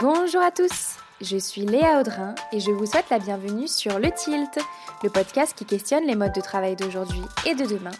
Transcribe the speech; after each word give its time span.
Bonjour 0.00 0.40
à 0.42 0.52
tous, 0.52 0.94
je 1.20 1.36
suis 1.36 1.62
Léa 1.62 1.98
Audrin 2.00 2.36
et 2.52 2.60
je 2.60 2.70
vous 2.70 2.86
souhaite 2.86 3.10
la 3.10 3.18
bienvenue 3.18 3.66
sur 3.66 3.98
Le 3.98 4.12
Tilt, 4.12 4.60
le 5.02 5.10
podcast 5.10 5.54
qui 5.56 5.64
questionne 5.64 6.06
les 6.06 6.14
modes 6.14 6.34
de 6.34 6.40
travail 6.40 6.76
d'aujourd'hui 6.76 7.22
et 7.46 7.56
de 7.56 7.64
demain 7.64 7.90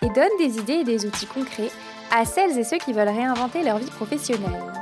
et 0.00 0.08
donne 0.08 0.30
des 0.38 0.58
idées 0.58 0.80
et 0.80 0.84
des 0.84 1.04
outils 1.04 1.26
concrets 1.26 1.70
à 2.10 2.24
celles 2.24 2.56
et 2.58 2.64
ceux 2.64 2.78
qui 2.78 2.94
veulent 2.94 3.06
réinventer 3.08 3.62
leur 3.62 3.76
vie 3.76 3.90
professionnelle. 3.90 4.72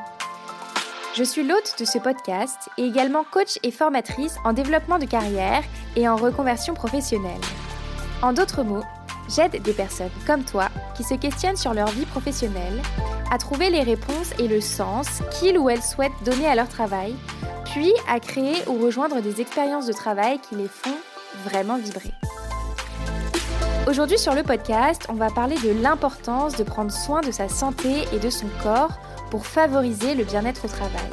Je 1.17 1.25
suis 1.25 1.43
l'hôte 1.43 1.75
de 1.81 1.85
ce 1.85 1.99
podcast 1.99 2.69
et 2.79 2.85
également 2.85 3.25
coach 3.29 3.59
et 3.65 3.73
formatrice 3.73 4.37
en 4.45 4.53
développement 4.53 5.01
de 5.01 5.07
carrière 5.07 5.65
et 5.97 6.09
en 6.09 6.15
reconversion 6.15 6.75
professionnelle. 6.75 7.41
En 8.23 8.33
d'autres 8.33 8.63
mots, 8.63 8.85
j'aide 9.29 9.61
des 9.61 9.73
personnes 9.73 10.11
comme 10.25 10.45
toi 10.45 10.69
qui 10.97 11.03
se 11.03 11.15
questionnent 11.15 11.57
sur 11.57 11.75
leur 11.75 11.89
vie 11.89 12.07
professionnelle 12.07 12.81
à 13.31 13.39
trouver 13.39 13.71
les 13.71 13.83
réponses 13.83 14.33
et 14.39 14.49
le 14.49 14.61
sens 14.61 15.23
qu'ils 15.33 15.57
ou 15.59 15.71
elles 15.71 15.83
souhaitent 15.83 16.13
donner 16.25 16.47
à 16.47 16.55
leur 16.55 16.69
travail, 16.69 17.15
puis 17.65 17.93
à 18.09 18.19
créer 18.21 18.57
ou 18.67 18.85
rejoindre 18.85 19.21
des 19.21 19.41
expériences 19.41 19.87
de 19.87 19.93
travail 19.93 20.41
qui 20.41 20.57
les 20.57 20.69
font 20.69 20.97
vraiment 21.45 21.79
vibrer. 21.79 22.13
Aujourd'hui 23.89 24.19
sur 24.19 24.35
le 24.35 24.43
podcast, 24.43 25.07
on 25.09 25.15
va 25.15 25.31
parler 25.31 25.57
de 25.57 25.83
l'importance 25.83 26.57
de 26.57 26.65
prendre 26.65 26.93
soin 26.93 27.21
de 27.23 27.31
sa 27.31 27.49
santé 27.49 28.05
et 28.13 28.19
de 28.19 28.31
son 28.31 28.49
corps 28.63 28.99
pour 29.31 29.47
favoriser 29.47 30.15
le 30.15 30.25
bien-être 30.25 30.65
au 30.65 30.69
travail. 30.69 31.09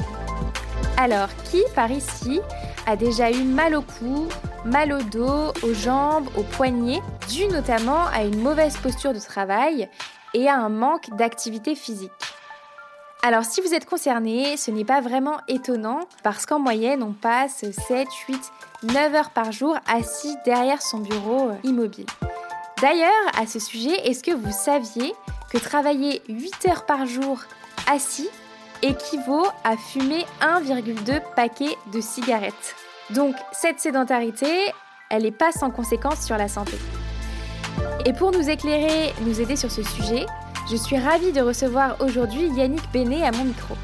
Alors, 0.96 1.28
qui 1.44 1.62
par 1.74 1.90
ici 1.90 2.40
a 2.86 2.96
déjà 2.96 3.30
eu 3.30 3.44
mal 3.44 3.74
au 3.76 3.82
cou, 3.82 4.26
mal 4.64 4.92
au 4.92 5.02
dos, 5.02 5.52
aux 5.62 5.74
jambes, 5.74 6.28
aux 6.36 6.42
poignets, 6.42 7.00
dû 7.28 7.46
notamment 7.46 8.06
à 8.06 8.24
une 8.24 8.40
mauvaise 8.40 8.76
posture 8.76 9.12
de 9.12 9.20
travail 9.20 9.88
et 10.34 10.48
à 10.48 10.56
un 10.56 10.68
manque 10.68 11.10
d'activité 11.16 11.74
physique. 11.74 12.12
Alors 13.22 13.44
si 13.44 13.60
vous 13.60 13.74
êtes 13.74 13.84
concerné, 13.84 14.56
ce 14.56 14.70
n'est 14.70 14.84
pas 14.84 15.00
vraiment 15.00 15.38
étonnant 15.48 16.00
parce 16.22 16.46
qu'en 16.46 16.60
moyenne 16.60 17.02
on 17.02 17.12
passe 17.12 17.64
7, 17.88 18.08
8, 18.28 18.52
9 18.84 19.14
heures 19.14 19.30
par 19.30 19.50
jour 19.50 19.76
assis 19.88 20.36
derrière 20.44 20.80
son 20.80 20.98
bureau 20.98 21.48
euh, 21.48 21.54
immobile. 21.64 22.06
D'ailleurs, 22.80 23.10
à 23.36 23.46
ce 23.46 23.58
sujet, 23.58 24.08
est-ce 24.08 24.22
que 24.22 24.30
vous 24.30 24.52
saviez 24.52 25.12
que 25.50 25.58
travailler 25.58 26.22
8 26.28 26.66
heures 26.66 26.86
par 26.86 27.06
jour 27.06 27.40
assis 27.90 28.28
équivaut 28.82 29.46
à 29.64 29.76
fumer 29.76 30.24
1,2 30.40 31.20
paquet 31.34 31.76
de 31.92 32.00
cigarettes? 32.00 32.76
Donc 33.10 33.34
cette 33.50 33.80
sédentarité, 33.80 34.72
elle 35.10 35.22
n'est 35.22 35.32
pas 35.32 35.50
sans 35.50 35.70
conséquences 35.70 36.24
sur 36.24 36.36
la 36.36 36.46
santé. 36.46 36.78
Et 38.06 38.12
pour 38.12 38.30
nous 38.30 38.48
éclairer, 38.48 39.12
nous 39.22 39.40
aider 39.40 39.56
sur 39.56 39.70
ce 39.70 39.82
sujet, 39.82 40.26
je 40.70 40.76
suis 40.76 40.96
ravie 40.96 41.32
de 41.32 41.40
recevoir 41.40 41.96
aujourd'hui 42.00 42.48
Yannick 42.56 42.90
Bénet 42.92 43.24
à 43.24 43.32
mon 43.32 43.44
micro. 43.44 43.74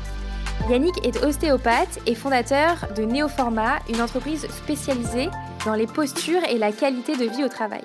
Yannick 0.71 0.95
est 1.05 1.23
ostéopathe 1.25 1.99
et 2.07 2.15
fondateur 2.15 2.87
de 2.97 3.03
Néoforma, 3.03 3.79
une 3.89 4.01
entreprise 4.01 4.47
spécialisée 4.49 5.29
dans 5.67 5.75
les 5.75 5.87
postures 5.87 6.43
et 6.49 6.59
la 6.59 6.73
qualité 6.73 7.17
de 7.17 7.25
vie 7.25 7.45
au 7.45 7.49
travail. 7.49 7.83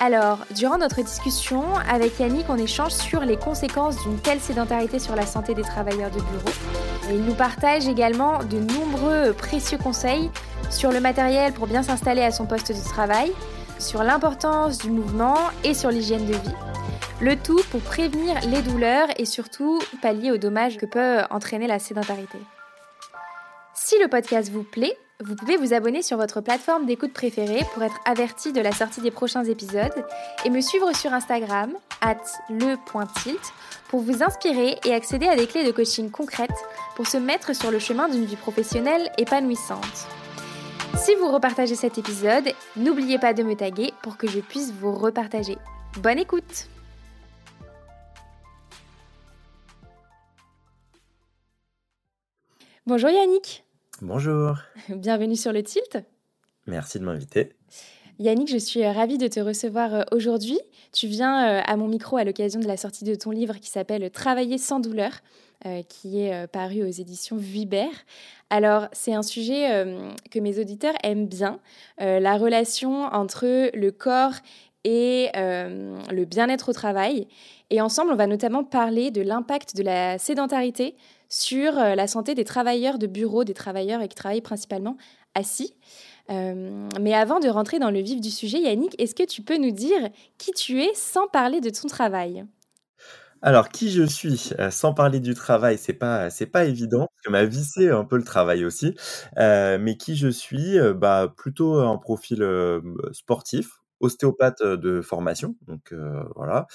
Alors, 0.00 0.38
durant 0.56 0.78
notre 0.78 1.02
discussion 1.02 1.62
avec 1.88 2.18
Yannick, 2.18 2.46
on 2.48 2.56
échange 2.56 2.92
sur 2.92 3.20
les 3.20 3.36
conséquences 3.36 4.02
d'une 4.02 4.18
telle 4.18 4.40
sédentarité 4.40 4.98
sur 4.98 5.14
la 5.14 5.26
santé 5.26 5.54
des 5.54 5.62
travailleurs 5.62 6.10
de 6.10 6.20
bureau. 6.20 7.10
Et 7.10 7.14
il 7.14 7.22
nous 7.22 7.34
partage 7.34 7.86
également 7.86 8.38
de 8.44 8.58
nombreux 8.58 9.34
précieux 9.34 9.78
conseils 9.78 10.30
sur 10.70 10.90
le 10.90 11.00
matériel 11.00 11.52
pour 11.52 11.66
bien 11.66 11.82
s'installer 11.82 12.22
à 12.22 12.30
son 12.30 12.46
poste 12.46 12.72
de 12.72 12.88
travail, 12.88 13.30
sur 13.80 14.02
l'importance 14.02 14.78
du 14.78 14.90
mouvement 14.90 15.36
et 15.64 15.74
sur 15.74 15.90
l'hygiène 15.90 16.26
de 16.26 16.34
vie. 16.34 16.54
Le 17.20 17.36
tout 17.36 17.60
pour 17.70 17.80
prévenir 17.80 18.36
les 18.48 18.62
douleurs 18.62 19.08
et 19.18 19.24
surtout 19.24 19.80
pallier 20.00 20.30
aux 20.30 20.38
dommages 20.38 20.76
que 20.76 20.86
peut 20.86 21.18
entraîner 21.30 21.66
la 21.66 21.78
sédentarité. 21.78 22.38
Si 23.74 23.96
le 24.00 24.08
podcast 24.08 24.50
vous 24.50 24.62
plaît, 24.62 24.96
vous 25.22 25.34
pouvez 25.34 25.56
vous 25.56 25.74
abonner 25.74 26.02
sur 26.02 26.16
votre 26.16 26.40
plateforme 26.40 26.86
d'écoute 26.86 27.12
préférée 27.12 27.64
pour 27.74 27.82
être 27.82 27.98
averti 28.06 28.52
de 28.52 28.60
la 28.60 28.72
sortie 28.72 29.00
des 29.00 29.10
prochains 29.10 29.44
épisodes 29.44 30.04
et 30.44 30.50
me 30.50 30.60
suivre 30.60 30.94
sur 30.94 31.12
Instagram, 31.12 31.72
at 32.00 32.16
le.tilt, 32.48 33.52
pour 33.88 34.00
vous 34.00 34.22
inspirer 34.22 34.78
et 34.84 34.94
accéder 34.94 35.28
à 35.28 35.36
des 35.36 35.46
clés 35.46 35.66
de 35.66 35.72
coaching 35.72 36.10
concrètes 36.10 36.50
pour 36.96 37.06
se 37.06 37.18
mettre 37.18 37.54
sur 37.54 37.70
le 37.70 37.78
chemin 37.78 38.08
d'une 38.08 38.24
vie 38.24 38.36
professionnelle 38.36 39.10
épanouissante. 39.18 40.06
Si 40.96 41.14
vous 41.14 41.32
repartagez 41.32 41.74
cet 41.74 41.98
épisode, 41.98 42.50
n'oubliez 42.76 43.18
pas 43.18 43.32
de 43.32 43.42
me 43.42 43.54
taguer 43.54 43.92
pour 44.02 44.16
que 44.16 44.28
je 44.28 44.40
puisse 44.40 44.72
vous 44.72 44.94
repartager. 44.94 45.56
Bonne 46.02 46.18
écoute 46.18 46.68
Bonjour 52.86 53.10
Yannick 53.10 53.64
Bonjour 54.02 54.56
Bienvenue 54.88 55.36
sur 55.36 55.52
le 55.52 55.62
Tilt 55.62 55.98
Merci 56.66 56.98
de 56.98 57.04
m'inviter. 57.04 57.56
Yannick, 58.18 58.50
je 58.50 58.58
suis 58.58 58.84
euh, 58.84 58.92
ravie 58.92 59.16
de 59.16 59.28
te 59.28 59.40
recevoir 59.40 59.94
euh, 59.94 60.02
aujourd'hui. 60.12 60.58
Tu 60.92 61.06
viens 61.06 61.58
euh, 61.58 61.62
à 61.64 61.76
mon 61.76 61.88
micro 61.88 62.18
à 62.18 62.24
l'occasion 62.24 62.60
de 62.60 62.66
la 62.66 62.76
sortie 62.76 63.04
de 63.04 63.14
ton 63.14 63.30
livre 63.30 63.54
qui 63.54 63.70
s'appelle 63.70 64.10
Travailler 64.10 64.58
sans 64.58 64.78
douleur, 64.78 65.12
qui 65.88 66.22
est 66.22 66.46
paru 66.48 66.82
aux 66.82 66.90
éditions 66.90 67.36
Vuibert. 67.36 68.04
Alors, 68.48 68.88
c'est 68.92 69.14
un 69.14 69.22
sujet 69.22 69.84
que 70.30 70.38
mes 70.38 70.58
auditeurs 70.58 70.94
aiment 71.02 71.26
bien, 71.26 71.60
la 71.98 72.36
relation 72.36 73.04
entre 73.04 73.70
le 73.76 73.90
corps 73.90 74.34
et 74.84 75.30
le 75.34 76.24
bien-être 76.24 76.70
au 76.70 76.72
travail. 76.72 77.26
Et 77.70 77.80
ensemble, 77.80 78.12
on 78.12 78.16
va 78.16 78.26
notamment 78.26 78.64
parler 78.64 79.10
de 79.10 79.22
l'impact 79.22 79.76
de 79.76 79.82
la 79.82 80.18
sédentarité 80.18 80.96
sur 81.28 81.72
la 81.72 82.06
santé 82.06 82.34
des 82.34 82.44
travailleurs 82.44 82.98
de 82.98 83.06
bureau, 83.06 83.44
des 83.44 83.54
travailleurs 83.54 84.00
qui 84.02 84.14
travaillent 84.14 84.40
principalement 84.40 84.96
assis. 85.34 85.74
Euh, 86.30 86.88
mais 87.00 87.14
avant 87.14 87.40
de 87.40 87.48
rentrer 87.48 87.78
dans 87.78 87.90
le 87.90 88.00
vif 88.00 88.20
du 88.20 88.30
sujet, 88.30 88.60
Yannick, 88.60 89.00
est-ce 89.00 89.14
que 89.14 89.24
tu 89.24 89.42
peux 89.42 89.56
nous 89.56 89.72
dire 89.72 90.10
qui 90.38 90.52
tu 90.52 90.82
es 90.82 90.90
sans 90.94 91.26
parler 91.26 91.60
de 91.60 91.70
ton 91.70 91.88
travail? 91.88 92.44
Alors, 93.42 93.70
qui 93.70 93.90
je 93.90 94.02
suis, 94.02 94.50
euh, 94.58 94.70
sans 94.70 94.92
parler 94.92 95.20
du 95.20 95.34
travail, 95.34 95.78
c'est 95.78 95.94
pas 95.94 96.30
c'est 96.30 96.46
pas 96.46 96.64
évident, 96.64 97.08
parce 97.08 97.22
que 97.24 97.30
ma 97.30 97.44
vie, 97.44 97.64
c'est 97.64 97.90
un 97.90 98.04
peu 98.04 98.16
le 98.16 98.24
travail 98.24 98.64
aussi. 98.64 98.94
Euh, 99.38 99.78
mais 99.80 99.96
qui 99.96 100.16
je 100.16 100.28
suis, 100.28 100.78
bah, 100.94 101.32
plutôt 101.34 101.76
un 101.80 101.96
profil, 101.96 102.46
sportif, 103.12 103.80
ostéopathe 104.00 104.62
de 104.62 105.00
formation, 105.02 105.56
donc 105.66 105.94
voilà, 106.36 106.66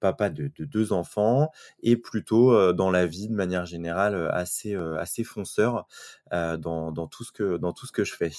papa 0.00 0.30
de, 0.30 0.50
deux 0.58 0.92
enfants 0.92 1.50
et 1.82 1.96
plutôt 1.96 2.72
dans 2.72 2.90
la 2.90 3.06
vie 3.06 3.28
de 3.28 3.34
manière 3.34 3.66
générale 3.66 4.28
assez 4.32 4.74
assez 4.98 5.24
fonceur 5.24 5.86
dans, 6.32 6.92
dans, 6.92 7.06
tout 7.06 7.24
ce 7.24 7.32
que 7.32 7.56
dans 7.56 7.72
tout 7.72 7.86
ce 7.86 7.92
que 7.92 8.04
je 8.04 8.14
fais. 8.14 8.32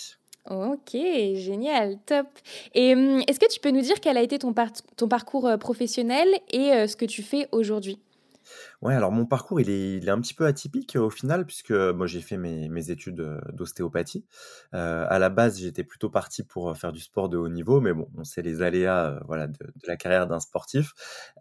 Ok, 0.49 0.91
génial, 0.91 1.97
top. 2.05 2.27
Et 2.73 2.93
mmh, 2.95 3.23
est-ce 3.27 3.39
que 3.39 3.51
tu 3.51 3.59
peux 3.59 3.71
nous 3.71 3.81
dire 3.81 3.99
quel 3.99 4.17
a 4.17 4.21
été 4.21 4.37
ton, 4.37 4.53
ton 4.95 5.07
parcours 5.07 5.49
professionnel 5.59 6.27
et 6.51 6.87
ce 6.87 6.95
que 6.95 7.05
tu 7.05 7.23
fais 7.23 7.47
aujourd'hui? 7.51 7.99
Ouais, 8.81 8.93
alors 8.93 9.11
mon 9.11 9.25
parcours, 9.25 9.61
il 9.61 9.69
est, 9.69 10.09
un 10.09 10.19
petit 10.21 10.33
peu 10.33 10.45
atypique 10.45 10.95
au 10.95 11.09
final, 11.09 11.45
puisque 11.45 11.71
moi 11.71 12.07
j'ai 12.07 12.21
fait 12.21 12.37
mes, 12.37 12.91
études 12.91 13.39
d'ostéopathie. 13.53 14.25
Euh, 14.73 15.07
à 15.09 15.17
la 15.17 15.29
base, 15.29 15.59
j'étais 15.59 15.83
plutôt 15.83 16.09
parti 16.09 16.43
pour 16.43 16.75
faire 16.77 16.91
du 16.91 16.99
sport 16.99 17.29
de 17.29 17.37
haut 17.37 17.47
niveau, 17.49 17.81
mais 17.81 17.93
bon, 17.93 18.07
on 18.17 18.23
sait 18.23 18.41
les 18.41 18.61
aléas 18.61 19.19
voilà, 19.25 19.47
de, 19.47 19.57
la 19.87 19.95
carrière 19.95 20.27
d'un 20.27 20.39
sportif. 20.39 20.93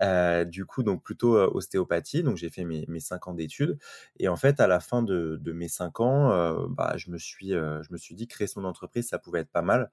Euh, 0.02 0.44
du 0.44 0.64
coup, 0.64 0.82
donc 0.82 1.02
plutôt 1.02 1.36
ostéopathie, 1.36 2.22
donc 2.22 2.36
j'ai 2.36 2.50
fait 2.50 2.64
mes, 2.64 2.84
mes 2.88 3.00
cinq 3.00 3.28
ans 3.28 3.34
d'études. 3.34 3.78
Et 4.18 4.28
en 4.28 4.36
fait, 4.36 4.60
à 4.60 4.66
la 4.66 4.80
fin 4.80 5.02
de, 5.02 5.40
mes 5.52 5.68
cinq 5.68 6.00
ans, 6.00 6.30
euh, 6.30 6.66
bah, 6.68 6.94
je, 6.96 7.10
me 7.10 7.18
suis, 7.18 7.50
je 7.50 7.92
me 7.92 7.98
suis 7.98 8.14
dit 8.14 8.28
créer 8.28 8.46
son 8.46 8.64
entreprise, 8.64 9.08
ça 9.08 9.18
pouvait 9.18 9.40
être 9.40 9.50
pas 9.50 9.62
mal. 9.62 9.90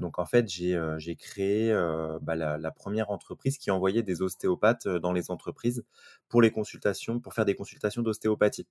donc 0.00 0.18
en 0.18 0.26
fait, 0.26 0.48
j'ai 0.48 1.16
créé 1.16 1.72
bah, 2.22 2.36
la 2.36 2.70
première 2.70 3.10
entreprise 3.10 3.58
qui 3.58 3.70
envoyait 3.70 4.02
des 4.02 4.22
ostéopathes 4.22 4.86
dans 4.86 5.12
les 5.12 5.30
entreprises 5.30 5.84
pour 6.28 6.42
les 6.42 6.50
consultations, 6.58 7.20
pour 7.20 7.34
faire 7.34 7.44
des 7.44 7.54
consultations 7.54 8.02
d'ostéopathie. 8.02 8.66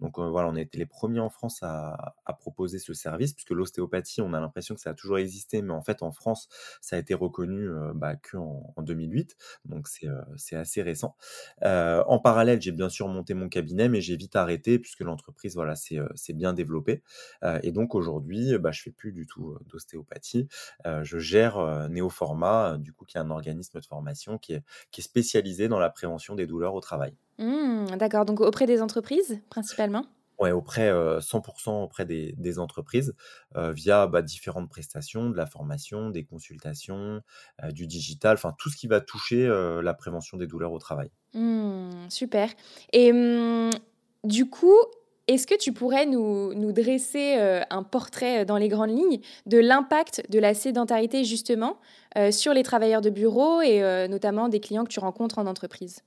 Donc 0.00 0.18
euh, 0.18 0.28
voilà, 0.28 0.48
on 0.48 0.54
a 0.54 0.60
été 0.60 0.78
les 0.78 0.86
premiers 0.86 1.20
en 1.20 1.28
France 1.28 1.58
à, 1.62 2.14
proposer 2.38 2.78
ce 2.78 2.94
service, 2.94 3.34
puisque 3.34 3.50
l'ostéopathie, 3.50 4.20
on 4.20 4.32
a 4.32 4.40
l'impression 4.40 4.74
que 4.74 4.80
ça 4.80 4.90
a 4.90 4.94
toujours 4.94 5.18
existé, 5.18 5.60
mais 5.60 5.72
en 5.72 5.82
fait 5.82 6.02
en 6.02 6.12
France, 6.12 6.48
ça 6.80 6.96
a 6.96 6.98
été 6.98 7.14
reconnu 7.14 7.68
euh, 7.68 7.92
bah, 7.94 8.16
qu'en 8.16 8.72
en 8.74 8.82
2008, 8.82 9.36
donc 9.66 9.86
euh, 10.04 10.22
c'est 10.36 10.56
assez 10.56 10.82
récent. 10.82 11.16
en 11.62 12.18
parallèle, 12.18 12.60
j'ai 12.60 12.72
bien 12.72 12.88
sûr 12.88 13.08
monté 13.08 13.34
mon 13.34 13.48
cabinet, 13.48 13.88
mais 13.88 14.00
j'ai 14.00 14.16
vite 14.16 14.36
arrêté, 14.36 14.78
puisque 14.78 15.00
l'entreprise, 15.00 15.54
voilà, 15.54 15.74
c'est 15.76 16.32
bien 16.32 16.52
développé. 16.52 17.02
et 17.62 17.72
donc 17.72 17.94
aujourd'hui, 17.94 18.58
bah, 18.58 18.72
je 18.72 18.82
fais 18.82 18.90
plus 18.90 19.12
du 19.12 19.26
tout 19.26 19.56
d'ostéopathie. 19.66 20.48
je 20.84 21.18
gère 21.18 21.88
Néoforma, 21.90 22.78
du 22.78 22.92
coup, 22.92 23.04
qui 23.04 23.18
est 23.18 23.20
un 23.20 23.30
organisme 23.30 23.78
de 23.78 23.84
formation 23.84 24.38
qui 24.38 24.54
est, 24.54 24.62
qui 24.90 25.00
est 25.00 25.04
spécialisé 25.04 25.68
dans 25.68 25.78
la 25.78 25.90
prévention 25.90 26.34
des 26.34 26.46
douleurs 26.46 26.74
au 26.74 26.80
travail. 26.80 27.14
Mmh, 27.42 27.96
d'accord, 27.96 28.24
donc 28.24 28.40
auprès 28.40 28.66
des 28.66 28.80
entreprises 28.80 29.40
principalement? 29.50 30.06
Ouais, 30.38 30.50
auprès, 30.50 30.90
100% 31.20 31.84
auprès 31.84 32.04
des, 32.04 32.58
entreprises, 32.58 33.14
via 33.54 34.08
bah, 34.08 34.22
différentes 34.22 34.68
prestations, 34.68 35.30
de 35.30 35.36
la 35.36 35.46
formation, 35.46 36.10
des 36.10 36.24
consultations, 36.24 37.20
du 37.70 37.86
digital, 37.86 38.34
enfin 38.34 38.52
tout 38.58 38.68
ce 38.68 38.76
qui 38.76 38.88
va 38.88 39.00
toucher 39.00 39.46
la 39.46 39.94
prévention 39.94 40.38
des 40.38 40.48
douleurs 40.48 40.72
au 40.72 40.80
travail. 40.80 41.10
Mmh, 41.34 42.08
super. 42.08 42.48
Et 42.92 43.12
mmh, 43.12 43.70
du 44.24 44.50
coup, 44.50 44.74
est-ce 45.28 45.46
que 45.46 45.56
tu 45.56 45.72
pourrais 45.72 46.06
nous, 46.06 46.54
nous 46.54 46.72
dresser 46.72 47.36
un 47.70 47.82
portrait 47.84 48.44
dans 48.44 48.56
les 48.56 48.68
grandes 48.68 48.90
lignes 48.90 49.20
de 49.46 49.58
l'impact 49.58 50.28
de 50.28 50.40
la 50.40 50.54
sédentarité 50.54 51.22
justement 51.22 51.78
sur 52.32 52.52
les 52.52 52.64
travailleurs 52.64 53.02
de 53.02 53.10
bureau 53.10 53.60
et 53.60 54.08
notamment 54.08 54.48
des 54.48 54.58
clients 54.58 54.82
que 54.82 54.92
tu 54.92 54.98
rencontres 54.98 55.38
en 55.38 55.46
entreprise? 55.46 56.02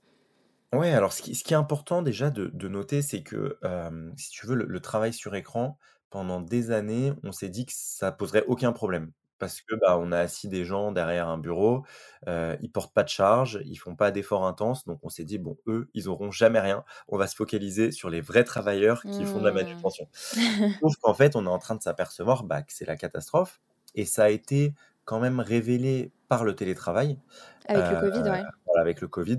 Ouais, 0.72 0.90
alors 0.92 1.12
ce 1.12 1.22
qui 1.22 1.34
ce 1.36 1.44
qui 1.44 1.52
est 1.54 1.56
important 1.56 2.02
déjà 2.02 2.30
de 2.30 2.48
de 2.48 2.68
noter, 2.68 3.00
c'est 3.00 3.22
que, 3.22 3.58
si 4.16 4.30
tu 4.30 4.46
veux, 4.46 4.56
le 4.56 4.64
le 4.66 4.80
travail 4.80 5.12
sur 5.12 5.34
écran, 5.36 5.78
pendant 6.10 6.40
des 6.40 6.70
années, 6.72 7.12
on 7.22 7.30
s'est 7.32 7.48
dit 7.48 7.66
que 7.66 7.72
ça 7.74 8.10
poserait 8.10 8.44
aucun 8.48 8.72
problème. 8.72 9.12
Parce 9.38 9.60
que, 9.60 9.74
bah, 9.76 9.98
on 9.98 10.12
a 10.12 10.18
assis 10.20 10.48
des 10.48 10.64
gens 10.64 10.92
derrière 10.92 11.28
un 11.28 11.38
bureau, 11.38 11.84
ils 12.26 12.70
portent 12.72 12.92
pas 12.94 13.04
de 13.04 13.08
charge, 13.08 13.60
ils 13.64 13.76
font 13.76 13.94
pas 13.94 14.10
d'efforts 14.10 14.44
intenses, 14.46 14.84
donc 14.86 14.98
on 15.04 15.08
s'est 15.08 15.24
dit: 15.24 15.38
«Bon, 15.38 15.56
eux, 15.68 15.88
ils 15.94 16.08
auront 16.08 16.30
jamais 16.32 16.58
rien, 16.60 16.84
on 17.08 17.16
va 17.18 17.26
se 17.28 17.36
focaliser 17.36 17.92
sur 17.92 18.10
les 18.10 18.20
vrais 18.20 18.44
travailleurs 18.44 19.06
qui 19.10 19.24
font 19.24 19.38
de 19.40 19.44
la 19.46 19.52
Mmh. 19.52 19.52
manutention». 19.52 20.08
Sauf 20.82 20.96
qu'en 21.00 21.14
fait, 21.14 21.36
on 21.36 21.46
est 21.46 21.48
en 21.48 21.58
train 21.58 21.76
de 21.76 21.82
s'apercevoir, 21.82 22.44
bah, 22.44 22.62
que 22.62 22.72
c'est 22.72 22.86
la 22.86 22.96
catastrophe 22.96 23.60
et 23.94 24.04
ça 24.06 24.24
a 24.24 24.30
été 24.30 24.74
quand 25.04 25.20
même 25.20 25.40
révélé 25.40 26.12
par 26.28 26.44
le 26.44 26.54
télétravail. 26.56 27.20
Avec 27.66 27.88
le 27.90 27.96
Covid, 27.96 28.22
ouais. 28.30 28.50
Voilà, 28.76 28.82
avec 28.82 29.00
le 29.00 29.08
Covid, 29.08 29.38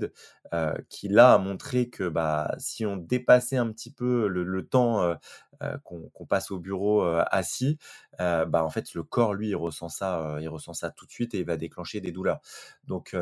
heu, 0.54 0.74
qui 0.90 1.08
là 1.10 1.34
a 1.36 1.38
montré 1.38 1.90
que, 1.90 2.08
bah, 2.10 2.54
si 2.60 2.86
on 2.86 2.98
dépassait 2.98 3.58
un 3.58 3.72
petit 3.72 3.92
peu 3.92 4.28
le 4.28 4.68
temps, 4.68 5.04
heu, 5.04 5.18
qu'on 5.84 6.26
passe 6.28 6.52
au 6.52 6.60
bureau, 6.60 7.02
assis, 7.32 7.78
bah, 8.20 8.64
en 8.64 8.70
fait, 8.70 8.94
le 8.94 9.04
corps, 9.04 9.34
lui, 9.34 9.56
ressent 9.56 9.90
ça, 9.90 10.38
il 10.42 10.48
ressent 10.50 10.74
ça 10.74 10.92
tout 10.92 11.06
de 11.06 11.12
suite 11.12 11.34
et 11.34 11.40
il 11.40 11.46
va 11.46 11.58
déclencher 11.58 12.02
des 12.02 12.12
douleurs. 12.12 12.40
Donc, 12.88 13.16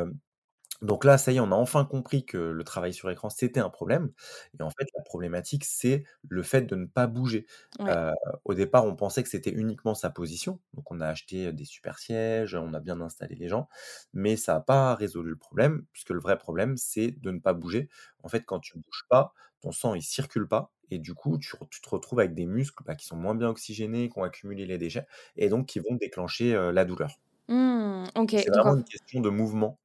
donc 0.82 1.04
là, 1.04 1.18
ça 1.18 1.32
y 1.32 1.36
est, 1.36 1.40
on 1.40 1.52
a 1.52 1.54
enfin 1.56 1.84
compris 1.84 2.24
que 2.26 2.36
le 2.38 2.64
travail 2.64 2.92
sur 2.94 3.10
écran, 3.10 3.30
c'était 3.30 3.60
un 3.60 3.70
problème 3.70 4.12
et 4.58 4.62
en 4.62 4.70
fait, 4.70 4.86
la 4.96 5.02
problématique, 5.02 5.64
c'est 5.64 6.04
le 6.28 6.42
fait 6.42 6.62
de 6.62 6.74
ne 6.76 6.86
pas 6.86 7.06
bouger. 7.06 7.46
Ouais. 7.78 7.96
Au 8.44 8.54
départ, 8.54 8.84
on 8.84 8.94
pensait 8.96 9.22
que 9.22 9.28
c'était 9.28 9.50
uniquement 9.50 9.94
sa 9.94 10.10
position, 10.10 10.60
donc 10.74 10.90
on 10.90 11.00
a 11.00 11.06
acheté, 11.08 11.52
des 11.52 11.64
super 11.64 11.98
sièges, 11.98 12.54
on 12.54 12.74
a 12.74 12.80
bien 12.80 13.00
installé 13.00 13.34
les 13.36 13.48
gens, 13.48 13.68
mais 14.12 14.36
ça 14.36 14.56
a 14.56 14.60
pas 14.60 14.94
résolu 14.94 15.30
le 15.30 15.36
problème, 15.36 15.84
puisque 15.92 16.10
le 16.10 16.20
vrai 16.20 16.38
problème, 16.38 16.76
c'est 16.76 17.10
de 17.12 17.30
ne 17.30 17.38
pas 17.40 17.52
bouger. 17.54 17.88
En 18.22 18.28
fait, 18.28 18.42
quand 18.44 18.60
tu 18.60 18.78
bouges 18.78 19.04
pas, 19.08 19.32
ton 19.60 19.72
sang, 19.72 19.94
il 19.94 20.02
circule 20.02 20.46
pas 20.48 20.72
et 20.90 20.98
du 20.98 21.14
coup, 21.14 21.38
tu 21.38 21.56
te 21.82 21.88
retrouves 21.88 22.20
avec 22.20 22.34
des 22.34 22.46
muscles, 22.46 22.84
bah, 22.84 22.94
qui 22.94 23.06
sont 23.06 23.16
moins 23.16 23.34
bien 23.34 23.48
oxygénés, 23.48 24.08
qui 24.08 24.18
ont 24.18 24.22
accumulé 24.24 24.66
les 24.66 24.78
déchets 24.78 25.06
et 25.36 25.48
donc 25.48 25.66
qui 25.66 25.80
vont 25.80 25.96
déclencher, 25.96 26.52
la 26.72 26.84
douleur. 26.84 27.18
Mmh, 27.48 28.06
C'est 28.34 28.50
vraiment 28.50 28.72
en 28.72 28.76
une 28.76 28.84
question 28.84 29.20
de 29.20 29.28
mouvement. 29.30 29.78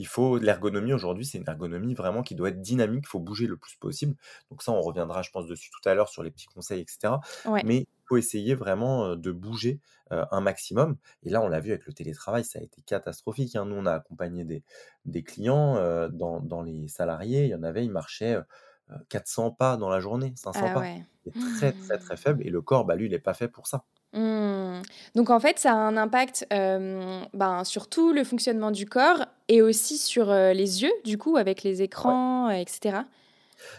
Il 0.00 0.06
faut 0.08 0.38
l'ergonomie 0.38 0.92
aujourd'hui, 0.94 1.26
c'est 1.26 1.38
une 1.38 1.48
ergonomie 1.48 1.94
vraiment 1.94 2.22
qui 2.22 2.34
doit 2.34 2.48
être 2.50 2.60
dynamique, 2.60 3.04
il 3.06 3.08
faut 3.08 3.20
bouger 3.20 3.46
le 3.46 3.56
plus 3.58 3.76
possible. 3.76 4.16
Donc 4.50 4.62
ça, 4.62 4.72
on 4.72 4.80
reviendra, 4.80 5.22
je 5.22 5.30
pense, 5.30 5.46
dessus 5.46 5.70
tout 5.70 5.86
à 5.88 5.94
l'heure 5.94 6.08
sur 6.08 6.22
les 6.22 6.30
petits 6.32 6.46
conseils 6.46 6.80
et 6.82 6.86
cetera. 6.88 7.20
ouais. 7.44 7.62
Mais 7.62 7.78
il 7.80 7.86
faut 8.08 8.16
essayer 8.16 8.54
vraiment, 8.54 9.14
de 9.16 9.32
bouger, 9.32 9.80
un 10.10 10.40
maximum 10.40 10.96
et 11.22 11.30
là, 11.30 11.42
on 11.42 11.48
l'a 11.48 11.60
vu 11.60 11.70
avec 11.72 11.86
le 11.86 11.92
télétravail, 11.92 12.44
ça 12.44 12.58
a 12.58 12.62
été 12.62 12.82
catastrophique, 12.82 13.54
hein. 13.56 13.66
Nous, 13.66 13.76
on 13.76 13.86
a 13.86 13.92
accompagné 13.94 14.44
des 14.44 14.64
des 15.04 15.22
clients, 15.22 16.08
dans 16.10 16.40
dans 16.40 16.62
les 16.62 16.88
salariés, 16.88 17.44
il 17.44 17.50
y 17.50 17.54
en 17.54 17.62
avait, 17.62 17.84
ils 17.84 17.90
marchaient, 17.92 18.34
heu 18.36 18.44
heu, 18.90 18.96
400 19.08 19.50
pas 19.52 19.76
dans 19.76 19.88
la 19.90 20.00
journée, 20.00 20.32
500 20.36 20.70
Ah 20.70 20.70
pas. 20.70 20.82
ouais. 20.82 21.04
C'est 21.24 21.36
très, 21.38 21.72
très, 21.74 21.98
très 21.98 22.16
Mmh. 22.16 22.32
faible 22.32 22.46
et 22.46 22.50
le 22.50 22.62
corps, 22.62 22.84
bah, 22.86 22.96
lui, 22.96 23.06
il 23.06 23.14
est 23.14 23.18
pas 23.20 23.34
fait 23.34 23.48
pour 23.48 23.66
ça. 23.68 23.84
Mmh. 24.12 24.82
Donc 25.14 25.30
en 25.30 25.38
fait, 25.38 25.58
ça 25.58 25.72
a 25.72 25.74
un 25.76 25.96
impact, 25.96 26.46
hem, 26.50 27.24
ben, 27.32 27.62
sur 27.64 27.88
tout 27.88 28.12
le 28.12 28.24
fonctionnement 28.24 28.72
du 28.72 28.86
corps 28.86 29.26
et 29.48 29.62
aussi 29.62 29.98
sur, 29.98 30.30
heu, 30.30 30.52
les 30.52 30.82
yeux, 30.82 30.92
du 31.04 31.16
coup, 31.16 31.36
avec 31.36 31.62
les 31.62 31.82
écrans, 31.82 32.48
heu 32.50 32.54
et 32.54 32.64
cetera? 32.68 33.04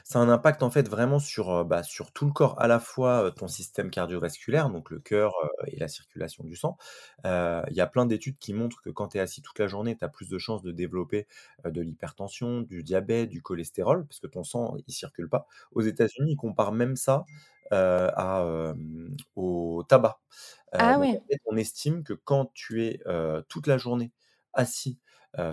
Ça 0.04 0.20
a 0.20 0.22
un 0.22 0.30
impact 0.30 0.64
en 0.64 0.70
fait 0.70 0.88
vraiment 0.90 1.20
sur, 1.20 1.66
bah, 1.66 1.84
sur 1.84 2.12
tout 2.12 2.26
le 2.26 2.32
corps, 2.32 2.60
à 2.62 2.68
la 2.68 2.80
fois, 2.80 3.32
ton 3.36 3.48
système 3.48 3.90
cardiovasculaire, 3.90 4.70
donc 4.70 4.90
le 4.90 5.00
cœur, 5.00 5.34
heu 5.44 5.50
et 5.68 5.78
la 5.78 5.88
circulation 5.88 6.44
du 6.44 6.56
sang. 6.56 6.78
Il 7.26 7.74
y 7.74 7.82
a 7.82 7.88
plein 7.88 8.06
d'études 8.06 8.38
qui 8.38 8.54
montrent 8.54 8.82
que 8.82 8.90
quand 8.90 9.10
tu 9.10 9.18
es 9.18 9.20
assis 9.22 9.42
toute 9.42 9.60
la 9.60 9.68
journée, 9.68 9.96
tu 9.98 10.04
as 10.04 10.10
plus 10.10 10.30
de 10.30 10.38
chances 10.38 10.62
de 10.64 10.72
développer, 10.72 11.28
de 11.66 11.82
l'hypertension, 11.82 12.62
du 12.62 12.84
diabète, 12.84 13.30
du 13.30 13.42
cholestérol, 13.42 14.06
parce 14.08 14.20
que 14.20 14.28
ton 14.28 14.44
sang, 14.44 14.76
il 14.88 14.94
circule 14.94 15.30
pas. 15.30 15.48
Aux 15.72 15.82
États-Unis, 15.82 16.34
ils 16.34 16.38
comparent 16.38 16.72
même 16.74 16.96
ça, 16.96 17.26
à, 17.72 18.74
au 19.36 19.84
tabac. 19.88 20.20
Ah 20.78 20.96
donc 20.96 20.98
en 20.98 21.02
ouais. 21.02 21.22
fait, 21.30 21.40
on 21.46 21.58
estime 21.58 22.04
que 22.04 22.14
quand 22.14 22.52
tu 22.54 22.86
es, 22.86 23.02
toute 23.50 23.68
la 23.68 23.78
journée 23.78 24.12
assis, 24.54 25.00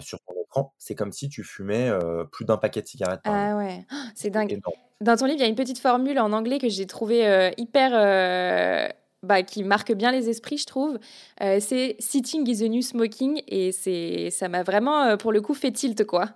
sur 0.01 0.19
ton 0.21 0.35
c'est 0.79 0.95
comme 0.95 1.12
si 1.12 1.29
tu 1.29 1.45
fumais, 1.45 1.89
heu, 1.91 2.27
plus 2.31 2.45
d'un 2.45 2.56
paquet 2.59 2.83
de 2.83 2.87
cigarettes 2.89 3.23
par. 3.25 3.37
Ah 3.47 3.56
ouais, 3.56 3.85
c'est 4.15 4.31
C'est 4.31 4.31
dingue. 4.31 4.55
énorme. 4.55 4.75
Dans 5.00 5.17
ton 5.17 5.27
livre, 5.27 5.39
il 5.39 5.43
y 5.43 5.45
a 5.45 5.49
une 5.49 5.55
petite 5.55 5.79
formule 5.79 6.19
en 6.19 6.33
anglais 6.33 6.59
que 6.59 6.69
j'ai 6.69 6.87
trouvée, 6.87 7.27
heu, 7.29 7.50
hyper, 7.56 7.93
heu, 7.95 8.89
bah, 9.23 9.43
qui 9.43 9.62
marque 9.65 9.93
bien 9.93 10.12
les 10.12 10.29
esprits, 10.29 10.59
je 10.59 10.67
trouve. 10.67 10.99
C'est 11.41 11.97
«Sitting 11.99 12.49
is 12.49 12.59
the 12.61 12.69
new 12.71 12.83
smoking» 12.83 13.43
et 13.49 13.73
c'est 13.73 14.31
ça 14.31 14.49
m'a 14.49 14.62
vraiment, 14.62 15.17
pour 15.17 15.33
le 15.33 15.41
coup, 15.41 15.55
fait 15.55 15.73
tilt, 15.73 16.05
quoi. 16.05 16.27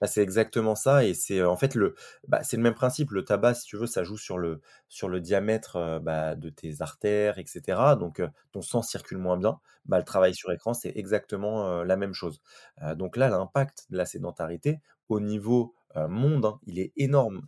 Bah, 0.00 0.06
c'est 0.06 0.22
exactement 0.22 0.76
ça 0.76 1.04
et 1.04 1.12
c'est, 1.14 1.42
en 1.42 1.56
fait 1.56 1.74
le 1.74 1.94
bah, 2.28 2.42
c'est 2.44 2.56
le 2.56 2.62
même 2.62 2.74
principe. 2.74 3.10
Le 3.10 3.24
tabac, 3.24 3.54
si 3.54 3.64
tu 3.66 3.76
veux, 3.76 3.86
ça 3.86 4.04
joue 4.04 4.16
sur 4.16 4.38
le 4.38 5.20
diamètre, 5.20 5.76
heu, 5.76 5.98
bah, 5.98 6.36
de 6.36 6.50
tes 6.50 6.80
artères 6.82 7.38
et 7.38 7.44
cetera 7.46 7.96
donc 7.96 8.20
heu, 8.20 8.28
ton 8.52 8.62
sang 8.62 8.82
circule 8.82 9.18
moins 9.18 9.36
bien. 9.36 9.58
Le 9.90 10.04
travail 10.04 10.34
sur 10.34 10.52
écran, 10.52 10.72
c'est 10.74 10.92
exactement, 10.96 11.80
heu, 11.82 11.84
la 11.84 11.96
même 11.96 12.12
chose. 12.14 12.40
Donc 12.96 13.16
là, 13.16 13.28
l'impact 13.28 13.86
de 13.90 13.96
la 13.96 14.04
sédentarité 14.06 14.80
au 15.08 15.18
niveau, 15.20 15.74
monde, 16.08 16.44
hein, 16.44 16.60
il 16.66 16.78
est 16.78 16.92
énorme. 16.96 17.40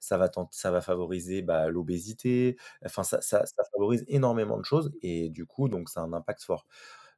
Ça 0.00 0.18
va 0.18 0.28
ça 0.52 0.70
va 0.70 0.80
favoriser, 0.82 1.42
l'obésité, 1.68 2.56
enfin 2.84 3.02
ça 3.02 3.20
favorise 3.72 4.04
énormément 4.08 4.58
de 4.58 4.64
choses 4.64 4.92
et 5.02 5.30
du 5.30 5.46
coup, 5.46 5.68
donc 5.68 5.88
ça 5.88 6.02
un 6.02 6.12
impact 6.12 6.42
fort. 6.44 6.66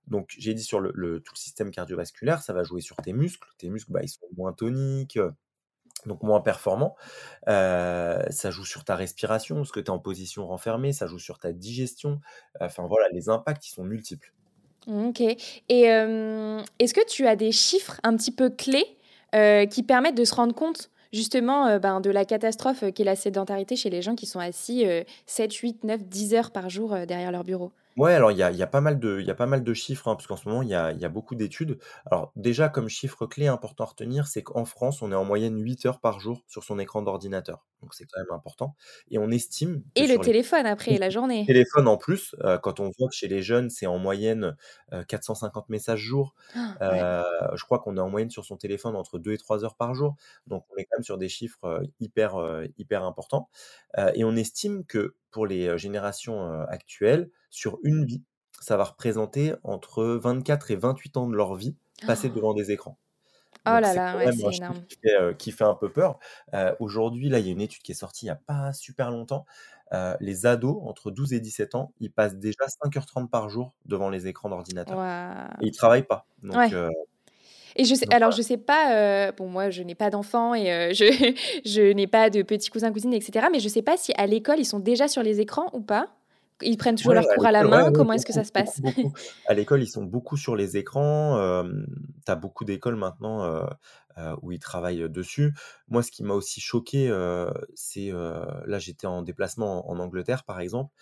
Donc 0.08 0.34
j'ai 0.38 0.54
dit 0.54 0.62
sur 0.64 0.80
le 0.80 1.20
tout 1.20 1.32
le 1.34 1.38
système 1.38 1.70
cardiovasculaire, 1.70 2.42
ça 2.42 2.52
va 2.52 2.62
jouer 2.64 2.80
sur 2.80 2.96
tes 2.96 3.12
muscles. 3.12 3.48
Tes 3.58 3.70
muscles, 3.70 3.92
bah, 3.92 4.00
ils 4.02 4.08
sont 4.08 4.26
moins 4.36 4.52
toniques, 4.52 5.16
heu, 5.16 5.32
donc 6.06 6.22
moins 6.22 6.40
performants. 6.40 6.96
Heu, 7.48 8.18
ça 8.30 8.50
joue 8.52 8.64
sur 8.66 8.84
ta 8.84 8.96
respiration, 8.96 9.56
parce 9.56 9.72
que 9.72 9.80
tu 9.80 9.86
es 9.86 9.90
en 9.90 10.00
position 10.00 10.46
renfermée, 10.46 10.92
ça 10.92 11.06
joue 11.08 11.18
sur 11.20 11.38
ta 11.40 11.52
digestion. 11.52 12.20
Enfin 12.60 12.86
voilà, 12.88 13.08
les 13.12 13.28
impacts, 13.30 13.68
ils 13.68 13.72
sont 13.72 13.84
multiples. 13.84 14.32
OK 14.86 15.20
et 15.22 15.82
hem, 15.84 16.62
est-ce 16.78 16.92
que 16.94 17.06
tu 17.06 17.26
as 17.26 17.36
des 17.36 17.52
chiffres 17.52 18.00
un 18.02 18.16
petit 18.16 18.32
peu 18.32 18.50
clés, 18.50 18.98
qui 19.70 19.82
permettent 19.82 20.16
de 20.16 20.24
se 20.24 20.34
rendre 20.34 20.54
compte 20.54 20.90
justement, 21.12 21.78
ben, 21.78 22.00
de 22.00 22.10
la 22.10 22.24
catastrophe, 22.24 22.84
qu'est 22.94 23.04
la 23.04 23.16
sédentarité 23.16 23.76
chez 23.76 23.88
les 23.90 24.02
gens 24.02 24.14
qui 24.16 24.26
sont 24.26 24.40
assis, 24.40 24.84
heu, 24.86 25.04
7-8-9-10 25.26 26.34
heures 26.34 26.50
par 26.50 26.68
jour, 26.70 26.90
derrière 27.06 27.32
leur 27.32 27.44
bureau? 27.44 27.72
Ouais, 27.96 28.12
alors 28.12 28.32
il 28.32 28.38
y 28.38 28.42
a 28.42 28.50
il 28.50 28.56
y 28.56 28.62
a 28.62 28.66
pas 28.66 28.80
mal 28.80 28.98
de 28.98 29.20
il 29.20 29.26
y 29.26 29.30
a 29.30 29.36
pas 29.36 29.46
mal 29.46 29.62
de 29.62 29.72
chiffres, 29.74 30.08
hein, 30.08 30.16
parce 30.16 30.26
qu'en 30.26 30.36
ce 30.36 30.48
moment, 30.48 30.62
il 30.62 30.68
y 30.68 30.74
a 30.74 30.90
il 30.90 30.98
y 31.00 31.04
a 31.04 31.08
beaucoup 31.08 31.36
d'études. 31.36 31.78
Alors 32.06 32.32
déjà, 32.34 32.68
comme 32.68 32.88
chiffre 32.88 33.24
clé 33.26 33.46
important 33.46 33.84
à 33.84 33.86
retenir, 33.88 34.26
c'est 34.26 34.42
qu'en 34.42 34.64
France, 34.64 35.00
on 35.00 35.12
est 35.12 35.14
en 35.14 35.24
moyenne 35.24 35.60
8 35.62 35.86
heures 35.86 36.00
par 36.00 36.18
jour 36.18 36.42
sur 36.48 36.64
son 36.64 36.80
écran 36.80 37.02
d'ordinateur. 37.02 37.68
Donc 37.82 37.94
c'est 37.94 38.04
quand 38.06 38.18
même 38.20 38.32
important 38.32 38.74
et 39.10 39.18
on 39.18 39.30
estime 39.30 39.84
que 39.94 40.02
Et 40.02 40.06
le 40.06 40.18
sur 40.18 40.24
les 40.24 40.30
téléphone 40.30 40.66
après, 40.66 40.98
la 40.98 41.10
journée? 41.10 41.48
Téléphone 41.48 41.88
en 41.88 41.98
plus, 41.98 42.34
heu, 42.44 42.58
quand 42.62 42.80
on 42.80 42.90
voit 42.98 43.08
que 43.08 43.14
chez 43.14 43.28
les 43.28 43.42
jeunes, 43.42 43.70
c'est 43.70 43.86
en 43.86 43.98
moyenne, 43.98 44.56
heu, 44.94 45.04
450 45.04 45.68
messages 45.68 46.00
jour. 46.00 46.34
Heu, 46.82 46.86
Ouais. 46.86 47.08
je 47.54 47.64
crois 47.64 47.78
qu'on 47.80 47.96
est 47.98 48.00
en 48.00 48.08
moyenne 48.10 48.30
sur 48.30 48.44
son 48.46 48.56
téléphone 48.56 48.96
entre 48.96 49.18
2 49.18 49.32
et 49.32 49.38
3 49.38 49.64
heures 49.64 49.76
par 49.76 49.94
jour. 49.94 50.16
Donc 50.46 50.64
on 50.72 50.76
est 50.76 50.84
quand 50.86 50.96
même 50.98 51.04
sur 51.04 51.18
des 51.18 51.28
chiffres, 51.28 51.64
heu, 51.66 51.82
hyper, 52.00 52.38
heu, 52.40 52.68
hyper 52.78 53.04
importants. 53.04 53.50
Heu, 53.98 54.10
et 54.14 54.24
on 54.24 54.36
estime 54.36 54.84
que 54.86 55.16
pour 55.34 55.46
les, 55.46 55.76
générations, 55.76 56.62
actuelles, 56.68 57.28
sur 57.50 57.78
une 57.82 58.04
vie, 58.04 58.22
ça 58.60 58.76
va 58.76 58.84
représenter 58.84 59.52
entre 59.64 60.04
24 60.04 60.70
et 60.70 60.76
28 60.76 61.16
ans 61.16 61.28
de 61.28 61.34
leur 61.34 61.56
vie 61.56 61.76
passés 62.06 62.30
devant 62.30 62.54
des 62.54 62.70
écrans. 62.70 62.96
Oh 63.66 63.70
là 63.80 63.82
c'est 63.84 63.96
là, 63.96 64.16
ouais, 64.16 64.32
c'est 64.32 64.56
énorme. 64.56 64.84
qui 64.86 64.98
fait, 65.02 65.36
qui 65.38 65.52
fait 65.52 65.64
un 65.64 65.74
peu 65.74 65.90
peur. 65.90 66.18
Aujourd'hui, 66.78 67.28
là, 67.28 67.40
il 67.40 67.46
y 67.46 67.48
a 67.48 67.52
une 67.52 67.60
étude 67.60 67.82
qui 67.82 67.92
est 67.92 67.96
sortie 67.96 68.26
il 68.26 68.28
y 68.28 68.30
a 68.30 68.36
pas 68.36 68.72
super 68.72 69.10
longtemps. 69.10 69.44
Les 70.20 70.46
ados 70.46 70.78
entre 70.84 71.10
12 71.10 71.32
et 71.32 71.40
17 71.40 71.74
ans, 71.74 71.92
ils 71.98 72.12
passent 72.12 72.36
déjà 72.36 72.68
5 72.84 72.96
heures 72.96 73.06
30 73.06 73.30
par 73.30 73.48
jour 73.48 73.74
devant 73.86 74.08
les 74.08 74.28
écrans 74.28 74.48
d'ordinateur 74.48 74.98
et 75.60 75.66
ils 75.66 75.76
travaillent 75.76 76.06
pas. 76.06 76.26
Donc 76.42 76.54
Ouais 76.54 76.70
et 77.76 77.84
je 77.84 77.94
sais 77.94 78.06
donc 78.06 78.14
alors 78.14 78.30
je 78.30 78.42
sais 78.42 78.56
pas, 78.56 79.28
heu, 79.30 79.32
bon 79.36 79.48
moi 79.48 79.70
je 79.70 79.82
n'ai 79.82 79.94
pas 79.94 80.10
d'enfants 80.10 80.54
et 80.54 80.70
heu, 80.72 80.94
je 80.94 81.04
je 81.64 81.92
n'ai 81.92 82.06
pas 82.06 82.30
de 82.30 82.42
petits 82.42 82.70
cousins, 82.70 82.92
cousines 82.92 83.12
et 83.14 83.20
cetera, 83.20 83.50
mais 83.50 83.60
je 83.60 83.68
sais 83.68 83.82
pas 83.82 83.96
si 83.96 84.12
à 84.16 84.26
l'école 84.26 84.58
ils 84.60 84.64
sont 84.66 84.80
déjà 84.80 85.08
sur 85.08 85.22
les 85.22 85.40
écrans 85.40 85.70
ou 85.72 85.80
pas? 85.80 86.08
Ils 86.62 86.76
prennent 86.78 86.94
toujours 86.96 87.16
Ouais, 87.16 87.18
à 87.18 87.24
cours 87.24 87.46
à 87.46 87.52
la 87.52 87.64
main? 87.64 87.90
ouais, 87.90 87.90
Comment 87.92 88.12
est-ce 88.14 88.26
que 88.26 88.32
ça 88.32 88.44
se 88.44 88.52
passe? 88.52 88.80
beaucoup. 88.80 89.12
À 89.44 89.54
l'école, 89.54 89.82
ils 89.82 89.86
sont 89.88 90.04
beaucoup 90.04 90.36
sur 90.38 90.56
les 90.56 90.76
écrans, 90.78 91.38
hem, 91.38 91.86
tu 92.24 92.32
as 92.32 92.36
beaucoup 92.36 92.64
d'écoles 92.64 92.96
maintenant, 92.96 93.44
heu, 93.46 93.66
où 94.42 94.52
ils 94.52 94.58
travaillent, 94.58 95.08
dessus. 95.10 95.52
Moi, 95.88 96.02
ce 96.02 96.10
qui 96.10 96.22
m'a 96.24 96.34
aussi 96.34 96.60
choqué, 96.60 97.08
c'est, 97.74 98.10
là, 98.12 98.78
j'étais 98.78 99.06
en 99.06 99.22
déplacement 99.22 99.88
en 99.90 99.94
en 99.94 99.98
Angleterre, 100.00 100.44
par 100.44 100.60
exemple, 100.60 100.92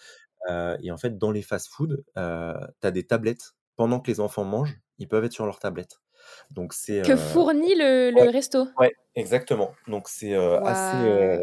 et 0.83 0.91
en 0.93 0.99
fait, 0.99 1.19
dans 1.19 1.33
les 1.33 1.43
fast-food, 1.43 2.05
tu 2.17 2.21
as 2.21 2.91
des 2.93 3.07
tablettes. 3.07 3.53
Pendant 3.77 4.01
que 4.01 4.11
les 4.11 4.21
enfants 4.21 4.45
mangent, 4.45 4.81
ils 4.99 5.09
peuvent 5.09 5.25
être 5.25 5.33
sur 5.33 5.47
leur 5.47 5.59
tablette. 5.61 6.01
Donc 6.51 6.73
c'est, 6.75 7.01
Que 7.03 7.17
heu 7.17 7.17
fournit 7.17 7.75
le 7.75 8.11
ouais, 8.19 8.29
resto? 8.31 8.69
ouais, 8.79 8.93
exactement. 9.17 9.79
Donc 9.89 10.09
c'est, 10.09 10.35
heu, 10.35 10.61
assez, 10.67 11.07
Waouh! 11.07 11.43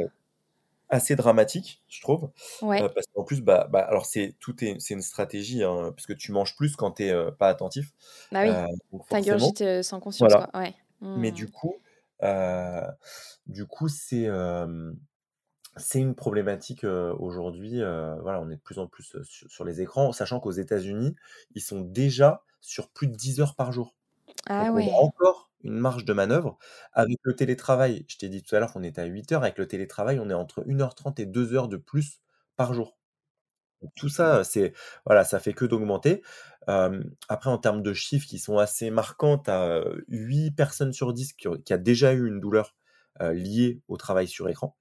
assez 0.89 1.15
dramatique, 1.15 1.83
je 1.89 2.01
trouve. 2.01 2.31
Ouais. 2.61 2.89
Parce 2.95 3.05
qu'en 3.13 3.23
plus, 3.23 3.41
bah 3.41 3.67
bah, 3.71 3.81
alors 3.81 4.05
c'est 4.05 4.35
tout 4.39 4.63
est 4.63 4.79
c'est 4.79 4.93
une 4.95 5.01
stratégie, 5.01 5.63
hein, 5.63 5.91
parce 5.95 6.07
que 6.07 6.13
tu 6.13 6.31
manges 6.31 6.55
plus 6.55 6.75
quand 6.75 6.93
tu 6.93 7.03
es, 7.05 7.11
heu, 7.13 7.31
pas 7.37 7.49
attentif. 7.49 7.93
Bah 8.31 8.43
oui, 8.43 8.57
Heu, 8.57 8.65
donc 8.91 9.07
tu 9.09 9.15
forcément 9.15 9.15
ingurgites, 9.15 9.61
heu, 9.61 9.81
sans 9.83 9.99
conscience, 9.99 10.35
voilà. 10.35 10.35
quoi. 10.35 10.49
Ouais. 10.53 10.75
Mais 11.15 11.31
Mmh. 11.31 11.33
du 11.33 11.49
coup, 11.51 11.81
du 13.47 13.65
coup, 13.65 13.87
c'est, 13.87 14.27
c'est 15.77 15.99
une 15.99 16.15
problématique, 16.15 16.83
aujourd'hui, 16.83 17.77
voilà, 17.77 18.41
on 18.41 18.49
est 18.49 18.55
de 18.57 18.61
plus 18.61 18.79
en 18.79 18.87
plus, 18.87 19.15
heu, 19.15 19.23
su 19.23 19.47
sur 19.49 19.63
les 19.65 19.81
écrans, 19.81 20.11
sachant 20.13 20.39
qu'aux 20.39 20.51
États-Unis, 20.51 21.15
ils 21.55 21.61
sont 21.61 21.81
déjà 21.81 22.43
sur 22.61 22.89
plus 22.91 23.07
de 23.07 23.15
10 23.15 23.39
heures 23.39 23.55
par 23.55 23.71
jour. 23.71 23.95
Ah 24.47 24.65
Donc 24.65 24.75
on 24.75 24.87
a 24.87 24.91
ouais. 24.91 24.91
encore 25.03 25.51
une 25.63 25.77
marge 25.77 26.05
de 26.05 26.13
manœuvre. 26.13 26.57
Avec 26.93 27.17
le 27.23 27.35
télétravail, 27.35 28.05
je 28.07 28.17
t'ai 28.17 28.29
dit 28.29 28.43
tout 28.43 28.55
à 28.55 28.59
l'heure 28.59 28.71
qu'on 28.73 28.83
était 28.83 29.01
à 29.01 29.05
8 29.05 29.31
heures, 29.33 29.43
avec 29.43 29.57
le 29.57 29.67
télétravail, 29.67 30.19
on 30.19 30.29
est 30.29 30.33
entre 30.33 30.63
1 30.67 30.81
heure 30.81 30.95
30 30.95 31.19
et 31.19 31.25
2 31.25 31.53
heures 31.53 31.67
de 31.67 31.77
plus 31.77 32.21
par 32.55 32.73
jour. 32.73 32.97
Donc 33.81 33.91
tout 33.95 34.09
ça, 34.09 34.43
c'est 34.43 34.73
voilà, 35.05 35.23
ça 35.23 35.39
fait 35.39 35.53
que 35.53 35.65
d'augmenter. 35.65 36.23
Après 36.67 37.49
en 37.49 37.57
termes 37.57 37.81
de 37.83 37.93
chiffres 37.93 38.27
qui 38.27 38.39
sont 38.39 38.57
assez 38.59 38.91
marquants, 38.91 39.37
tu 39.39 39.51
as, 39.51 39.83
8 40.09 40.51
personnes 40.51 40.93
sur 40.93 41.13
10 41.13 41.33
qui 41.33 41.47
ont 41.47 41.57
qui 41.57 41.73
a 41.73 41.77
déjà 41.77 42.13
eu 42.13 42.27
une 42.27 42.39
douleur, 42.41 42.75
liée 43.21 43.81
au 43.89 43.97
travail 43.97 44.27
sur 44.27 44.49
écran. 44.49 44.77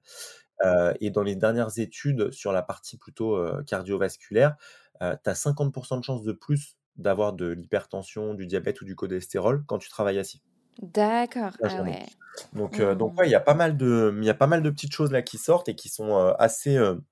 Et 1.00 1.11
dans 1.11 1.23
les 1.23 1.37
dernières 1.37 1.79
études 1.79 2.33
sur 2.33 2.53
la 2.53 2.62
partie 2.62 2.99
plutôt, 2.99 3.38
cardiovasculaire, 3.67 4.57
tu 5.00 5.07
as 5.31 5.35
50% 5.35 5.99
de 5.99 6.05
chances 6.05 6.25
de 6.25 6.33
plus 6.33 6.77
d'avoir 6.99 7.33
de 7.35 7.47
l'hypertension, 7.49 8.35
du 8.35 8.47
diabète 8.47 8.81
ou 8.83 8.85
du 8.85 8.97
cholestérol 8.97 9.64
quand 9.67 9.78
tu 9.78 9.88
travailles 9.90 10.19
assis 10.19 10.43
D'accord. 10.83 11.57
Ah 11.62 11.83
ouais. 11.83 12.07
Donc 12.52 12.81
heu, 12.81 12.95
donc 12.97 13.12
Mmh. 13.12 13.19
ouais, 13.19 13.28
il 13.28 13.31
y 13.33 13.35
a 13.35 13.40
pas 13.40 13.55
mal 13.55 13.76
de 13.76 14.14
il 14.19 14.25
y 14.25 14.31
a 14.31 14.35
pas 14.35 14.47
mal 14.47 14.62
de 14.62 14.71
petites 14.71 14.93
choses 14.93 15.11
là 15.12 15.23
qui 15.23 15.38
sortent 15.38 15.69
et 15.69 15.75
qui 15.76 15.88
sont, 15.88 16.17
heu, 16.19 16.35
assez, 16.38 16.76
heu, 16.76 17.02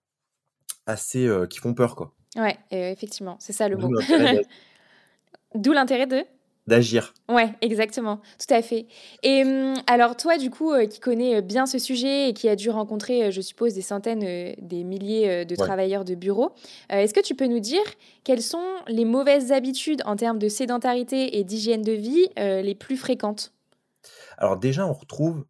assez, 0.86 1.26
heu, 1.26 1.46
qui 1.48 1.58
font 1.60 1.74
peur, 1.74 1.96
quoi. 1.96 2.14
Ouais, 2.36 2.58
effectivement, 2.70 3.36
c'est 3.40 3.52
ça 3.52 3.68
le 3.68 3.76
mot. 3.78 3.94
D'où 5.54 5.72
l'intérêt 5.72 6.06
de? 6.06 6.26
D'agir. 6.66 7.14
Ouais, 7.28 7.52
exactement, 7.60 8.20
tout 8.38 8.54
à 8.54 8.62
fait. 8.62 8.86
Et 9.24 9.42
mmh, 9.42 9.82
alors 9.88 10.16
toi, 10.16 10.38
du 10.38 10.48
coup, 10.48 10.72
heu, 10.72 10.86
qui 10.86 11.00
connais, 11.00 11.34
heu, 11.38 11.40
bien 11.40 11.66
ce 11.66 11.76
sujet 11.76 12.28
et 12.28 12.32
qui 12.34 12.48
a 12.48 12.54
dû 12.54 12.70
rencontrer, 12.70 13.26
heu, 13.26 13.30
je 13.32 13.40
suppose 13.40 13.74
des 13.74 13.82
centaines, 13.82 14.20
des 14.60 14.84
milliers, 14.84 15.44
de 15.44 15.56
Ouais. 15.56 15.76
travailleurs 15.76 16.04
de 16.04 16.14
bureau, 16.14 16.52
est-ce 16.88 17.12
que 17.12 17.18
tu 17.20 17.34
peux 17.34 17.46
nous 17.48 17.58
dire 17.58 17.82
quelles 18.22 18.42
sont 18.42 18.62
les 18.86 19.04
mauvaises 19.04 19.50
habitudes 19.50 20.02
en 20.06 20.14
termes 20.14 20.38
de 20.38 20.48
sédentarité 20.48 21.36
et 21.38 21.42
d'hygiène 21.42 21.82
de 21.82 21.92
vie, 21.92 22.28
les 22.36 22.74
plus 22.76 22.96
fréquentes? 22.96 23.52
Alors 24.38 24.58
déjà, 24.58 24.86
on 24.86 24.92
retrouve, 24.92 25.46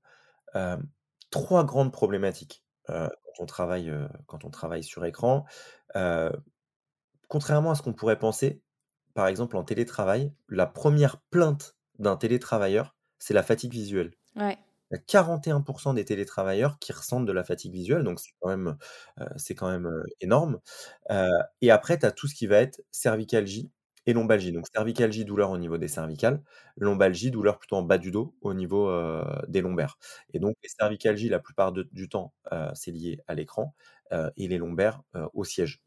3 1.30 1.64
grandes 1.64 1.92
problématiques, 1.92 2.64
quand 2.86 3.10
on 3.40 3.46
travaille, 3.46 3.92
quand 4.26 4.44
on 4.44 4.50
travaille 4.50 4.84
sur 4.84 5.04
écran. 5.04 5.44
Contrairement 7.28 7.70
à 7.70 7.74
ce 7.76 7.82
qu'on 7.82 7.92
pourrait 7.92 8.18
penser, 8.18 8.62
par 9.16 9.28
exemple 9.28 9.56
en 9.58 9.64
télétravail, 9.64 10.32
la 10.50 10.66
première 10.66 11.18
plainte 11.32 11.76
d'un 12.00 12.16
télétravailleur, 12.18 12.96
c'est 13.20 13.34
la 13.34 13.44
fatigue 13.44 13.72
visuelle. 13.72 14.12
Ouais. 14.34 14.58
Il 14.92 14.96
y 14.96 14.98
a 14.98 15.02
41% 15.02 15.94
des 15.94 16.04
télétravailleurs 16.06 16.78
qui 16.80 16.92
ressentent 16.92 17.26
de 17.26 17.32
la 17.32 17.44
fatigue 17.44 17.72
visuelle, 17.74 18.04
donc 18.04 18.20
c'est 18.20 18.32
quand 18.40 18.50
même, 18.50 18.76
heu, 19.20 19.26
c'est 19.36 19.54
quand 19.56 19.70
même, 19.70 19.86
heu, 19.88 20.04
énorme. 20.20 20.60
Heu 21.10 21.26
et 21.62 21.70
après 21.72 21.98
tu 21.98 22.06
as 22.06 22.12
tout 22.12 22.28
ce 22.28 22.34
qui 22.36 22.46
va 22.48 22.58
être 22.58 22.82
cervicalgie 22.92 23.72
et 24.06 24.12
lombalgie. 24.14 24.52
Donc 24.52 24.66
cervicalgie, 24.74 25.24
douleur 25.26 25.50
au 25.52 25.58
niveau 25.58 25.78
des 25.78 25.88
cervicales, 25.88 26.42
lombalgie, 26.78 27.30
douleur 27.32 27.58
plutôt 27.58 27.76
en 27.76 27.82
bas 27.84 27.98
du 27.98 28.10
dos, 28.12 28.36
au 28.42 28.54
niveau, 28.54 28.90
des 29.48 29.60
lombaires. 29.62 29.98
Et 30.34 30.40
donc 30.40 30.56
les 30.62 30.68
cervicalgies, 30.70 31.28
la 31.30 31.40
plupart 31.40 31.72
de 31.72 31.88
du 31.92 32.08
temps, 32.10 32.34
c'est 32.74 32.92
lié 32.92 33.20
à 33.28 33.34
l'écran, 33.36 33.74
et 34.36 34.48
les 34.48 34.58
lombaires, 34.58 35.02
au 35.34 35.44
siège. 35.44 35.80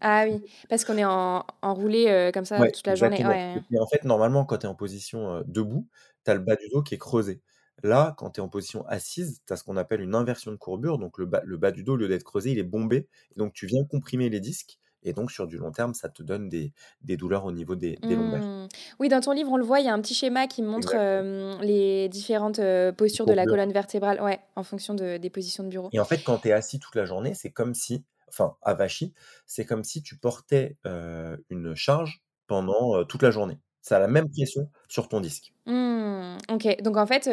Ah 0.00 0.24
oui, 0.28 0.42
parce 0.68 0.84
qu'on 0.84 0.96
est 0.96 1.04
en 1.04 1.44
enroulé, 1.62 2.08
heu, 2.08 2.32
comme 2.32 2.44
ça 2.44 2.62
Ouais, 2.62 2.72
toute 2.72 2.86
la 2.86 2.94
journée. 2.94 3.24
Ouais. 3.26 3.62
Et 3.70 3.78
en 3.78 3.86
fait, 3.86 4.04
normalement, 4.04 4.44
quand 4.44 4.58
tu 4.58 4.66
es 4.66 4.68
en 4.68 4.74
position, 4.74 5.38
heu, 5.40 5.44
debout, 5.46 5.88
tu 6.24 6.30
as 6.30 6.34
le 6.34 6.40
bas 6.40 6.56
du 6.56 6.68
dos 6.68 6.82
qui 6.82 6.94
est 6.94 6.98
creusé. 6.98 7.42
Là, 7.82 8.14
quand 8.16 8.30
tu 8.30 8.40
es 8.40 8.42
en 8.42 8.48
position 8.48 8.86
assise, 8.86 9.42
tu 9.46 9.52
as 9.52 9.56
ce 9.56 9.64
qu'on 9.64 9.76
appelle 9.76 10.00
une 10.00 10.14
inversion 10.14 10.50
de 10.52 10.56
courbure, 10.56 10.98
donc 10.98 11.18
le 11.18 11.26
bas 11.26 11.42
le 11.44 11.56
bas 11.58 11.70
du 11.72 11.84
dos, 11.84 11.92
au 11.94 11.96
lieu 11.96 12.08
d'être 12.08 12.24
creusé, 12.24 12.52
il 12.52 12.58
est 12.58 12.62
bombé 12.62 13.08
et 13.34 13.38
donc 13.38 13.52
tu 13.52 13.66
viens 13.66 13.84
comprimer 13.84 14.30
les 14.30 14.40
disques 14.40 14.78
et 15.02 15.12
donc 15.12 15.30
sur 15.30 15.46
du 15.46 15.58
long 15.58 15.70
terme, 15.72 15.92
ça 15.94 16.08
te 16.08 16.22
donne 16.22 16.48
des 16.48 16.72
des 17.02 17.16
douleurs 17.18 17.44
au 17.44 17.52
niveau 17.52 17.76
des 17.76 17.96
des 18.02 18.16
lombaires. 18.16 18.50
Mmh. 18.62 18.68
Oui, 19.00 19.08
dans 19.08 19.20
ton 19.20 19.32
livre, 19.32 19.50
on 19.52 19.56
le 19.56 19.64
voit, 19.64 19.80
il 19.80 19.86
y 19.86 19.88
a 19.88 19.94
un 19.94 20.00
petit 20.00 20.14
schéma 20.14 20.46
qui 20.46 20.62
montre, 20.62 20.94
hem, 20.94 21.58
les 21.62 22.08
différentes, 22.08 22.60
postures 22.96 23.26
de 23.26 23.32
la 23.32 23.46
colonne 23.46 23.72
vertébrale, 23.72 24.20
ouais, 24.22 24.40
en 24.54 24.62
fonction 24.62 24.94
de 24.94 25.16
des 25.16 25.30
positions 25.30 25.64
de 25.64 25.68
bureau. 25.70 25.92
Et 25.92 25.98
en 26.00 26.04
fait, 26.04 26.22
quand 26.22 26.38
tu 26.38 26.48
es 26.48 26.52
assis 26.52 26.78
toute 26.78 26.94
la 26.94 27.04
journée, 27.06 27.34
c'est 27.34 27.50
comme 27.52 27.74
si 27.74 28.04
enfin, 28.28 28.56
avachi, 28.62 29.12
c'est 29.46 29.64
comme 29.64 29.84
si 29.84 30.02
tu 30.02 30.16
portais, 30.16 30.76
une 31.50 31.74
charge 31.74 32.22
pendant, 32.46 33.04
toute 33.04 33.22
la 33.22 33.30
journée. 33.30 33.58
Ça 33.82 33.98
a 33.98 34.00
la 34.00 34.08
même 34.08 34.28
pression 34.28 34.68
sur 34.88 35.08
ton 35.08 35.20
disque. 35.20 35.52
Mmh, 35.66 36.38
OK. 36.50 36.82
Donc 36.82 36.96
en 36.96 37.06
fait, 37.06 37.30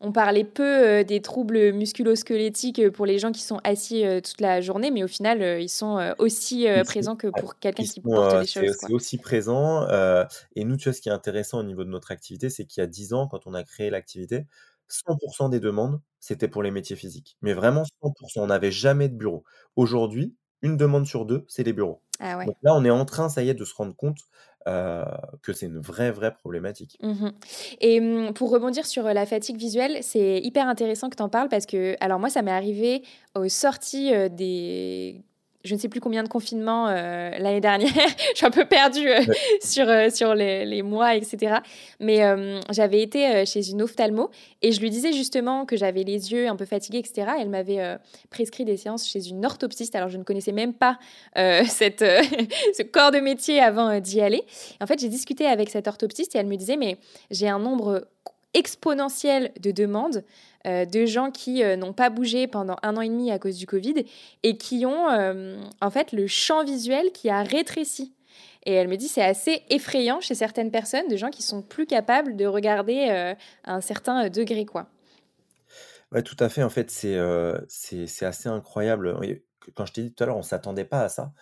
on 0.00 0.12
parlait 0.12 0.44
peu, 0.44 1.02
des 1.02 1.20
troubles 1.20 1.72
musculo-squelettiques, 1.72 2.90
pour 2.90 3.04
les 3.04 3.18
gens 3.18 3.32
qui 3.32 3.42
sont 3.42 3.60
assis, 3.64 4.04
toute 4.22 4.40
la 4.40 4.60
journée, 4.60 4.92
mais 4.92 5.02
au 5.02 5.08
final, 5.08 5.60
ils 5.60 5.68
sont, 5.68 6.14
aussi, 6.18 6.66
présents 6.84 7.16
que 7.16 7.26
pour 7.26 7.58
quelqu'un 7.58 7.82
qui 7.82 8.00
porte 8.00 8.40
des 8.40 8.46
c'est 8.46 8.60
choses, 8.60 8.76
c'est 8.78 8.92
aussi 8.92 9.18
présent, 9.18 9.88
et 10.54 10.64
nous, 10.64 10.76
tu 10.76 10.88
vois, 10.88 10.92
ce 10.92 11.00
qui 11.00 11.08
est 11.08 11.12
intéressant 11.12 11.58
au 11.58 11.64
niveau 11.64 11.82
de 11.82 11.90
notre 11.90 12.12
activité, 12.12 12.48
c'est 12.48 12.64
qu'il 12.64 12.80
y 12.80 12.84
a 12.84 12.86
10 12.86 13.12
ans, 13.12 13.26
quand 13.26 13.48
on 13.48 13.54
a 13.54 13.64
créé 13.64 13.90
l'activité, 13.90 14.46
100% 14.88 15.48
des 15.48 15.60
demandes, 15.60 16.00
c'était 16.20 16.48
pour 16.48 16.62
les 16.62 16.70
métiers 16.70 16.96
physiques. 16.96 17.36
Mais 17.42 17.52
vraiment 17.54 17.84
100% 18.02 18.42
on 18.42 18.46
n'avait 18.46 18.70
jamais 18.72 19.08
de 19.08 19.14
bureau. 19.16 19.44
Aujourd'hui, 19.76 20.34
une 20.62 20.76
demande 20.76 21.06
sur 21.06 21.24
2, 21.24 21.44
c'est 21.48 21.62
les 21.62 21.72
bureaux. 21.72 22.02
Ah 22.20 22.36
ouais. 22.36 22.46
Donc 22.46 22.56
là, 22.62 22.74
on 22.74 22.84
est 22.84 22.90
en 22.90 23.04
train, 23.04 23.28
ça 23.28 23.42
y 23.42 23.48
est, 23.48 23.54
de 23.54 23.64
se 23.64 23.74
rendre 23.74 23.94
compte, 23.94 24.18
heu, 24.66 25.04
que 25.42 25.52
c'est 25.52 25.66
une 25.66 25.78
vraie, 25.78 26.10
vraie 26.10 26.34
problématique. 26.34 26.98
Mmh 27.00 27.28
et 27.80 28.00
mmh, 28.00 28.32
pour 28.34 28.50
rebondir 28.50 28.86
sur, 28.86 29.04
la 29.04 29.24
fatigue 29.26 29.56
visuelle, 29.56 29.98
c'est 30.02 30.38
hyper 30.38 30.66
intéressant 30.66 31.10
que 31.10 31.16
tu 31.16 31.22
en 31.22 31.28
parles 31.28 31.48
parce 31.48 31.66
que 31.66 31.96
alors 32.00 32.18
moi, 32.18 32.28
ça 32.28 32.42
m'est 32.42 32.50
arrivé 32.50 33.02
aux 33.36 33.48
sorties, 33.48 34.10
des 34.30 35.22
je 35.68 35.74
ne 35.74 35.78
sais 35.78 35.88
plus 35.88 36.00
combien 36.00 36.22
de 36.22 36.28
confinements, 36.28 36.88
heu, 36.88 36.92
l'année 36.92 37.60
dernière. 37.60 37.88
Je 38.32 38.36
suis 38.38 38.46
un 38.46 38.50
peu 38.50 38.64
perdue, 38.64 39.08
Ouais, 39.08 39.26
sur, 39.62 39.88
heu, 39.88 40.10
sur 40.10 40.34
les 40.34 40.64
les 40.64 40.82
mois 40.82 41.16
et 41.16 41.22
cetera. 41.22 41.62
Mais 42.00 42.20
j'avais 42.70 43.02
été, 43.02 43.44
chez 43.46 43.70
une 43.70 43.82
ophtalmo 43.82 44.30
et 44.62 44.72
je 44.72 44.80
lui 44.80 44.90
disais 44.90 45.12
justement 45.12 45.66
que 45.66 45.76
j'avais 45.76 46.02
les 46.02 46.32
yeux 46.32 46.48
un 46.48 46.56
peu 46.56 46.64
fatigués 46.64 46.98
et 46.98 47.04
cetera. 47.04 47.36
Elle 47.40 47.48
m'avait, 47.48 47.98
prescrit 48.30 48.64
des 48.64 48.76
séances 48.76 49.06
chez 49.06 49.28
une 49.28 49.44
orthoptiste. 49.44 49.94
Alors 49.94 50.08
je 50.08 50.18
ne 50.18 50.22
connaissais 50.22 50.52
même 50.52 50.74
pas, 50.74 50.98
cette, 51.36 52.00
ce 52.00 52.82
corps 52.82 53.10
de 53.10 53.18
métier 53.18 53.60
avant, 53.60 53.98
d'y 54.00 54.20
aller 54.20 54.44
en 54.80 54.86
fait, 54.86 55.00
j'ai 55.00 55.08
discuté 55.08 55.46
avec 55.46 55.70
cette 55.70 55.88
orthoptiste 55.88 56.34
et 56.34 56.38
elle 56.38 56.46
me 56.46 56.56
disait: 56.56 56.76
«Mais 56.76 56.98
j'ai 57.30 57.48
un 57.48 57.58
nombre 57.58 58.08
exponentiel 58.54 59.52
de 59.60 59.70
demandes, 59.70 60.24
heu, 60.66 60.86
de 60.86 61.06
gens 61.06 61.30
qui, 61.30 61.62
heu, 61.62 61.76
n'ont 61.76 61.92
pas 61.92 62.10
bougé 62.10 62.46
pendant 62.46 62.76
un 62.82 62.96
an 62.96 63.00
et 63.00 63.08
demi 63.08 63.30
à 63.30 63.38
cause 63.38 63.56
du 63.56 63.66
covid 63.66 64.04
et 64.42 64.56
qui 64.56 64.86
ont, 64.86 65.10
hem, 65.10 65.60
en 65.80 65.90
fait, 65.90 66.12
le 66.12 66.26
champ 66.26 66.64
visuel 66.64 67.12
qui 67.12 67.30
a 67.30 67.42
rétréci» 67.42 68.14
et 68.66 68.72
elle 68.74 68.88
me 68.88 68.96
dit: 68.96 69.08
«C'est 69.08 69.22
assez 69.22 69.62
effrayant 69.70 70.20
chez 70.20 70.34
certaines 70.34 70.70
personnes, 70.70 71.08
de 71.08 71.16
gens 71.16 71.30
qui 71.30 71.42
sont 71.42 71.62
plus 71.62 71.86
capables 71.86 72.36
de 72.36 72.44
regarder, 72.46 73.08
à 73.64 73.74
un 73.74 73.80
certain, 73.80 74.28
degré, 74.28 74.66
quoi». 74.66 74.88
ouais, 76.12 76.22
tout 76.22 76.36
à 76.38 76.48
fait, 76.48 76.62
en 76.62 76.70
fait, 76.70 76.90
c'est, 76.90 78.24
assez 78.24 78.48
incroyable, 78.48 79.18
quand 79.74 79.86
je 79.86 79.92
t'ai 79.92 80.02
dit 80.02 80.12
tout 80.14 80.22
à 80.24 80.26
l'heure, 80.26 80.36
on 80.36 80.42
s'attendait 80.42 80.84
pas 80.84 81.02
à 81.02 81.08
ça. 81.08 81.32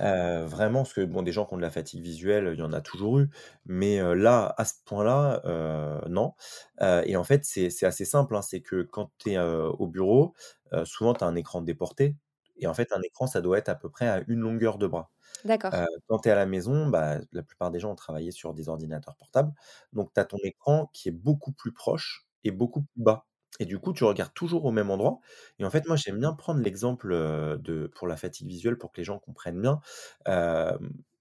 Heu, 0.00 0.44
vraiment, 0.46 0.80
parce 0.82 0.92
que 0.94 1.02
bon, 1.04 1.22
des 1.22 1.32
gens 1.32 1.46
qui 1.46 1.54
ont 1.54 1.56
de 1.56 1.62
la 1.62 1.70
fatigue 1.70 2.02
visuelle, 2.02 2.50
il 2.54 2.58
y 2.58 2.62
en 2.62 2.72
a 2.72 2.80
toujours 2.80 3.18
eu, 3.20 3.30
mais 3.66 4.00
heu, 4.00 4.14
là, 4.14 4.54
à 4.58 4.64
ce 4.64 4.74
point-là, 4.84 5.40
heu, 5.44 6.08
non. 6.08 6.34
Et 7.06 7.16
en 7.16 7.24
fait, 7.24 7.44
c'est 7.44 7.70
c'est 7.70 7.86
assez 7.86 8.04
simple, 8.04 8.34
hein, 8.36 8.42
c'est 8.42 8.60
que 8.60 8.82
quand 8.82 9.10
tu 9.18 9.32
es, 9.32 9.38
au 9.38 9.86
bureau, 9.88 10.34
souvent 10.84 11.14
tu 11.14 11.24
as 11.24 11.26
un 11.28 11.34
écran 11.36 11.62
déporté 11.62 12.16
et 12.56 12.66
en 12.68 12.74
fait, 12.74 12.92
un 12.92 13.02
écran, 13.02 13.26
ça 13.26 13.40
doit 13.40 13.58
être 13.58 13.68
à 13.68 13.74
peu 13.74 13.90
près 13.90 14.08
à 14.08 14.22
une 14.28 14.40
longueur 14.40 14.78
de 14.78 14.86
bras. 14.86 15.10
D'accord. 15.44 15.76
quand 16.08 16.18
tu 16.20 16.28
es 16.28 16.32
à 16.32 16.34
la 16.36 16.46
maison, 16.46 16.86
bah, 16.88 17.18
la 17.32 17.42
plupart 17.42 17.70
des 17.70 17.80
gens 17.80 17.92
ont 17.92 17.94
travaillé 17.94 18.30
sur 18.30 18.54
des 18.54 18.68
ordinateurs 18.68 19.16
portables, 19.16 19.52
donc 19.92 20.12
tu 20.14 20.20
as 20.20 20.24
ton 20.24 20.38
écran 20.44 20.90
qui 20.92 21.08
est 21.08 21.12
beaucoup 21.12 21.52
plus 21.52 21.72
proche 21.72 22.26
et 22.44 22.50
beaucoup 22.50 22.82
plus 22.82 23.02
bas 23.02 23.26
et 23.60 23.66
du 23.66 23.78
coup, 23.78 23.92
tu 23.92 24.04
regardes 24.04 24.34
toujours 24.34 24.64
au 24.64 24.72
même 24.72 24.90
endroit 24.90 25.20
et 25.58 25.64
en 25.64 25.70
fait, 25.70 25.86
moi, 25.86 25.96
j'aime 25.96 26.18
bien 26.18 26.32
prendre 26.34 26.60
l'exemple, 26.60 27.10
de 27.60 27.86
pour 27.94 28.06
la 28.08 28.16
fatigue 28.16 28.48
visuelle 28.48 28.78
pour 28.78 28.92
que 28.92 29.00
les 29.00 29.04
gens 29.04 29.18
comprennent 29.18 29.60
bien. 29.60 29.80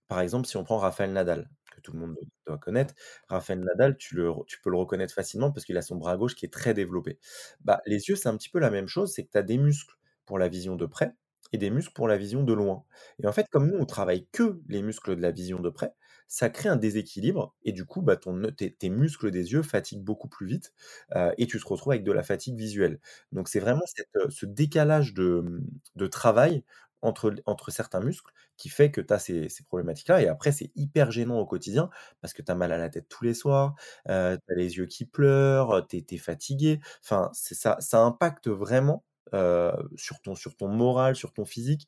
Par 0.07 0.19
exemple, 0.21 0.47
si 0.47 0.57
on 0.57 0.63
prend 0.63 0.77
Rafael 0.77 1.11
Nadal, 1.11 1.49
que 1.75 1.81
tout 1.81 1.93
le 1.93 1.99
monde 1.99 2.15
doit 2.45 2.57
connaître. 2.57 2.93
Rafael 3.29 3.59
Nadal, 3.61 3.97
tu 3.97 4.15
le 4.15 4.31
tu 4.47 4.59
peux 4.61 4.69
le 4.69 4.77
reconnaître 4.77 5.13
facilement 5.13 5.51
parce 5.51 5.65
qu'il 5.65 5.77
a 5.77 5.81
son 5.81 5.95
bras 5.95 6.17
gauche 6.17 6.35
qui 6.35 6.45
est 6.45 6.53
très 6.53 6.73
développé. 6.73 7.19
Bah, 7.61 7.81
les 7.85 8.09
yeux, 8.09 8.15
c'est 8.15 8.29
un 8.29 8.37
petit 8.37 8.49
peu 8.49 8.59
la 8.59 8.69
même 8.69 8.87
chose, 8.87 9.11
c'est 9.13 9.23
que 9.25 9.31
tu 9.31 9.37
as 9.37 9.43
des 9.43 9.57
muscles 9.57 9.95
pour 10.25 10.37
la 10.39 10.47
vision 10.49 10.75
de 10.75 10.85
près 10.85 11.15
et 11.51 11.57
des 11.57 11.69
muscles 11.69 11.93
pour 11.93 12.07
la 12.07 12.17
vision 12.17 12.43
de 12.43 12.53
loin. 12.53 12.83
Et 13.21 13.27
en 13.27 13.31
fait, 13.31 13.47
comme 13.49 13.67
nous, 13.71 13.77
on 13.79 13.85
travaille 13.85 14.27
que 14.31 14.59
les 14.69 14.81
muscles 14.83 15.15
de 15.15 15.21
la 15.21 15.31
vision 15.31 15.59
de 15.59 15.69
près, 15.69 15.93
ça 16.27 16.49
crée 16.49 16.69
un 16.69 16.75
déséquilibre 16.77 17.55
et 17.63 17.71
du 17.73 17.85
coup, 17.85 18.01
bah, 18.01 18.15
ton 18.17 18.41
tes 18.51 18.89
muscles 18.89 19.31
des 19.31 19.51
yeux 19.53 19.63
fatiguent 19.63 20.03
beaucoup 20.03 20.27
plus 20.29 20.47
vite, 20.47 20.73
heu 21.15 21.31
et 21.37 21.47
tu 21.47 21.59
te 21.59 21.67
retrouves 21.67 21.93
avec 21.93 22.03
de 22.03 22.11
la 22.11 22.23
fatigue 22.23 22.55
visuelle. 22.57 22.99
Donc 23.31 23.47
c'est 23.49 23.59
vraiment 23.59 23.81
heu, 24.17 24.29
ce 24.29 24.45
décalage 24.45 25.13
de, 25.13 25.41
mmh, 25.41 25.61
de 25.95 26.07
travail 26.07 26.63
entre 27.01 27.33
entre 27.45 27.69
certains 27.71 27.99
muscles 27.99 28.31
qui 28.57 28.69
fait 28.69 28.89
que 28.91 29.01
tu 29.01 29.13
as 29.13 29.19
ces 29.19 29.49
ces 29.49 29.63
problématiques-là 29.63 30.21
et 30.21 30.27
après 30.27 30.51
c'est 30.53 30.71
hyper 30.75 31.11
gênant 31.11 31.37
au 31.39 31.45
quotidien 31.45 31.89
parce 32.21 32.33
que 32.33 32.41
tu 32.41 32.49
as 32.51 32.55
mal 32.55 32.71
à 32.71 32.77
la 32.77 32.89
tête 32.89 33.07
tous 33.09 33.23
les 33.25 33.33
soirs, 33.33 33.75
heu, 34.09 34.37
tu 34.47 34.53
as 34.53 34.55
les 34.57 34.77
yeux 34.77 34.85
qui 34.85 35.05
pleurent, 35.05 35.85
tu 35.87 36.03
es 36.09 36.17
fatigué. 36.17 36.79
Enfin, 37.03 37.29
ça 37.33 37.77
ça 37.79 37.99
impacte 38.01 38.47
vraiment, 38.47 39.03
heu, 39.33 39.71
sur 39.97 40.19
ton 40.21 40.35
sur 40.35 40.55
ton 40.55 40.67
moral, 40.69 41.15
sur 41.15 41.33
ton 41.33 41.45
physique, 41.45 41.87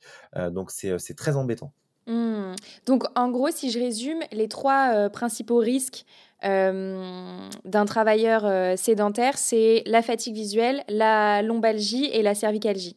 donc 0.51 0.71
c'est 0.71 1.15
très 1.15 1.35
embêtant. 1.37 1.73
Mmh. 2.07 2.55
Donc 2.85 3.03
en 3.15 3.29
gros, 3.31 3.49
si 3.49 3.71
je 3.71 3.79
résume, 3.79 4.19
les 4.31 4.47
3 4.47 5.05
heu, 5.07 5.09
principaux 5.09 5.57
risques, 5.57 6.05
hem, 6.41 7.49
d'un 7.65 7.85
travailleur, 7.85 8.45
heu, 8.45 8.75
sédentaire, 8.77 9.37
c'est 9.37 9.81
la 9.87 10.01
fatigue 10.03 10.35
visuelle, 10.35 10.83
la 10.87 11.41
lombalgie 11.41 12.05
et 12.05 12.21
la 12.21 12.35
cervicalgie? 12.35 12.95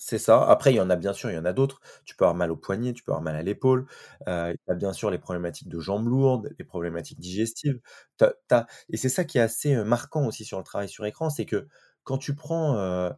C'est 0.00 0.18
ça. 0.18 0.42
Après, 0.48 0.72
il 0.72 0.76
y 0.76 0.80
en 0.80 0.90
a 0.90 0.96
bien 0.96 1.12
sûr, 1.12 1.30
il 1.30 1.34
y 1.34 1.38
en 1.38 1.44
a 1.44 1.52
d'autres. 1.52 1.80
Tu 2.04 2.16
peux 2.16 2.24
avoir 2.24 2.34
mal 2.36 2.50
au 2.50 2.56
poignet, 2.56 2.92
tu 2.92 3.02
peux 3.02 3.12
avoir 3.12 3.22
mal 3.22 3.36
à 3.36 3.42
l'épaule, 3.42 3.86
heu, 4.28 4.54
tu 4.66 4.72
as 4.72 4.74
bien 4.74 4.92
sûr 4.92 5.10
les 5.10 5.18
problématiques 5.18 5.68
de 5.68 5.78
jambes 5.80 6.08
lourdes, 6.08 6.50
les 6.58 6.64
problématiques 6.64 7.20
digestives. 7.20 7.80
Et 8.90 8.96
c'est 8.96 9.08
ça 9.08 9.24
qui 9.24 9.38
est 9.38 9.40
assez, 9.40 9.76
marquant 9.84 10.26
aussi 10.26 10.44
sur 10.44 10.58
le 10.58 10.64
travail 10.64 10.88
sur 10.88 11.06
écran, 11.06 11.30
c'est 11.30 11.46
que 11.46 11.68
quand 12.04 12.18
tu 12.18 12.34
prends, 12.34 13.10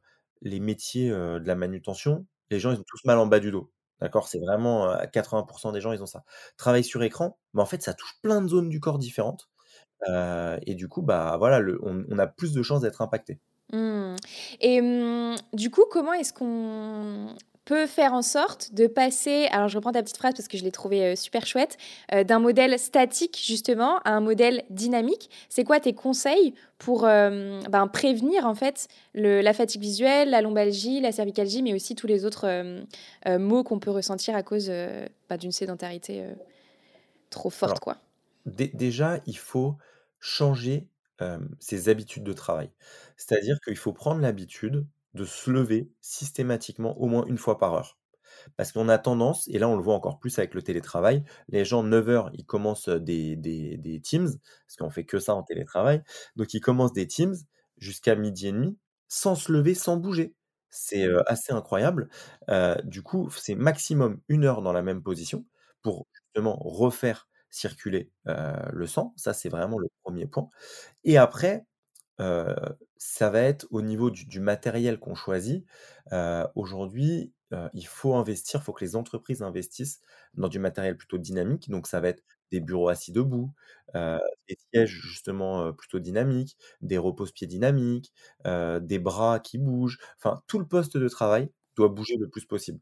les 0.43 0.61
métiers, 0.61 1.11
de 1.11 1.43
la 1.47 1.55
manutention, 1.57 2.27
les 2.51 2.61
gens, 2.61 2.73
ils 2.73 2.81
ont 2.81 2.85
tous 2.87 3.05
mal 3.07 3.19
en 3.19 3.27
bas 3.27 3.41
du 3.41 3.51
dos. 3.51 3.74
D'accord? 4.01 4.29
C'est 4.29 4.39
vraiment, 4.41 4.87
heu, 4.91 4.95
à 4.97 5.07
80% 5.07 5.73
des 5.73 5.81
gens, 5.81 5.93
ils 5.93 6.03
ont 6.03 6.07
ça. 6.07 6.25
Travail 6.57 6.85
sur 6.85 7.03
écran, 7.03 7.39
bah, 7.55 7.63
en 7.63 7.67
fait, 7.67 7.83
ça 7.83 7.95
touche 7.95 8.15
plein 8.23 8.43
de 8.43 8.49
zones 8.49 8.69
du 8.69 8.81
corps 8.81 8.99
différentes, 8.99 9.49
et 10.67 10.75
du 10.75 10.89
coup, 10.89 11.03
bah, 11.03 11.37
voilà, 11.39 11.61
on 11.83 12.19
a 12.19 12.27
plus 12.27 12.53
de 12.53 12.63
chances 12.63 12.83
d'être 12.83 13.03
impacté. 13.03 13.41
Mmh 13.73 14.17
et 14.61 14.81
mmh, 14.81 15.37
du 15.55 15.71
coup, 15.71 15.85
comment 15.91 16.13
est-ce 16.13 16.33
qu'on 16.33 17.35
peut 17.65 17.87
faire 17.87 18.13
en 18.13 18.23
sorte 18.23 18.75
de 18.75 18.87
passer 18.87 19.47
alors 19.51 19.69
je 19.69 19.77
reprends 19.77 19.93
ta 19.93 20.03
petite 20.03 20.17
phrase 20.19 20.35
parce 20.35 20.49
que 20.49 20.57
je 20.59 20.65
l'ai 20.65 20.71
trouvée, 20.73 21.13
heu, 21.13 21.17
super 21.17 21.47
chouette, 21.47 21.77
heu, 22.15 22.25
d'un 22.25 22.39
modèle 22.39 22.79
statique 22.79 23.41
justement 23.45 23.99
à 24.05 24.11
un 24.13 24.21
modèle 24.21 24.65
dynamique. 24.71 25.31
C'est 25.49 25.65
quoi 25.65 25.81
tes 25.81 25.95
conseils 25.95 26.55
pour, 26.79 27.09
hem, 27.09 27.61
ben, 27.71 27.87
prévenir 27.89 28.47
en 28.47 28.55
fait 28.55 28.89
le 29.15 29.41
la 29.41 29.53
fatigue 29.53 29.81
visuelle, 29.83 30.31
la 30.31 30.43
lombalgie, 30.43 31.01
la 31.01 31.13
cervicalgie, 31.13 31.63
mais 31.63 31.75
aussi 31.75 31.95
tous 31.95 32.07
les 32.07 32.25
autres, 32.25 32.47
maux 33.39 33.65
qu'on 33.65 33.79
peut 33.79 33.91
ressentir 33.91 34.35
à 34.37 34.43
cause, 34.43 34.71
bah, 35.29 35.37
d'une 35.39 35.53
sédentarité, 35.53 36.25
trop 37.31 37.51
forte, 37.51 37.79
Alors 37.79 37.81
quoi? 37.81 37.99
Dé 38.47 38.69
déjà, 38.75 39.21
il 39.27 39.39
faut 39.39 39.79
changer, 40.21 40.89
ses 41.61 41.89
habitudes 41.91 42.25
de 42.25 42.33
travail. 42.35 42.71
C'est-à-dire 43.17 43.59
qu'il 43.65 43.77
faut 43.77 43.93
prendre 43.95 44.21
l'habitude 44.23 44.87
de 45.15 45.25
se 45.25 45.51
lever 45.51 45.91
systématiquement 46.01 46.99
au 47.01 47.07
moins 47.07 47.25
une 47.27 47.39
fois 47.39 47.59
par 47.59 47.75
heure. 47.75 47.99
Parce 48.57 48.73
qu'on 48.73 48.89
a 48.89 48.99
tendance, 48.99 49.49
et 49.49 49.59
là 49.59 49.69
on 49.69 49.77
le 49.77 49.83
voit 49.83 49.95
encore 49.95 50.19
plus 50.19 50.39
avec 50.39 50.55
le 50.55 50.63
télétravail, 50.63 51.25
les 51.49 51.65
gens 51.65 51.83
neuf 51.83 52.09
heures 52.09 52.31
ils 52.35 52.45
commencent, 52.47 52.89
des 52.89 53.37
des 53.37 54.01
Teams, 54.03 54.29
parce 54.67 54.77
qu'on 54.79 54.91
fait 54.91 55.05
que 55.05 55.19
ça 55.19 55.35
en 55.35 55.43
télétravail, 55.43 56.03
donc 56.37 56.55
ils 56.55 56.61
commencent 56.61 56.93
des 56.93 57.07
Teams 57.07 57.35
jusqu'à 57.79 58.15
12:30 58.17 58.77
sans 59.09 59.35
se 59.37 59.53
lever, 59.53 59.75
sans 59.75 59.97
bouger. 59.97 60.35
C'est, 60.71 61.07
heu, 61.07 61.23
assez 61.31 61.53
incroyable. 61.53 62.09
Heu, 62.51 62.77
du 62.85 63.03
coup, 63.03 63.31
c'est 63.31 63.55
maximum 63.55 64.21
une 64.29 64.45
heure 64.45 64.63
dans 64.63 64.73
la 64.73 64.83
même 64.83 65.03
position 65.03 65.45
pour 65.83 66.07
justement 66.15 66.57
refaire 66.61 67.29
circuler, 67.51 68.11
le 68.73 68.87
sang. 68.87 69.15
Ça, 69.17 69.33
c'est 69.35 69.49
vraiment 69.49 69.79
le 69.79 69.89
premier 70.03 70.27
point 70.27 70.49
et 71.05 71.19
après, 71.19 71.67
ça 73.05 73.31
va 73.31 73.41
être 73.41 73.67
au 73.71 73.83
niveau 73.83 74.11
du 74.11 74.41
matériel 74.41 74.99
qu'on 74.99 75.15
choisit. 75.15 75.65
Heu, 76.13 76.45
aujourd'hui, 76.55 77.33
heu, 77.53 77.69
il 77.75 77.87
faut 77.87 78.15
investir, 78.15 78.61
il 78.61 78.65
faut 78.65 78.73
que 78.73 78.85
les 78.85 78.97
entreprises 78.97 79.43
investissent 79.43 80.01
dans 80.35 80.49
du 80.49 80.59
matériel 80.59 80.97
plutôt 80.97 81.19
dynamique. 81.19 81.71
Donc 81.71 81.87
ça 81.87 82.01
va 82.01 82.09
être 82.09 82.23
des 82.53 82.61
bureaux 82.61 82.89
assis 82.89 83.13
debout, 83.13 83.53
heu, 83.95 84.19
des 84.49 84.57
sièges 84.73 84.91
justement, 85.03 85.73
plutôt 85.73 85.99
dynamiques, 86.01 86.57
des 86.83 86.99
repose-pieds 86.99 87.47
dynamiques, 87.47 88.13
des 88.45 88.99
bras 88.99 89.41
qui 89.41 89.59
bougent. 89.59 89.99
Enfin, 90.19 90.43
tout 90.47 90.59
le 90.59 90.67
poste 90.67 90.97
de 90.97 91.09
travail 91.09 91.51
doit 91.77 91.89
bouger 91.89 92.17
le 92.19 92.29
plus 92.29 92.45
possible. 92.47 92.81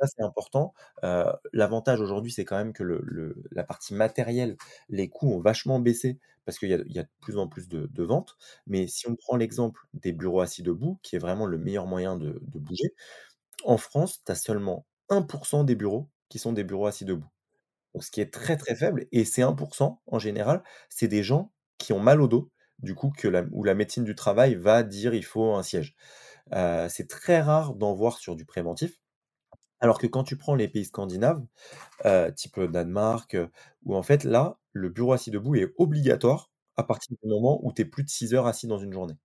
Ça, 0.00 0.06
c'est 0.08 0.22
important. 0.22 0.74
Heu, 1.04 1.24
l'avantage 1.52 2.00
aujourd'hui, 2.00 2.32
c'est 2.32 2.44
quand 2.44 2.56
même 2.56 2.72
que 2.72 2.82
la 3.52 3.64
partie 3.64 3.94
matérielle, 3.94 4.56
les 4.88 5.08
coûts 5.08 5.32
ont 5.32 5.40
vachement 5.40 5.78
baissé 5.80 6.18
parce 6.44 6.58
qu'il 6.58 6.68
y 6.70 6.74
a 6.98 7.02
de 7.02 7.08
plus 7.20 7.38
en 7.38 7.48
plus 7.48 7.68
de 7.68 8.02
ventes. 8.04 8.36
Mais 8.66 8.86
si 8.88 9.08
on 9.08 9.14
prend 9.16 9.36
l'exemple 9.36 9.80
des 9.94 10.12
bureaux 10.12 10.40
assis 10.40 10.62
debout, 10.62 10.98
qui 11.02 11.16
est 11.16 11.18
vraiment 11.18 11.46
le 11.46 11.58
meilleur 11.58 11.86
moyen 11.86 12.16
de 12.16 12.38
bouger, 12.42 12.94
en 13.64 13.78
France, 13.78 14.22
tu 14.26 14.32
as 14.32 14.34
seulement 14.36 14.86
1% 15.10 15.64
des 15.64 15.74
bureaux 15.76 16.10
qui 16.30 16.38
sont 16.38 16.52
des 16.52 16.64
bureaux 16.64 16.86
assis 16.86 17.04
debout. 17.06 17.26
Donc 17.94 18.04
ce 18.04 18.10
qui 18.12 18.20
est 18.22 18.32
très, 18.32 18.56
très 18.56 18.76
faible 18.76 19.06
et 19.12 19.24
ces 19.24 19.42
1% 19.42 20.02
en 20.08 20.18
général, 20.20 20.62
c'est 20.90 21.08
des 21.08 21.22
gens 21.24 21.52
qui 21.78 21.92
ont 21.92 22.00
mal 22.00 22.20
au 22.22 22.28
dos, 22.28 22.50
du 22.80 22.94
coup 22.94 23.10
que 23.16 23.28
où 23.52 23.64
la 23.64 23.74
médecine 23.74 24.04
du 24.04 24.14
travail 24.16 24.54
va 24.56 24.82
dire: 24.84 25.14
«Il 25.14 25.24
faut 25.24 25.54
un 25.54 25.62
siège». 25.64 25.96
Heu, 26.54 26.88
c'est 26.90 27.08
très 27.08 27.40
rare 27.42 27.74
d'en 27.76 27.94
voir 27.94 28.18
sur 28.18 28.36
du 28.36 28.44
préventif. 28.46 28.98
Alors 29.84 29.98
que 29.98 30.06
quand 30.06 30.24
tu 30.24 30.36
prends 30.38 30.54
les 30.54 30.66
pays 30.68 30.86
scandinaves, 30.86 31.44
heu, 32.06 32.32
type, 32.36 32.60
Danemark, 32.60 33.36
où 33.84 33.96
en 33.96 34.02
fait 34.04 34.24
là, 34.24 34.58
le 34.72 34.88
bureau 34.90 35.12
assis 35.12 35.30
debout 35.30 35.56
est 35.56 35.74
obligatoire 35.78 36.50
à 36.76 36.84
partir 36.84 37.16
du 37.22 37.28
moment 37.28 37.60
où 37.64 37.72
tu 37.72 37.82
es 37.82 37.84
plus 37.86 38.04
de 38.04 38.10
6 38.10 38.34
heures 38.34 38.46
assis 38.48 38.66
dans 38.68 38.78
une 38.78 38.92
journée. 38.94 39.16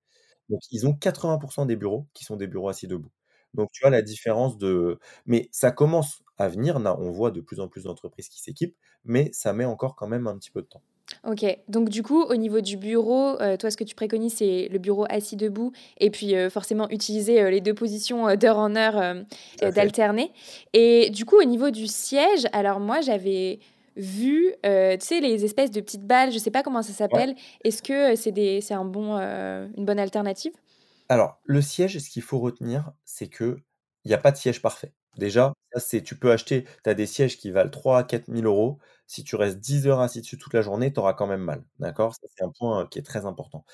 Donc 0.50 0.62
ils 0.72 0.88
ont 0.88 0.94
80% 0.96 1.66
des 1.68 1.78
bureaux 1.78 2.08
qui 2.14 2.26
sont 2.26 2.38
des 2.38 2.48
bureaux 2.48 2.70
assis 2.70 2.88
debout. 2.88 3.12
Donc 3.56 3.72
tu 3.74 3.82
vois 3.84 3.92
la 3.92 4.02
différence 4.04 4.58
de 4.60 5.00
mais 5.28 5.50
ça 5.54 5.72
commence 5.72 6.24
à 6.38 6.50
venir, 6.50 6.80
là, 6.80 6.98
on 7.00 7.12
voit 7.12 7.32
de 7.32 7.42
plus 7.42 7.60
en 7.62 7.70
plus 7.70 7.86
d'entreprises 7.86 8.30
qui 8.30 8.42
s'équipent, 8.42 8.78
mais 9.06 9.32
ça 9.34 9.54
met 9.54 9.66
encore 9.66 9.96
quand 9.96 10.08
même 10.10 10.28
un 10.28 10.38
petit 10.38 10.52
peu 10.52 10.62
de 10.64 10.68
temps. 10.68 10.84
OK. 11.28 11.46
Donc 11.68 11.90
du 11.90 12.02
coup, 12.04 12.22
au 12.24 12.36
niveau 12.36 12.62
du 12.62 12.78
bureau, 12.78 13.40
heu, 13.42 13.58
toi, 13.58 13.70
ce 13.72 13.78
que 13.78 13.84
tu 13.84 13.96
préconises, 13.96 14.36
c'est 14.36 14.70
le 14.72 14.80
bureau 14.80 15.06
assis 15.10 15.36
debout 15.36 15.72
et 16.00 16.10
puis, 16.10 16.36
heu, 16.36 16.50
forcément 16.50 16.90
utiliser, 16.90 17.42
heu, 17.42 17.50
les 17.50 17.62
2 17.62 17.74
positions, 17.74 18.30
heu, 18.30 18.38
d'heure 18.38 18.58
en 18.58 18.76
heure, 18.76 19.16
d'alterner 19.62 20.32
et 20.74 21.10
du 21.10 21.26
coup, 21.26 21.38
au 21.40 21.44
niveau 21.44 21.72
du 21.72 21.88
siège, 21.88 22.46
alors 22.54 22.80
moi, 22.80 23.02
j'avais 23.02 23.60
vu, 23.98 24.54
tu 24.64 24.70
sais, 25.06 25.20
les 25.20 25.44
espèces 25.44 25.72
de 25.72 25.82
petites 25.82 26.06
balles, 26.06 26.32
je 26.32 26.38
sais 26.38 26.52
pas 26.52 26.64
comment 26.64 26.82
ça 26.82 26.94
Ouais. 27.12 27.24
s'appelle. 27.24 27.36
Est-ce 27.66 27.82
que, 27.84 28.16
c'est 28.16 28.32
des 28.32 28.62
c'est 28.62 28.74
un 28.74 28.86
bon, 28.86 29.18
une 29.18 29.86
bonne 29.86 30.00
alternative? 30.00 30.54
Alors, 31.12 31.40
le 31.44 31.62
siège, 31.62 31.98
ce 31.98 32.08
qu'il 32.10 32.22
faut 32.22 32.38
retenir, 32.40 32.94
c'est 33.04 33.30
qu'il 33.30 33.64
y 34.06 34.14
a 34.14 34.18
pas 34.20 34.32
de 34.32 34.38
siège 34.38 34.62
parfait. 34.62 34.94
Déjà, 35.18 35.54
ça 35.74 35.80
c'est 35.80 36.02
tu 36.04 36.16
peux 36.18 36.32
acheter 36.32 36.66
tu 36.84 36.90
as 36.90 36.94
des 36.94 37.06
sièges 37.06 37.38
qui 37.38 37.52
valent 37.52 37.70
3 37.70 37.98
à 38.00 38.04
4 38.04 38.28
000 38.30 38.46
€. 38.46 38.80
Si 39.08 39.24
tu 39.24 39.36
restes 39.36 39.60
10 39.60 39.88
heures 39.88 40.00
assis 40.02 40.22
dessus 40.22 40.38
toute 40.38 40.54
la 40.54 40.62
journée, 40.62 40.94
tu 40.94 41.00
auras 41.00 41.14
quand 41.14 41.26
même 41.28 41.42
mal, 41.42 41.64
d'accord? 41.80 42.16
C'est 42.38 42.44
un 42.44 42.50
point, 42.52 42.84
heu, 42.84 42.88
qui 42.88 43.00
est 43.00 43.02
très 43.04 43.26
important. 43.26 43.66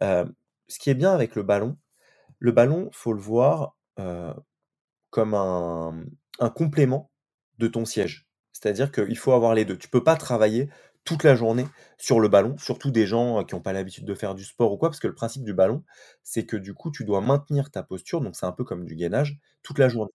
Hem, 0.00 0.34
ce 0.68 0.78
qui 0.80 0.90
est 0.90 0.94
bien 0.94 1.12
avec 1.12 1.34
le 1.36 1.42
ballon, 1.44 1.78
le 2.40 2.52
ballon, 2.52 2.90
faut 2.92 3.12
le 3.14 3.20
voir, 3.20 3.76
heu, 4.00 4.34
comme 5.10 5.34
un, 5.34 6.04
complément 6.56 7.10
de 7.58 7.68
ton 7.68 7.84
siège. 7.86 8.26
C'est-à-dire 8.52 8.92
qu'il 8.92 9.18
faut 9.18 9.32
avoir 9.32 9.54
les 9.54 9.64
2. 9.66 9.78
Tu 9.78 9.88
peux 9.88 10.04
pas 10.04 10.16
travailler 10.16 10.70
toute 11.04 11.24
la 11.24 11.34
journée 11.36 11.66
sur 11.98 12.20
le 12.20 12.28
ballon, 12.28 12.58
surtout 12.58 12.90
des 12.92 13.06
gens, 13.06 13.44
qui 13.44 13.54
ont 13.56 13.60
pas 13.62 13.72
l'habitude 13.74 14.04
de 14.06 14.14
faire 14.14 14.34
du 14.36 14.44
sport 14.44 14.72
ou 14.72 14.78
quoi, 14.78 14.90
parce 14.90 15.00
que 15.00 15.08
le 15.08 15.14
principe 15.14 15.44
du 15.44 15.54
ballon, 15.54 15.84
c'est 16.24 16.46
que 16.46 16.56
du 16.58 16.74
coup, 16.74 16.90
tu 16.92 17.04
dois 17.04 17.20
maintenir 17.22 17.70
ta 17.72 17.82
posture, 17.84 18.20
donc 18.22 18.36
c'est 18.36 18.46
un 18.46 18.52
peu 18.52 18.64
comme 18.64 18.84
du 18.86 18.96
gainage, 18.96 19.38
toute 19.62 19.78
la 19.78 19.88
journée. 19.88 20.12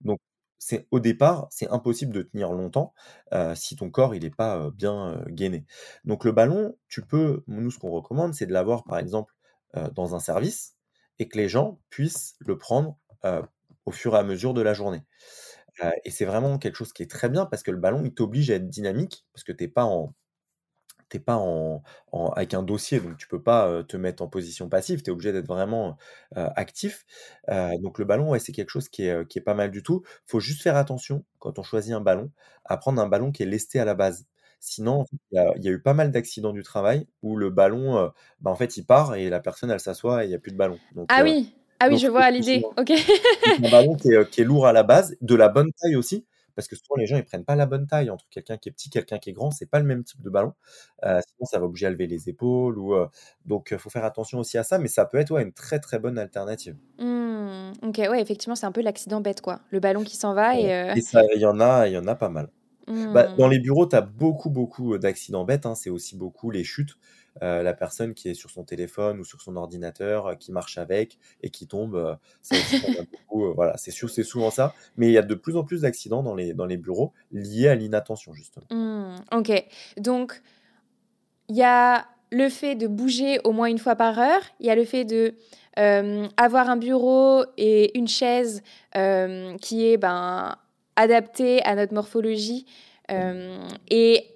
Donc 0.00 0.18
c'est 0.58 0.86
au 0.90 1.00
départ, 1.00 1.46
c'est 1.50 1.68
impossible 1.70 2.12
de 2.14 2.22
tenir 2.22 2.52
longtemps, 2.52 2.94
heu, 3.34 3.54
si 3.54 3.76
ton 3.76 3.90
corps 3.90 4.14
il 4.14 4.24
est 4.24 4.34
pas, 4.34 4.58
heu, 4.66 4.70
bien, 4.70 5.14
heu, 5.26 5.30
gainé. 5.30 5.66
Donc 6.04 6.24
le 6.24 6.32
ballon, 6.32 6.76
tu 6.88 7.02
peux 7.02 7.42
nous 7.48 7.70
ce 7.70 7.78
qu'on 7.78 7.90
recommande, 7.90 8.34
c'est 8.34 8.46
de 8.46 8.52
l'avoir 8.52 8.84
par 8.84 8.98
exemple, 8.98 9.34
dans 9.94 10.14
un 10.14 10.20
service 10.20 10.76
et 11.18 11.26
que 11.28 11.36
les 11.38 11.48
gens 11.48 11.80
puissent 11.90 12.36
le 12.40 12.56
prendre, 12.58 12.96
au 13.86 13.90
fur 13.92 14.14
et 14.14 14.18
à 14.18 14.22
mesure 14.22 14.54
de 14.54 14.62
la 14.62 14.74
journée. 14.74 15.02
Et 16.04 16.10
c'est 16.10 16.24
vraiment 16.24 16.58
quelque 16.58 16.76
chose 16.76 16.92
qui 16.92 17.02
est 17.02 17.10
très 17.10 17.28
bien 17.28 17.46
parce 17.46 17.62
que 17.62 17.70
le 17.70 17.78
ballon, 17.78 18.02
il 18.04 18.14
t'oblige 18.14 18.50
à 18.50 18.54
être 18.56 18.68
dynamique 18.68 19.26
parce 19.32 19.44
que 19.44 19.52
tu 19.52 19.64
es 19.64 19.68
pas 19.68 19.84
en 19.84 20.14
tu 21.14 21.18
es 21.18 21.20
pas 21.20 21.36
en 21.36 21.82
en 22.12 22.30
avec 22.30 22.54
un 22.54 22.62
dossier, 22.62 23.00
donc 23.00 23.16
tu 23.16 23.28
peux 23.28 23.42
pas, 23.42 23.82
te 23.84 23.96
mettre 23.96 24.22
en 24.22 24.28
position 24.28 24.68
passive, 24.68 25.02
tu 25.02 25.10
es 25.10 25.12
obligé 25.12 25.32
d'être 25.32 25.46
vraiment, 25.46 25.96
actif. 26.34 27.06
Donc 27.48 27.98
le 27.98 28.04
ballon, 28.04 28.30
ouais, 28.30 28.38
c'est 28.38 28.52
quelque 28.52 28.70
chose 28.70 28.88
qui 28.88 29.06
est, 29.06 29.28
qui 29.28 29.38
est 29.38 29.42
pas 29.42 29.54
mal 29.54 29.70
du 29.70 29.82
tout. 29.82 30.02
Faut 30.26 30.40
juste 30.40 30.62
faire 30.62 30.76
attention 30.76 31.24
quand 31.38 31.58
on 31.58 31.62
choisit 31.62 31.92
un 31.92 32.00
ballon, 32.00 32.30
à 32.64 32.76
prendre 32.76 33.00
un 33.00 33.08
ballon 33.08 33.32
qui 33.32 33.42
est 33.42 33.46
lesté 33.46 33.78
à 33.80 33.84
la 33.84 33.94
base. 33.94 34.26
Sinon, 34.60 35.04
il 35.30 35.36
y 35.36 35.38
a 35.38 35.52
il 35.56 35.64
y 35.64 35.68
a 35.68 35.70
eu 35.70 35.80
pas 35.80 35.94
mal 35.94 36.10
d'accidents 36.10 36.52
du 36.52 36.62
travail 36.62 37.06
où 37.22 37.36
le 37.36 37.50
ballon, 37.50 38.10
bah, 38.40 38.50
en 38.50 38.56
fait, 38.56 38.76
il 38.76 38.84
part 38.84 39.14
et 39.14 39.30
la 39.30 39.40
personne, 39.40 39.70
elle 39.70 39.80
s'assoit 39.80 40.24
et 40.24 40.28
il 40.28 40.30
y 40.30 40.34
a 40.34 40.38
plus 40.38 40.52
de 40.52 40.56
ballon. 40.56 40.78
Donc 40.94 41.06
Ah 41.10 41.22
oui! 41.22 41.54
Ah 41.80 41.86
oui, 41.88 41.94
donc 41.94 42.02
je 42.02 42.06
vois 42.06 42.30
l'idée. 42.30 42.62
OK. 42.78 42.92
un 43.62 43.70
ballon 43.70 43.94
qui 43.96 44.08
est, 44.08 44.30
qui 44.30 44.40
est 44.40 44.44
lourd 44.44 44.66
à 44.66 44.72
la 44.72 44.84
base, 44.84 45.16
de 45.20 45.34
la 45.34 45.48
bonne 45.48 45.70
taille 45.72 45.96
aussi, 45.96 46.24
parce 46.54 46.68
que 46.68 46.76
souvent 46.76 46.96
les 46.96 47.06
gens 47.06 47.16
ils 47.16 47.24
prennent 47.24 47.44
pas 47.44 47.56
la 47.56 47.66
bonne 47.66 47.86
taille 47.86 48.10
entre 48.10 48.26
quelqu'un 48.30 48.56
qui 48.58 48.68
est 48.68 48.72
petit, 48.72 48.90
quelqu'un 48.90 49.18
qui 49.18 49.30
est 49.30 49.32
grand, 49.32 49.50
c'est 49.50 49.66
pas 49.66 49.78
le 49.80 49.86
même 49.86 50.04
type 50.04 50.22
de 50.22 50.30
ballon. 50.30 50.52
Heu, 51.04 51.20
sinon 51.28 51.46
ça 51.46 51.58
va 51.58 51.66
obliger 51.66 51.86
à 51.86 51.90
lever 51.90 52.06
les 52.06 52.28
épaules 52.28 52.78
ou, 52.78 52.94
heu, 52.94 53.08
donc 53.46 53.72
heu, 53.72 53.78
faut 53.78 53.90
faire 53.90 54.04
attention 54.04 54.38
aussi 54.40 54.58
à 54.58 54.64
ça, 54.64 54.78
mais 54.78 54.88
ça 54.88 55.04
peut 55.06 55.18
être, 55.18 55.30
ouais, 55.32 55.42
une 55.42 55.52
très, 55.52 55.80
très 55.80 55.98
bonne 55.98 56.18
alternative. 56.18 56.76
Mmh, 56.98 57.72
OK, 57.82 57.98
ouais, 57.98 58.20
effectivement, 58.20 58.54
c'est 58.54 58.66
un 58.66 58.72
peu 58.72 58.80
l'accident 58.82 59.20
bête, 59.20 59.40
quoi. 59.40 59.60
Le 59.70 59.80
ballon 59.80 60.04
qui 60.04 60.16
s'en 60.16 60.32
va 60.34 60.56
Ouais 60.56 60.60
et 60.60 60.70
il 60.94 61.40
y 61.40 61.46
en 61.46 61.60
a 61.60 61.86
il 61.88 61.92
y 61.92 61.98
en 61.98 62.06
a 62.06 62.14
pas 62.14 62.28
mal. 62.28 62.50
Bah, 63.12 63.28
dans 63.36 63.48
mmh. 63.48 63.48
les 63.48 63.60
bureaux, 63.60 63.86
tu 63.88 63.96
as 63.96 64.02
beaucoup, 64.02 64.50
beaucoup, 64.50 64.98
d'accidents 64.98 65.44
bêtes, 65.44 65.66
hein. 65.66 65.74
C'est 65.76 65.90
aussi 65.90 66.16
beaucoup 66.16 66.50
les 66.50 66.64
chutes, 66.64 66.94
heu, 67.42 67.62
la 67.62 67.74
personne 67.74 68.14
qui 68.14 68.28
est 68.28 68.34
sur 68.34 68.50
son 68.50 68.64
téléphone 68.64 69.18
ou 69.20 69.24
sur 69.24 69.40
son 69.40 69.56
ordinateur, 69.56 70.28
heu, 70.28 70.34
qui 70.36 70.52
marche 70.52 70.78
avec 70.78 71.18
et 71.42 71.50
qui 71.50 71.66
tombe, 71.66 71.96
heu, 71.96 72.16
voilà, 73.54 73.76
c'est 73.76 73.90
c'est 73.90 74.22
souvent 74.22 74.50
ça, 74.50 74.74
mais 74.96 75.08
il 75.08 75.12
y 75.12 75.18
a 75.18 75.22
de 75.22 75.34
plus 75.34 75.56
en 75.56 75.64
plus 75.64 75.82
d'accidents 75.82 76.22
dans 76.22 76.34
les 76.34 76.54
dans 76.54 76.66
les 76.66 76.76
bureaux 76.76 77.12
liés 77.32 77.68
à 77.68 77.74
l'inattention, 77.74 78.32
justement. 78.34 78.66
Mmh, 78.70 79.16
OK. 79.32 79.64
Donc 79.96 80.42
il 81.48 81.56
y 81.56 81.62
a 81.62 82.06
le 82.30 82.48
fait 82.48 82.74
de 82.74 82.86
bouger 82.86 83.38
au 83.44 83.52
moins 83.52 83.66
une 83.66 83.78
fois 83.78 83.96
par 83.96 84.18
heure, 84.18 84.42
il 84.60 84.66
y 84.66 84.70
a 84.70 84.74
le 84.74 84.84
fait 84.84 85.04
de, 85.04 85.34
avoir 86.36 86.68
un 86.68 86.76
bureau 86.76 87.44
et 87.56 87.96
une 87.96 88.08
chaise, 88.08 88.62
qui 88.92 89.86
est, 89.86 89.96
ben, 89.96 90.56
adaptée 90.96 91.62
à 91.62 91.74
notre 91.76 91.94
morphologie, 91.94 92.66
et 93.08 94.33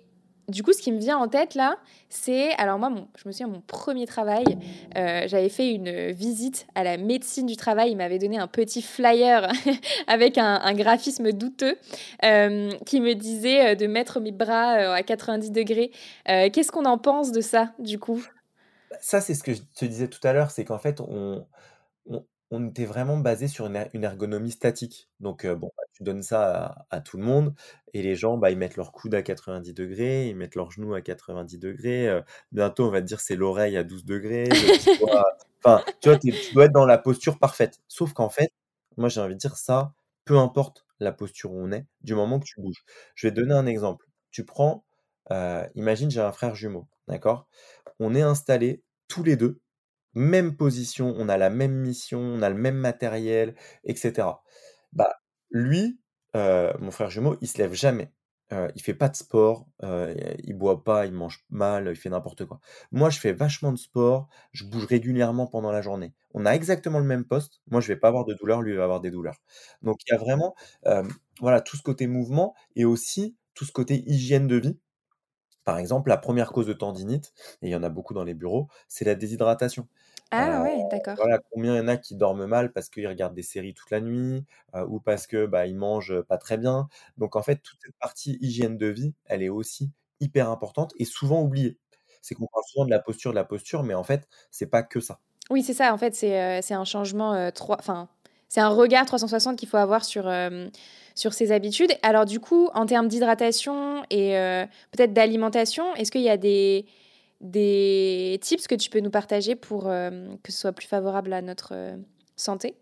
du 0.48 0.62
coup, 0.62 0.72
ce 0.72 0.80
qui 0.80 0.92
me 0.92 0.98
vient 0.98 1.18
en 1.18 1.28
tête 1.28 1.54
là, 1.54 1.76
c'est 2.08 2.52
alors 2.54 2.78
moi, 2.78 2.90
je 3.16 3.28
me 3.28 3.32
souviens 3.32 3.48
mon 3.48 3.61
premier 3.61 4.06
travail, 4.06 4.44
heu, 4.96 5.26
j'avais 5.26 5.48
fait 5.48 5.72
une, 5.72 6.11
visite 6.12 6.66
à 6.74 6.84
la 6.84 6.96
médecine 6.96 7.46
du 7.46 7.56
travail. 7.56 7.90
Ils 7.90 7.96
m'avaient 7.96 8.18
donné 8.18 8.38
un 8.38 8.46
petit 8.46 8.82
flyer 8.82 9.50
avec 10.06 10.38
un 10.38 10.74
graphisme 10.74 11.32
douteux, 11.32 11.76
hem, 12.22 12.70
qui 12.87 13.00
me 13.00 13.14
disait, 13.14 13.72
heu, 13.72 13.76
de 13.76 13.87
mettre 13.87 14.20
mes 14.20 14.32
bras, 14.32 14.72
à 14.94 15.02
90°. 15.02 15.90
Heu, 16.28 16.50
qu'est-ce 16.50 16.72
qu'on 16.72 16.87
en 16.87 16.98
pense 16.98 17.32
de 17.32 17.40
ça, 17.40 17.72
du 17.78 17.98
coup? 17.98 18.24
Ça, 19.00 19.20
c'est 19.20 19.34
ce 19.34 19.42
que 19.42 19.54
je 19.54 19.61
te 19.74 19.84
disais 19.84 20.08
tout 20.08 20.26
à 20.26 20.32
l'heure, 20.32 20.50
c'est 20.50 20.64
qu'en 20.64 20.78
fait, 20.78 21.00
on 21.00 21.46
était 22.68 22.87
vraiment 22.87 23.18
basé 23.18 23.48
sur 23.48 23.66
une 23.66 23.76
er 23.76 23.90
ergonomie 23.94 24.50
statique. 24.50 25.11
Donc, 25.20 25.46
bon, 25.46 25.70
bah, 25.76 25.84
tu 25.92 26.02
donnes 26.02 26.22
ça 26.22 26.87
à 26.90 27.00
tout 27.00 27.18
le 27.18 27.24
monde 27.24 27.54
et 27.94 28.03
les 28.03 28.14
gens, 28.16 28.37
bah, 28.38 28.51
ils 28.51 28.59
mettent 28.59 28.77
leur 28.77 28.92
coude 28.92 29.14
à 29.14 29.22
90°, 29.22 30.29
ils 30.29 30.37
mettent 30.37 30.55
leurs 30.55 30.70
genoux 30.70 30.94
à 30.94 31.01
90°, 31.03 32.09
heu, 32.09 32.22
bientôt 32.53 32.87
on 32.87 32.90
va 32.90 33.01
te 33.01 33.07
dire 33.07 33.20
c'est 33.20 33.37
l'oreille 33.37 33.77
à 33.77 33.85
12°, 33.85 34.44
le 34.44 34.51
petit 34.79 34.90
doigt 34.98 35.24
enfin, 35.64 35.85
tu 36.01 36.09
vois, 36.09 36.18
tu 36.18 36.33
dois 36.53 36.66
être 36.66 36.72
dans 36.72 36.87
la 36.87 36.98
posture 36.98 37.38
parfaite. 37.38 37.81
Sauf 37.88 38.12
qu'en 38.12 38.29
fait, 38.31 38.53
moi 38.96 39.09
j'ai 39.09 39.20
envie 39.20 39.35
de 39.35 39.38
dire 39.40 39.57
ça, 39.57 39.92
peu 40.24 40.38
importe 40.38 40.87
la 41.01 41.12
posture 41.12 41.53
où 41.53 41.61
on 41.61 41.72
est, 41.72 41.87
du 42.03 42.14
moment 42.14 42.38
que 42.40 42.44
tu 42.46 42.61
bouges. 42.61 42.85
Je 43.14 43.27
vais 43.29 43.33
te 43.35 43.40
donner 43.40 43.55
un 43.55 43.66
exemple. 43.66 44.07
Tu 44.31 44.44
prends, 44.44 44.85
heu, 45.31 45.62
imagine 45.74 46.11
j'ai 46.11 46.20
un 46.20 46.33
frère 46.33 46.55
jumeau, 46.55 46.88
d'accord? 47.09 47.48
On 48.01 48.14
est 48.14 48.22
installés 48.22 48.83
tous 49.09 49.22
les 49.24 49.37
2 49.37 49.61
même 50.14 50.57
position, 50.57 51.14
on 51.18 51.29
a 51.29 51.37
la 51.37 51.51
même 51.51 51.74
mission, 51.74 52.20
on 52.20 52.42
a 52.42 52.48
le 52.51 52.57
même 52.57 52.77
matériel 52.77 53.55
et 53.85 53.94
cetera. 53.96 54.42
Bah, 54.92 55.14
lui, 55.51 56.01
heu, 56.38 56.72
mon 56.81 56.90
frère 56.90 57.11
jumeau, 57.11 57.37
il 57.40 57.48
se 57.48 57.59
lève 57.59 57.74
jamais. 57.74 58.12
Heu, 58.53 58.70
il 58.77 58.83
fait 58.83 58.94
pas 58.94 59.09
de 59.11 59.16
sport, 59.16 59.66
heu, 59.85 60.14
il 60.44 60.55
boit 60.55 60.83
pas, 60.85 61.07
il 61.07 61.12
mange 61.12 61.44
mal, 61.51 61.88
il 61.90 61.96
fait 61.96 62.09
n'importe 62.11 62.46
quoi. 62.46 62.61
Moi, 62.92 63.11
je 63.11 63.18
fais 63.20 63.33
vachement 63.33 63.72
de 63.72 63.79
sport, 63.79 64.29
je 64.53 64.64
bouge 64.64 64.87
régulièrement 64.87 65.46
pendant 65.46 65.72
la 65.72 65.83
journée. 65.83 66.14
On 66.35 66.46
a 66.46 66.53
exactement 66.53 66.98
le 66.98 67.05
même 67.05 67.24
poste. 67.27 67.61
Moi, 67.70 67.81
je 67.83 67.88
vais 67.88 67.96
pas 67.96 68.09
avoir 68.09 68.24
de 68.24 68.35
douleur, 68.35 68.62
lui, 68.62 68.72
il 68.72 68.79
va 68.79 68.85
avoir 68.85 69.01
des 69.01 69.11
douleurs. 69.11 69.37
Donc 69.83 69.98
il 70.07 70.12
y 70.12 70.14
a 70.14 70.18
vraiment, 70.18 70.55
hem, 70.85 71.09
voilà, 71.40 71.61
tout 71.61 71.77
ce 71.77 71.83
côté 71.83 72.07
mouvement 72.07 72.55
et 72.77 72.85
aussi 72.87 73.37
tout 73.55 73.64
ce 73.66 73.72
côté 73.72 74.03
hygiène 74.11 74.46
de 74.46 74.57
vie. 74.57 74.79
Par 75.64 75.79
exemple, 75.79 76.09
la 76.09 76.16
première 76.16 76.51
cause 76.53 76.66
de 76.66 76.72
tendinite, 76.72 77.33
et 77.62 77.68
il 77.68 77.70
y 77.70 77.77
en 77.77 77.83
a 77.83 77.90
beaucoup 77.90 78.14
dans 78.14 78.24
les 78.24 78.35
bureaux, 78.35 78.68
c'est 78.88 79.05
la 79.05 79.14
déshydratation. 79.14 79.87
Ah 80.30 80.62
Heu, 80.62 80.62
ouais, 80.62 80.84
d'accord. 80.90 81.18
voilà, 81.18 81.38
combien 81.50 81.74
il 81.74 81.78
y 81.78 81.80
en 81.80 81.88
a 81.88 81.96
qui 81.96 82.14
dorment 82.16 82.46
mal 82.46 82.72
parce 82.72 82.88
qu'ils 82.90 83.06
regardent 83.08 83.34
des 83.34 83.42
séries 83.42 83.74
toute 83.74 83.90
la 83.90 84.00
nuit, 84.00 84.44
ou 84.88 85.00
parce 85.00 85.26
que, 85.26 85.46
bah, 85.46 85.66
ils 85.66 85.76
mangent, 85.76 86.20
pas 86.22 86.38
très 86.38 86.56
bien. 86.58 86.88
Donc 87.16 87.36
en 87.36 87.42
fait, 87.42 87.56
toute 87.62 87.78
cette 87.84 87.96
partie 87.98 88.38
hygiène 88.40 88.78
de 88.78 88.86
vie, 88.86 89.14
elle 89.26 89.42
est 89.42 89.48
aussi 89.48 89.90
hyper 90.20 90.48
importante 90.50 90.92
et 90.98 91.04
souvent 91.04 91.42
oubliée. 91.42 91.78
C'est 92.22 92.34
qu'on 92.34 92.46
parle 92.46 92.64
souvent 92.66 92.84
de 92.84 92.90
la 92.90 92.98
posture, 93.00 93.30
de 93.30 93.36
la 93.36 93.44
posture, 93.44 93.82
mais 93.84 93.94
en 93.94 94.04
fait, 94.04 94.28
c'est 94.50 94.66
pas 94.66 94.82
que 94.82 95.00
ça. 95.00 95.20
Oui, 95.50 95.62
c'est 95.62 95.72
ça, 95.74 95.94
en 95.94 95.98
fait, 95.98 96.14
c'est, 96.14 96.60
c'est 96.62 96.74
un 96.74 96.84
changement, 96.84 97.50
trois 97.52 97.76
enfin, 97.78 98.08
c'est 98.48 98.60
un 98.60 98.68
regard 98.68 99.06
360 99.06 99.56
qu'il 99.58 99.68
faut 99.68 99.78
avoir 99.78 100.04
sur, 100.04 100.30
sur 101.14 101.32
ses 101.32 101.52
habitudes. 101.52 101.92
Alors 102.02 102.26
du 102.26 102.38
coup, 102.40 102.68
en 102.74 102.84
termes 102.86 103.08
d'hydratation 103.08 104.02
et 104.10 104.32
peut-être 104.92 105.12
d'alimentation, 105.14 105.94
est-ce 105.94 106.10
qu'il 106.12 106.20
y 106.22 106.28
a 106.30 106.36
des 106.36 106.86
des 107.40 108.38
tips 108.42 108.66
que 108.68 108.74
tu 108.74 108.90
peux 108.90 109.01
nous 109.01 109.11
partager 109.11 109.57
pour, 109.57 109.90
hem, 109.92 110.38
que 110.42 110.53
ce 110.53 110.59
soit 110.61 110.72
plus 110.72 110.87
favorable 110.88 111.33
à 111.33 111.42
notre, 111.42 111.74
heu, 111.74 112.05
santé? 112.37 112.77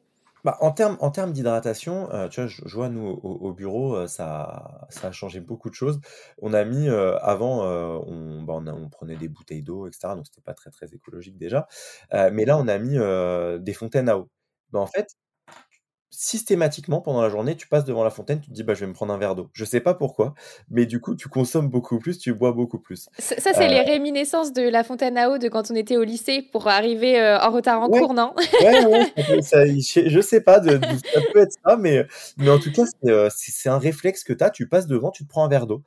Bah, 0.44 0.56
en 0.60 0.70
termes 0.70 0.96
en 1.00 1.10
termes 1.10 1.32
d'hydratation, 1.32 2.08
heu, 2.12 2.28
tu 2.28 2.40
vois, 2.40 2.48
je 2.48 2.62
vois 2.74 2.88
nous 2.88 3.02
au 3.22 3.30
au 3.48 3.52
bureau, 3.52 3.96
heu, 3.96 4.06
ça 4.06 4.86
ça 4.90 5.08
a 5.08 5.12
changé 5.12 5.40
beaucoup 5.40 5.70
de 5.70 5.74
choses. 5.74 6.00
On 6.38 6.52
a 6.54 6.64
mis, 6.64 6.88
avant, 6.88 7.64
on 7.66 8.42
bah, 8.42 8.54
on 8.54 8.88
prenait 8.88 9.16
des 9.16 9.28
bouteilles 9.28 9.62
d'eau 9.64 9.88
et 9.88 9.92
cetera, 9.92 10.14
donc 10.14 10.26
c'était 10.26 10.42
pas 10.42 10.54
très, 10.54 10.70
très 10.70 10.94
écologique 10.94 11.36
déjà. 11.38 11.66
Mais 12.32 12.44
là, 12.44 12.58
on 12.58 12.68
a 12.68 12.78
mis, 12.78 12.96
des 13.62 13.72
fontaines 13.74 14.08
à 14.08 14.18
eau. 14.18 14.30
Bah, 14.70 14.78
en 14.80 14.86
fait, 14.86 15.08
Systématiquement, 16.10 17.00
pendant 17.00 17.20
la 17.20 17.28
journée, 17.28 17.56
tu 17.56 17.68
passes 17.68 17.84
devant 17.84 18.04
la 18.04 18.10
fontaine, 18.10 18.40
tu 18.40 18.48
te 18.48 18.54
dis: 18.54 18.62
«Bah, 18.62 18.74
je 18.74 18.80
vais 18.80 18.86
me 18.86 18.92
prendre 18.94 19.12
un 19.12 19.18
verre 19.18 19.34
d'eau». 19.34 19.50
Je 19.52 19.64
sais 19.64 19.80
pas 19.80 19.92
pourquoi, 19.92 20.34
mais 20.70 20.86
du 20.86 21.00
coup, 21.00 21.14
tu 21.16 21.28
consommes 21.28 21.68
beaucoup 21.68 21.98
plus, 21.98 22.16
tu 22.18 22.32
bois 22.32 22.52
beaucoup 22.52 22.78
plus. 22.78 23.08
Ça, 23.18 23.52
c'est 23.52 23.68
les 23.68 23.82
réminiscences 23.82 24.52
de 24.52 24.62
la 24.62 24.84
fontaine 24.84 25.18
à 25.18 25.28
eau 25.30 25.38
de 25.38 25.48
quand 25.48 25.70
on 25.70 25.74
était 25.74 25.96
au 25.96 26.04
lycée 26.04 26.42
pour 26.52 26.68
arriver, 26.68 27.20
heu, 27.20 27.36
en 27.36 27.50
retard 27.50 27.82
en 27.82 27.90
ouais, 27.90 27.98
cours, 27.98 28.14
non? 28.14 28.32
ouais, 28.62 28.86
ouais, 28.86 29.42
ça 29.42 29.66
je 29.66 30.20
sais 30.20 30.40
pas 30.40 30.60
de 30.60 30.80
ça 31.12 31.20
peut 31.32 31.40
être 31.40 31.56
ça, 31.66 31.76
mais 31.76 32.06
mais 32.38 32.50
en 32.50 32.60
tout 32.60 32.70
cas, 32.72 32.84
c'est, 33.02 33.28
c'est 33.30 33.68
un 33.68 33.78
réflexe 33.78 34.22
que 34.22 34.32
tu 34.32 34.44
as, 34.44 34.50
tu 34.50 34.68
passes 34.68 34.86
devant, 34.86 35.10
tu 35.10 35.24
te 35.24 35.28
prends 35.28 35.44
un 35.44 35.48
verre 35.48 35.66
d'eau. 35.66 35.82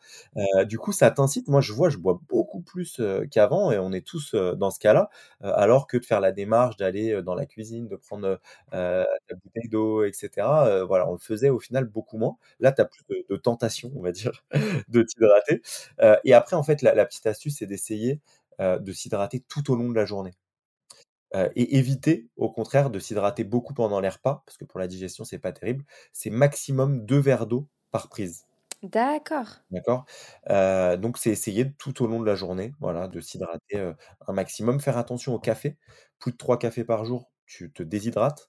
Du 0.65 0.77
coup, 0.77 0.91
ça 0.91 1.09
t'incite 1.11 1.47
moi, 1.47 1.61
je 1.61 1.71
vois, 1.73 1.89
je 1.89 1.97
bois 1.97 2.19
beaucoup 2.29 2.61
plus, 2.61 3.01
qu'avant 3.31 3.71
et 3.71 3.79
on 3.79 3.93
est 3.93 4.05
tous, 4.05 4.35
dans 4.35 4.69
ce 4.69 4.79
cas-là, 4.79 5.09
alors 5.41 5.87
que 5.87 5.97
de 5.97 6.05
faire 6.05 6.19
la 6.19 6.33
démarche 6.33 6.75
d'aller, 6.77 7.21
dans 7.23 7.35
la 7.35 7.45
cuisine, 7.45 7.87
de 7.87 7.95
prendre, 7.95 8.39
ta 8.71 9.05
bouteille 9.43 9.69
d'eau 9.69 10.08
et 10.09 10.13
cetera, 10.13 10.69
heu, 10.69 10.81
voilà, 10.83 11.07
on 11.09 11.13
le 11.13 11.19
faisait 11.19 11.49
au 11.49 11.59
final 11.59 11.85
beaucoup 11.85 12.17
moins. 12.17 12.37
Là, 12.59 12.71
tu 12.73 12.81
as 12.81 12.85
plus 12.85 13.03
de 13.09 13.25
de 13.29 13.35
tentation, 13.37 13.91
on 13.95 14.01
va 14.01 14.11
dire, 14.11 14.43
de 14.89 15.03
t'hydrater, 15.03 15.61
heu 16.01 16.17
et 16.25 16.33
après, 16.33 16.55
en 16.55 16.63
fait, 16.63 16.81
la 16.81 16.95
la 16.95 17.05
petite 17.05 17.27
astuce, 17.27 17.57
c'est 17.59 17.67
d'essayer, 17.67 18.21
heu, 18.61 18.79
de 18.79 18.91
s'hydrater 18.93 19.41
tout 19.47 19.71
au 19.71 19.75
long 19.75 19.89
de 19.89 19.95
la 19.95 20.05
journée, 20.05 20.33
et 21.55 21.77
éviter, 21.77 22.27
au 22.37 22.51
contraire, 22.51 22.89
de 22.91 22.99
s'hydrater 22.99 23.43
beaucoup 23.43 23.73
pendant 23.73 23.99
les 23.99 24.09
repas, 24.09 24.43
parce 24.45 24.57
que 24.57 24.65
pour 24.65 24.79
la 24.79 24.87
digestion, 24.87 25.23
c'est 25.25 25.39
pas 25.39 25.51
terrible. 25.51 25.85
C'est 26.13 26.29
maximum 26.31 27.05
2 27.05 27.19
verres 27.19 27.45
d'eau 27.47 27.67
par 27.91 28.09
prise, 28.09 28.45
D'accord. 28.83 29.61
d'accord? 29.71 30.05
Donc 30.99 31.17
c'est 31.17 31.29
essayer 31.31 31.71
tout 31.73 32.03
au 32.03 32.07
long 32.07 32.19
de 32.21 32.25
la 32.25 32.35
journée, 32.35 32.73
voilà, 32.79 33.07
de 33.07 33.19
s'hydrater, 33.21 33.93
un 34.27 34.33
maximum. 34.33 34.79
Faire 34.79 34.97
attention 34.97 35.33
au 35.33 35.39
café. 35.39 35.77
Plus 36.19 36.31
de 36.31 36.37
3 36.37 36.57
cafés 36.59 36.83
par 36.83 37.05
jour, 37.05 37.31
tu 37.45 37.71
te 37.71 37.83
déshydrates, 37.83 38.47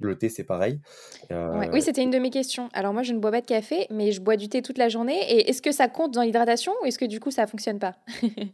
le 0.00 0.16
thé, 0.18 0.28
c'est 0.28 0.44
pareil, 0.44 0.80
Ouais. 1.52 1.68
Oui, 1.72 1.82
c'était 1.82 2.02
une 2.02 2.10
de 2.10 2.18
mes 2.18 2.30
questions. 2.30 2.68
Alors 2.72 2.92
moi, 2.94 3.02
je 3.02 3.12
ne 3.12 3.18
bois 3.18 3.30
pas 3.30 3.40
de 3.42 3.46
café, 3.46 3.86
mais 3.90 4.10
je 4.12 4.20
bois 4.22 4.36
du 4.36 4.48
thé 4.48 4.62
toute 4.62 4.78
la 4.78 4.88
journée 4.88 5.18
et 5.30 5.50
est-ce 5.50 5.60
que 5.60 5.70
ça 5.72 5.88
compte 5.88 6.12
dans 6.12 6.22
l'hydratation 6.22 6.72
ou 6.82 6.86
est-ce 6.86 6.98
que 6.98 7.04
du 7.04 7.20
coup 7.20 7.30
ça 7.30 7.46
fonctionne 7.46 7.78
pas? 7.78 7.96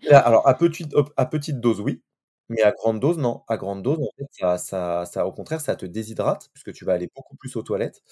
Là, 0.05 0.21
alors 0.21 0.47
à 0.49 0.55
petite 0.55 0.95
à 1.17 1.27
petite 1.27 1.61
dose, 1.61 1.81
oui, 1.81 2.03
mais 2.49 2.63
à 2.63 2.71
grande 2.73 3.01
dose, 3.01 3.19
non. 3.19 3.43
À 3.49 3.57
grande 3.57 3.83
dose, 3.83 3.99
en 3.99 4.09
fait, 4.17 4.27
ça 4.31 4.57
ça 4.59 5.05
ça 5.07 5.27
au 5.27 5.33
contraire, 5.33 5.61
ça 5.61 5.75
te 5.77 5.85
déshydrate 5.87 6.49
puisque 6.53 6.73
tu 6.73 6.85
vas 6.85 6.93
aller 6.95 7.11
beaucoup 7.15 7.37
plus 7.37 7.57
aux 7.57 7.63
toilettes, 7.63 8.03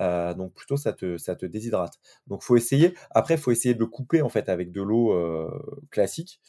heu, 0.00 0.34
donc 0.34 0.54
plutôt 0.54 0.76
ça 0.76 0.92
te 0.92 1.18
ça 1.18 1.34
te 1.36 1.46
déshydrate. 1.46 1.94
Donc 2.28 2.42
faut 2.42 2.56
essayer 2.56 2.94
après, 3.10 3.36
faut 3.36 3.50
essayer 3.50 3.74
de 3.74 3.80
le 3.80 3.86
coupler, 3.86 4.22
en 4.22 4.28
fait, 4.28 4.48
avec 4.48 4.72
de 4.72 4.82
l'eau, 4.82 5.12
heu, 5.14 5.48
classique, 5.90 6.40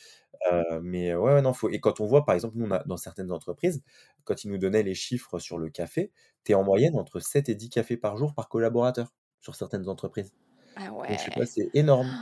heu, 0.52 0.82
mais 0.82 1.16
ouais, 1.16 1.34
ouais, 1.36 1.42
non, 1.42 1.54
faut 1.54 1.70
et 1.70 1.80
quand 1.80 2.00
on 2.00 2.06
voit, 2.06 2.26
par 2.26 2.36
exemple, 2.36 2.58
nous, 2.58 2.66
on 2.68 2.72
a 2.72 2.84
dans 2.86 2.98
certaines 2.98 3.32
entreprises, 3.32 3.84
quand 4.26 4.44
ils 4.44 4.50
nous 4.52 4.58
donnaient 4.58 4.84
les 4.84 4.96
chiffres 4.96 5.40
sur 5.40 5.58
le 5.58 5.70
café, 5.70 6.12
tu 6.46 6.52
es 6.54 6.56
en 6.56 6.64
moyenne 6.64 6.96
entre 6.98 7.20
7 7.20 7.50
et 7.50 7.56
10 7.56 7.70
cafés 7.70 7.98
par 7.98 8.18
jour 8.18 8.34
par 8.36 8.50
collaborateur, 8.50 9.14
sur 9.42 9.56
certaines 9.56 9.90
entreprises. 9.90 10.34
Ah 10.76 10.92
Donc 11.08 11.20
je 11.20 11.26
sais 11.26 11.32
ouais. 11.32 11.38
pas, 11.38 11.46
c'est 11.46 11.70
énorme. 11.74 12.16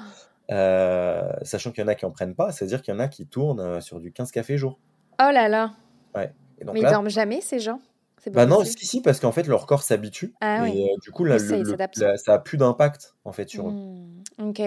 Heu, 0.52 1.22
sachant 1.44 1.72
qu'il 1.72 1.82
y 1.84 1.86
en 1.86 1.90
a 1.90 1.96
qui 1.96 2.06
en 2.06 2.12
prennent 2.12 2.36
pas, 2.36 2.52
c'est-à-dire 2.54 2.82
qu'il 2.84 2.94
y 2.94 2.98
en 2.98 3.00
a 3.02 3.08
qui 3.10 3.28
tournent, 3.28 3.82
sur 3.82 4.00
du 4.02 4.14
15 4.14 4.32
cafés 4.32 4.58
jour. 4.58 4.80
Oh 5.20 5.32
là 5.32 5.48
là. 5.48 5.72
Ouais 6.16 6.34
et 6.58 6.66
donc 6.66 6.76
Mais 6.76 6.82
ils 6.82 6.88
dorment 6.88 7.10
jamais 7.10 7.42
ces 7.42 7.60
gens? 7.60 7.82
Bah, 8.30 8.46
non, 8.46 8.58
possible. 8.58 8.80
si, 8.80 8.86
si, 8.86 9.02
parce 9.02 9.20
qu'en 9.20 9.32
fait, 9.32 9.44
leur 9.48 9.66
corps 9.66 9.82
s'habitue 9.84 10.34
Ah 10.42 10.60
oui. 10.64 10.80
et 10.80 10.92
heu, 10.94 10.98
du 11.02 11.12
coup, 11.12 11.26
là, 11.26 11.36
Oui, 11.38 11.42
le 11.42 11.48
ça, 11.50 11.58
ils 11.58 11.64
le 11.64 11.70
s'adaptent. 11.72 11.98
la 11.98 12.18
ça 12.18 12.34
a 12.36 12.40
plus 12.40 12.58
d'impact, 12.58 13.16
en 13.26 13.32
fait, 13.32 13.50
sur 13.50 13.70
eux. 13.70 13.72
Mmh. 13.72 14.24
OK. 14.40 14.62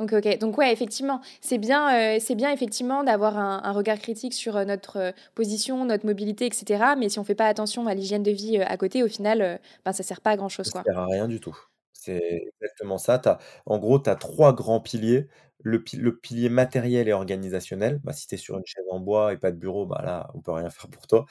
OK, 0.00 0.12
OK. 0.14 0.38
Donc 0.38 0.56
ouais, 0.58 0.72
effectivement, 0.72 1.20
c'est 1.40 1.58
bien, 1.58 2.18
c'est 2.20 2.34
bien 2.34 2.50
effectivement 2.52 3.04
d'avoir 3.04 3.36
un 3.38 3.60
un 3.64 3.72
regard 3.72 3.98
critique 3.98 4.34
sur, 4.34 4.54
notre, 4.66 5.12
position, 5.34 5.84
notre 5.84 6.06
mobilité 6.06 6.46
et 6.46 6.52
cetera, 6.54 6.96
mais 6.96 7.08
si 7.08 7.18
on 7.18 7.24
fait 7.24 7.34
pas 7.34 7.46
attention 7.46 7.86
à 7.86 7.94
l'hygiène 7.94 8.22
de 8.22 8.30
vie, 8.30 8.58
à 8.58 8.76
côté, 8.76 9.02
au 9.02 9.08
final, 9.08 9.60
ben, 9.84 9.92
ça 9.92 10.02
sert 10.02 10.20
pas 10.20 10.30
à 10.30 10.36
grand 10.36 10.48
chose, 10.48 10.66
Ça 10.66 10.72
quoi. 10.72 10.82
sert 10.84 10.98
à 10.98 11.06
rien 11.06 11.28
du 11.28 11.40
tout. 11.40 11.56
C'est 11.92 12.50
exactement 12.60 12.98
ça. 12.98 13.20
As 13.24 13.38
en 13.66 13.78
gros, 13.78 13.98
tu 13.98 14.10
as 14.10 14.16
3 14.16 14.52
grands 14.54 14.80
piliers. 14.80 15.28
Le 15.64 15.82
pi 15.82 15.96
le 15.96 16.16
pilier 16.18 16.50
matériel 16.50 17.08
et 17.08 17.12
organisationnel, 17.12 18.00
bah, 18.04 18.12
si 18.12 18.26
tu 18.26 18.34
es 18.34 18.38
sur 18.38 18.56
une 18.58 18.66
chaise 18.66 18.84
en 18.90 19.00
bois 19.00 19.32
et 19.32 19.38
pas 19.38 19.50
de 19.50 19.56
bureau, 19.56 19.86
bah, 19.86 20.02
là, 20.04 20.30
on 20.34 20.40
peut 20.40 20.52
rien 20.52 20.70
faire 20.70 20.88
pour 20.90 21.06
toi. 21.06 21.26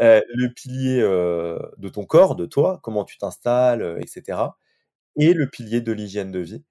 Heu, 0.00 0.22
le 0.34 0.48
pilier, 0.54 1.00
de 1.02 1.88
ton 1.88 2.04
corps, 2.06 2.36
de 2.36 2.46
toi, 2.46 2.80
comment 2.82 3.04
tu 3.04 3.18
t'installes, 3.18 3.82
heu, 3.82 3.98
et 5.16 5.34
le 5.34 5.48
pilier 5.48 5.80
de 5.80 5.92
l'hygiène 5.92 6.30
de 6.32 6.38
vie, 6.40 6.64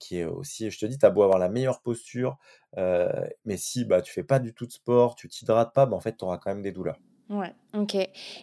qui 0.00 0.18
est 0.18 0.24
aussi 0.24 0.70
je 0.70 0.78
te 0.78 0.86
dis, 0.86 0.98
tu 0.98 1.06
as 1.06 1.10
beau 1.10 1.22
avoir 1.22 1.38
la 1.38 1.48
meilleure 1.48 1.80
posture, 1.82 2.36
mais 2.76 3.56
si, 3.56 3.84
bah, 3.84 4.02
tu 4.02 4.12
fais 4.12 4.24
pas 4.24 4.38
du 4.38 4.54
tout 4.54 4.66
de 4.66 4.72
sport, 4.72 5.14
tu 5.16 5.28
t'hydrates 5.28 5.74
pas, 5.74 5.86
bah, 5.86 5.96
en 5.96 6.00
fait, 6.00 6.16
tu 6.16 6.24
auras 6.24 6.38
quand 6.38 6.50
même 6.50 6.62
des 6.62 6.72
douleurs. 6.72 6.98
Ouais, 7.30 7.54
OK 7.72 7.96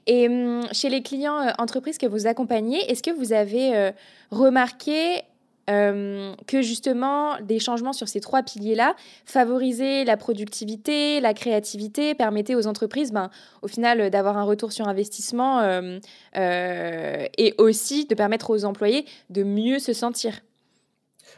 et 0.07 0.27
mmh, 0.27 0.73
chez 0.73 0.89
les 0.89 1.03
clients, 1.03 1.53
entreprises 1.59 1.99
que 1.99 2.07
vous 2.07 2.25
accompagnez, 2.25 2.79
est-ce 2.89 3.03
que 3.03 3.11
vous 3.11 3.31
avez, 3.31 3.91
remarqué, 4.31 5.21
hem, 5.71 6.35
que 6.47 6.61
justement 6.61 7.39
des 7.41 7.59
changements 7.59 7.93
sur 7.93 8.07
ces 8.07 8.19
3 8.21 8.43
piliers-là 8.43 8.95
favorisaient 9.25 10.03
la 10.05 10.17
productivité, 10.17 11.19
la 11.21 11.33
créativité, 11.33 12.15
permettaient 12.15 12.55
aux 12.55 12.67
entreprises, 12.67 13.11
ben, 13.11 13.29
au 13.61 13.67
final, 13.67 14.09
d'avoir 14.09 14.37
un 14.37 14.43
retour 14.43 14.71
sur 14.71 14.87
investissement, 14.87 15.61
hem, 15.61 15.99
heu 16.37 17.27
et 17.37 17.55
aussi 17.57 18.05
de 18.05 18.15
permettre 18.15 18.49
aux 18.49 18.65
employés 18.65 19.05
de 19.29 19.43
mieux 19.43 19.79
se 19.79 19.93
sentir? 19.93 20.41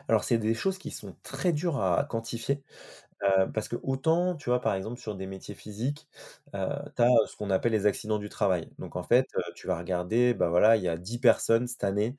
Alors, 0.08 0.24
c'est 0.24 0.38
des 0.38 0.54
choses 0.54 0.78
qui 0.78 0.92
sont 0.92 1.16
très 1.24 1.54
dures 1.54 1.82
à 1.82 2.04
quantifier, 2.10 2.62
parce 3.54 3.68
que 3.70 3.78
autant, 3.84 4.36
tu 4.36 4.50
vois, 4.50 4.62
par 4.62 4.74
exemple, 4.76 5.00
sur 5.00 5.16
des 5.16 5.28
métiers 5.28 5.56
physiques, 5.56 6.08
tu 6.54 6.58
as 6.58 7.10
ce 7.28 7.36
qu'on 7.38 7.50
appelle 7.50 7.72
les 7.74 7.86
accidents 7.86 8.20
du 8.20 8.30
travail. 8.30 8.70
Donc 8.80 8.96
en 8.96 9.04
fait, 9.04 9.28
tu 9.56 9.68
vas 9.68 9.78
regarder, 9.78 10.34
bah, 10.34 10.50
voilà, 10.50 10.78
il 10.78 10.84
y 10.84 10.88
a 10.90 10.98
10 10.98 11.20
personnes 11.20 11.68
cette 11.68 11.84
année, 11.84 12.18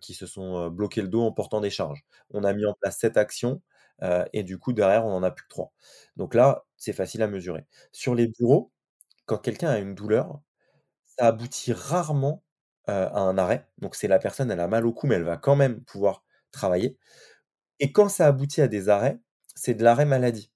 qui 0.00 0.14
se 0.14 0.26
sont, 0.26 0.68
bloquées 0.70 1.02
le 1.02 1.08
dos 1.08 1.22
en 1.22 1.32
portant 1.32 1.60
des 1.60 1.70
charges. 1.70 2.04
On 2.30 2.44
a 2.44 2.52
mis 2.52 2.66
en 2.66 2.74
place 2.80 2.98
cette 2.98 3.16
action, 3.16 3.62
heu 4.02 4.24
et 4.32 4.42
du 4.42 4.58
coup, 4.58 4.72
derrière, 4.72 5.06
on 5.06 5.12
en 5.14 5.22
a 5.22 5.30
plus 5.30 5.44
que 5.44 5.48
3. 5.50 5.72
Donc 6.16 6.34
là, 6.34 6.64
c'est 6.76 6.92
facile 6.92 7.22
à 7.22 7.28
mesurer. 7.28 7.66
Sur 7.92 8.14
les 8.14 8.28
bureaux, 8.28 8.72
quand 9.26 9.38
quelqu'un 9.38 9.70
a 9.70 9.78
une 9.78 9.94
douleur, 9.94 10.40
ça 11.18 11.26
aboutit 11.28 11.72
rarement, 11.74 12.42
à 12.86 13.20
un 13.20 13.38
arrêt. 13.38 13.68
Donc 13.78 13.94
c'est 13.96 14.08
la 14.08 14.18
personne, 14.18 14.50
elle 14.50 14.60
a 14.60 14.68
mal 14.68 14.86
au 14.86 14.92
cou, 14.92 15.06
mais 15.08 15.16
elle 15.16 15.24
va 15.24 15.36
quand 15.38 15.56
même 15.56 15.82
pouvoir 15.84 16.24
travailler 16.52 16.98
et 17.80 17.92
quand 17.92 18.08
ça 18.08 18.26
aboutit 18.26 18.62
à 18.62 18.68
des 18.68 18.88
arrêts, 18.88 19.18
c'est 19.60 19.74
de 19.74 19.84
l'arrêt 19.84 20.06
maladie. 20.06 20.50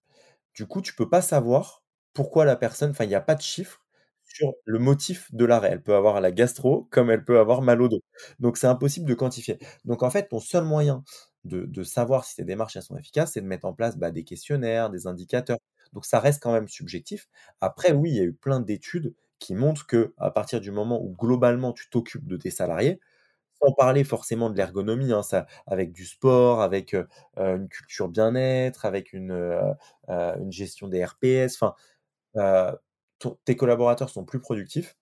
Du 0.55 0.67
coup, 0.67 0.83
tu 0.83 0.95
peux 0.95 1.09
pas 1.09 1.23
savoir 1.23 1.85
pourquoi 2.14 2.45
la 2.45 2.57
personne 2.57 2.90
enfin, 2.93 3.05
il 3.05 3.11
y 3.11 3.14
a 3.17 3.21
pas 3.21 3.35
de 3.37 3.43
chiffre 3.43 3.81
sur 4.25 4.55
le 4.64 4.79
motif 4.79 5.33
de 5.35 5.45
l'arrêt. 5.45 5.71
Elle 5.73 5.83
peut 5.83 5.95
avoir 5.97 6.21
la 6.21 6.33
gastro, 6.33 6.88
comme 6.90 7.11
elle 7.11 7.25
peut 7.25 7.38
avoir 7.40 7.62
mal 7.62 7.83
au 7.83 7.88
dos. 7.88 8.01
Donc 8.40 8.57
c'est 8.59 8.67
impossible 8.69 9.07
de 9.09 9.14
quantifier. 9.14 9.59
Donc 9.85 10.03
en 10.03 10.11
fait, 10.11 10.29
ton 10.29 10.40
seul 10.40 10.64
moyen 10.64 11.05
de 11.45 11.83
savoir 11.85 12.25
si 12.25 12.37
tes 12.37 12.45
démarches, 12.45 12.79
sont 12.81 12.97
efficaces, 12.97 13.33
c'est 13.35 13.40
de 13.43 13.47
mettre 13.47 13.67
en 13.67 13.75
place, 13.75 13.97
bah, 13.99 14.11
des 14.11 14.25
questionnaires, 14.25 14.90
des 14.90 15.07
indicateurs. 15.07 15.59
Donc 15.93 16.05
ça 16.07 16.19
reste 16.21 16.43
quand 16.43 16.53
même 16.53 16.69
subjectif. 16.69 17.29
Après 17.61 17.93
oui, 17.93 18.11
il 18.11 18.17
y 18.17 18.21
a 18.21 18.25
eu 18.25 18.33
plein 18.33 18.61
d'études 18.61 19.14
qui 19.38 19.55
montrent 19.55 19.87
qu'à 19.87 20.31
partir 20.31 20.61
du 20.61 20.71
moment 20.71 21.03
où 21.03 21.11
globalement 21.14 21.73
tu 21.73 21.88
t'occupes 21.90 22.27
de 22.27 22.37
tes 22.37 22.51
salariés, 22.51 22.99
sans 23.62 23.73
parler 23.73 24.05
forcément 24.05 24.51
de 24.51 24.57
l'ergonomie, 24.57 25.12
hein, 25.12 25.23
avec 25.67 25.93
du 25.93 26.05
sport, 26.07 26.62
avec, 26.62 26.95
une 27.38 27.69
culture 27.69 28.09
bien-être, 28.09 28.85
avec 28.87 29.12
une, 29.12 29.35
gestion 30.51 30.88
des 30.88 31.05
RPS, 31.05 31.57
enfin, 31.62 31.75
tes 33.47 33.57
collaborateurs 33.57 34.11
sont 34.11 34.25
plus 34.25 34.40
productifs, 34.40 34.97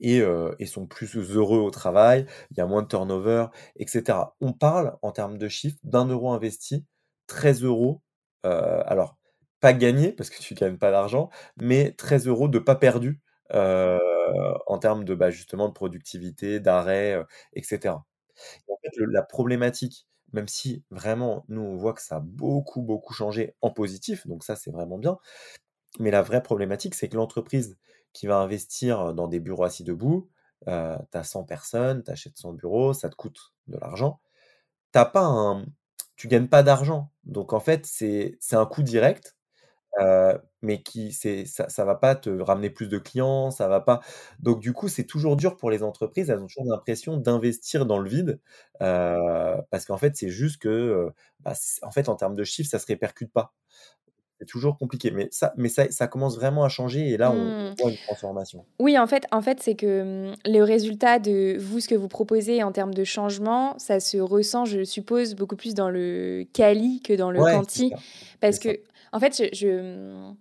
et 0.00 0.66
sont 0.66 0.86
plus 0.86 1.16
heureux 1.16 1.58
au 1.60 1.70
travail, 1.70 2.26
il 2.52 2.58
y 2.58 2.60
a 2.62 2.66
moins 2.66 2.82
de 2.82 2.88
turnover 2.88 3.46
et 3.76 3.86
cetera. 3.88 4.36
On 4.40 4.52
parle 4.54 4.96
en 5.02 5.12
termes 5.12 5.38
de 5.38 5.48
chiffres 5.48 5.78
d'1 5.84 6.08
€ 6.08 6.34
investi, 6.34 6.84
13 7.28 7.64
€, 7.64 8.02
heu, 8.46 8.50
alors 8.86 9.16
pas 9.60 9.72
gagnés 9.74 10.12
parce 10.12 10.30
que 10.30 10.40
tu 10.42 10.54
gagnes 10.54 10.78
pas 10.78 10.90
d'argent, 10.92 11.30
mais 11.58 11.92
13 11.92 12.28
€ 12.28 12.50
de 12.50 12.58
pas 12.60 12.76
perdus, 12.76 13.20
heu, 13.54 13.98
en 14.66 14.78
termes 14.78 15.04
de, 15.04 15.14
bah, 15.14 15.30
justement 15.30 15.68
de 15.68 15.74
productivité, 15.74 16.60
d'arrêt, 16.60 17.14
heu 17.16 17.26
et 17.54 17.62
cetera. 17.62 18.06
En 18.68 18.76
fait, 18.82 18.92
la 18.98 19.22
problématique, 19.22 20.08
même 20.32 20.48
si 20.48 20.84
vraiment 20.90 21.44
nous 21.48 21.62
on 21.62 21.76
voit 21.76 21.94
que 21.94 22.02
ça 22.02 22.16
a 22.18 22.20
beaucoup, 22.20 22.82
beaucoup 22.82 23.14
changé 23.14 23.54
en 23.62 23.70
positif, 23.70 24.26
donc 24.26 24.44
ça 24.44 24.56
c'est 24.56 24.70
vraiment 24.72 24.98
bien. 24.98 25.18
Mais 26.00 26.10
la 26.10 26.22
vraie 26.22 26.42
problématique, 26.42 26.94
c'est 26.94 27.08
que 27.08 27.16
l'entreprise 27.16 27.76
qui 28.12 28.26
va 28.26 28.38
investir 28.38 29.14
dans 29.14 29.28
des 29.28 29.40
bureaux 29.40 29.64
assis 29.64 29.84
debout, 29.84 30.28
heu, 30.68 30.96
tu 31.12 31.18
as 31.18 31.24
100 31.24 31.44
personnes, 31.44 32.02
tu 32.04 32.10
achètes 32.10 32.38
100 32.38 32.52
bureaux, 32.52 32.92
ça 32.94 33.08
te 33.10 33.16
coûte 33.16 33.52
de 33.68 33.78
l'argent. 33.78 34.20
Tu 34.92 34.98
as 34.98 35.06
pas 35.06 35.24
un 35.24 35.66
tu 36.16 36.28
gagnes 36.28 36.48
pas 36.48 36.62
d'argent. 36.64 37.10
Donc 37.24 37.52
en 37.54 37.60
fait, 37.60 37.86
c'est 37.86 38.38
un 38.52 38.66
coût 38.66 38.82
direct, 38.82 39.35
mais 40.62 40.82
qui 40.82 41.12
c'est 41.12 41.44
ça 41.46 41.68
ça 41.68 41.84
va 41.84 41.94
pas 41.96 42.14
te 42.16 42.30
ramener 42.30 42.70
plus 42.70 42.88
de 42.88 42.98
clients, 42.98 43.50
ça 43.50 43.68
va 43.68 43.80
pas 43.80 44.00
donc 44.40 44.60
du 44.60 44.72
coup, 44.72 44.88
c'est 44.88 45.04
toujours 45.04 45.36
dur 45.36 45.56
pour 45.56 45.70
les 45.70 45.82
entreprises. 45.82 46.30
Elles 46.30 46.38
ont 46.40 46.46
toujours 46.46 46.66
l'impression 46.70 47.16
d'investir 47.18 47.86
dans 47.86 47.98
le 47.98 48.08
vide, 48.08 48.40
parce 48.78 49.86
qu'en 49.86 49.96
fait, 49.98 50.16
c'est 50.16 50.28
juste 50.30 50.58
que, 50.60 51.10
bah, 51.40 51.52
en 51.82 51.90
fait, 51.90 52.08
en 52.08 52.16
termes 52.16 52.34
de 52.36 52.44
chiffres, 52.44 52.70
ça 52.70 52.78
se 52.78 52.86
répercute 52.86 53.32
pas. 53.32 53.54
C'est 54.40 54.46
toujours 54.46 54.78
compliqué, 54.78 55.10
mais 55.12 55.28
ça 55.32 55.54
mais 55.56 55.68
ça 55.70 55.90
ça 55.92 56.08
commence 56.08 56.36
vraiment 56.36 56.64
à 56.64 56.68
changer 56.70 57.10
et 57.10 57.16
là, 57.18 57.32
on 57.32 57.52
Mmh. 57.52 57.74
voit 57.80 57.90
une 57.92 57.98
transformation. 57.98 58.66
Oui, 58.80 58.98
en 58.98 59.06
fait 59.06 59.24
en 59.32 59.40
fait, 59.40 59.62
c'est 59.62 59.74
que, 59.74 60.30
mmh, 60.32 60.34
le 60.46 60.62
résultat 60.62 61.18
de 61.18 61.56
vous, 61.58 61.80
ce 61.80 61.88
que 61.88 61.94
vous 61.94 62.08
proposez 62.08 62.62
en 62.62 62.72
termes 62.72 62.92
de 62.94 63.04
changement, 63.04 63.78
ça 63.78 64.00
se 64.00 64.18
ressent, 64.18 64.66
je 64.66 64.84
suppose, 64.84 65.34
beaucoup 65.34 65.56
plus 65.56 65.74
dans 65.74 65.88
le 65.90 66.44
quali 66.52 67.00
que 67.02 67.14
dans 67.14 67.30
le 67.30 67.44
Ouais, 67.44 67.46
quanti. 67.46 67.94
Parce 68.40 68.58
ça. 68.64 68.72
Qu'en 69.12 69.20
fait, 69.20 69.50
je 69.54 70.32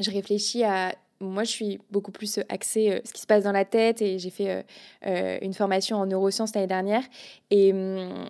je, 0.00 0.10
réfléchis 0.10 0.64
à 0.64 0.94
moi, 1.20 1.44
je 1.44 1.50
suis 1.50 1.78
beaucoup 1.90 2.10
plus, 2.10 2.40
axée, 2.48 2.90
heu, 2.90 3.00
ce 3.04 3.12
qui 3.12 3.20
se 3.20 3.26
passe 3.26 3.44
dans 3.44 3.52
la 3.52 3.64
tête 3.64 4.02
et 4.02 4.18
j'ai 4.18 4.30
fait, 4.30 4.58
heu 4.58 4.62
heu, 5.06 5.38
une 5.42 5.54
formation 5.54 5.96
en 5.96 6.06
neurosciences 6.06 6.54
l'année 6.54 6.66
dernière 6.66 7.02
et 7.50 7.72
mmh, 7.72 8.26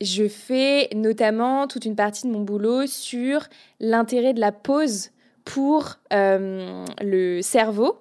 je 0.00 0.28
fais 0.28 0.88
notamment 0.94 1.66
toute 1.66 1.84
une 1.84 1.96
partie 1.96 2.26
de 2.26 2.32
mon 2.32 2.40
boulot 2.40 2.86
sur 2.86 3.46
l'intérêt 3.80 4.32
de 4.32 4.40
la 4.40 4.52
pause 4.52 5.10
pour, 5.44 5.96
hem, 6.10 6.84
le 7.00 7.42
cerveau 7.42 7.98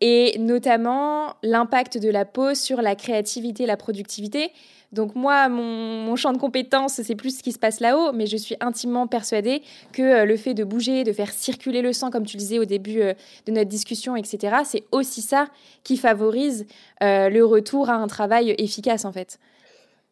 et 0.00 0.36
notamment 0.38 1.34
l'impact 1.42 1.98
de 1.98 2.10
la 2.10 2.24
pause 2.24 2.58
sur 2.58 2.82
la 2.82 2.94
créativité, 2.94 3.64
la 3.64 3.76
productivité. 3.76 4.50
Donc 4.94 5.14
moi, 5.14 5.48
mon 5.48 6.16
champ 6.16 6.32
de 6.32 6.38
compétences, 6.38 7.00
c'est 7.02 7.14
plus 7.16 7.38
ce 7.38 7.42
qui 7.42 7.52
se 7.52 7.58
passe 7.58 7.80
là-haut, 7.80 8.12
mais 8.12 8.26
je 8.26 8.36
suis 8.36 8.56
intimement 8.60 9.06
persuadée 9.06 9.62
que, 9.92 10.22
heu, 10.22 10.26
le 10.26 10.36
fait 10.36 10.54
de 10.54 10.64
bouger, 10.64 11.04
de 11.04 11.12
faire 11.12 11.30
circuler 11.32 11.82
le 11.82 11.92
sang, 11.92 12.10
comme 12.10 12.24
tu 12.26 12.36
disais 12.36 12.58
au 12.58 12.64
début, 12.64 13.00
heu, 13.02 13.14
de 13.46 13.52
notre 13.52 13.68
discussion 13.68 14.16
et 14.16 14.24
cetera, 14.24 14.64
c'est 14.64 14.84
aussi 14.92 15.20
ça 15.22 15.48
qui 15.82 15.96
favorise, 15.96 16.66
heu, 17.02 17.28
le 17.30 17.44
retour 17.44 17.90
à 17.90 17.94
un 17.94 18.06
travail 18.06 18.54
efficace, 18.58 19.04
en 19.04 19.12
fait. 19.12 19.38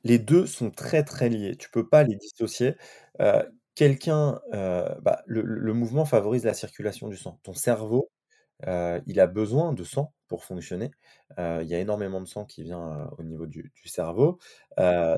Les 0.04 0.18
2 0.18 0.46
sont 0.46 0.70
très, 0.70 1.04
très 1.04 1.28
liés. 1.28 1.56
Tu 1.56 1.70
peux 1.70 1.88
pas 1.88 2.02
les 2.02 2.16
dissocier. 2.16 2.74
Quelqu'un, 3.74 4.40
bah, 4.52 5.22
le 5.26 5.72
mouvement 5.72 6.04
favorise 6.04 6.44
la 6.44 6.54
circulation 6.54 7.08
du 7.08 7.16
sang. 7.16 7.38
Ton 7.42 7.54
cerveau, 7.54 8.10
heu, 8.66 9.02
il 9.06 9.20
a 9.20 9.26
besoin 9.26 9.72
de 9.72 9.84
sang 9.84 10.14
pour 10.28 10.44
fonctionner. 10.44 10.90
Heu, 11.38 11.62
il 11.62 11.68
y 11.68 11.74
a 11.74 11.80
énormément 11.80 12.20
de 12.20 12.26
sang 12.28 12.44
qui 12.46 12.62
vient, 12.62 12.80
heu, 13.06 13.06
au 13.18 13.22
niveau 13.24 13.46
du 13.46 13.72
cerveau. 13.86 14.38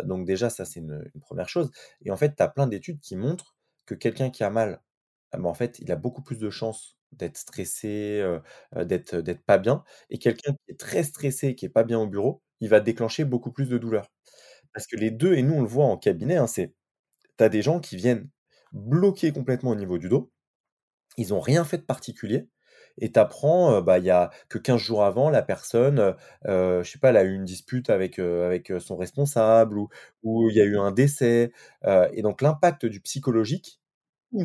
Donc 0.04 0.26
déjà 0.26 0.50
ça, 0.50 0.64
c'est 0.64 0.80
une 0.80 1.04
1re 1.20 1.48
chose 1.48 1.70
et 2.04 2.10
en 2.10 2.16
fait, 2.16 2.34
tu 2.36 2.42
as 2.42 2.48
plein 2.48 2.66
d'études 2.68 3.00
qui 3.00 3.16
montrent 3.16 3.56
que 3.86 3.94
quelqu'un 3.94 4.30
qui 4.30 4.44
a 4.44 4.50
mal, 4.50 4.80
ah 5.32 5.38
bah, 5.38 5.48
en 5.48 5.54
fait, 5.54 5.78
il 5.80 5.92
a 5.92 5.96
beaucoup 5.96 6.22
plus 6.22 6.38
de 6.38 6.50
chances 6.50 6.98
d'être 7.12 7.38
stressé, 7.38 8.24
d'être 8.76 9.22
pas 9.46 9.58
bien 9.58 9.84
et 10.10 10.18
quelqu'un 10.18 10.52
qui 10.54 10.72
est 10.72 10.80
très 10.80 11.02
stressé, 11.04 11.54
qui 11.56 11.66
est 11.66 11.68
pas 11.70 11.84
bien 11.84 12.00
au 12.00 12.06
bureau, 12.08 12.42
il 12.60 12.68
va 12.70 12.80
déclencher 12.80 13.24
beaucoup 13.26 13.52
plus 13.52 13.68
de 13.70 13.78
douleurs. 13.78 14.10
Parce 14.74 14.86
que 14.88 14.96
les 14.98 15.10
2 15.12 15.34
et 15.34 15.42
nous 15.44 15.54
on 15.56 15.62
le 15.62 15.68
voit 15.68 15.86
en 15.86 15.98
cabinet, 15.98 16.36
hein, 16.38 16.46
c'est 16.48 16.74
tu 17.38 17.44
as 17.44 17.48
des 17.50 17.62
gens 17.62 17.80
qui 17.80 17.96
viennent 17.96 18.28
bloqués 18.74 19.32
complètement 19.32 19.70
au 19.72 19.76
niveau 19.76 19.98
du 19.98 20.08
dos. 20.10 20.32
Ils 21.18 21.34
ont 21.34 21.40
rien 21.40 21.64
fait 21.64 21.78
de 21.78 21.84
particulier 21.84 22.48
et 22.98 23.12
tu 23.12 23.18
apprends, 23.18 23.80
bah, 23.82 23.98
il 23.98 24.04
y 24.04 24.10
a 24.10 24.30
que 24.48 24.58
15 24.58 24.80
jours 24.80 25.04
avant, 25.04 25.30
la 25.30 25.42
personne, 25.42 26.14
heu, 26.46 26.82
je 26.82 26.90
sais 26.90 26.98
pas, 26.98 27.10
elle 27.10 27.16
a 27.16 27.24
eu 27.24 27.34
une 27.34 27.44
dispute 27.44 27.90
avec, 27.90 28.18
avec, 28.18 28.72
son 28.78 28.96
responsable 28.96 29.78
ou 29.78 30.50
il 30.50 30.56
y 30.56 30.60
a 30.60 30.64
eu 30.64 30.78
un 30.78 30.92
décès, 30.92 31.52
et 32.12 32.22
donc 32.22 32.42
l'impact 32.42 32.86
du 32.86 33.00
psychologique, 33.00 33.80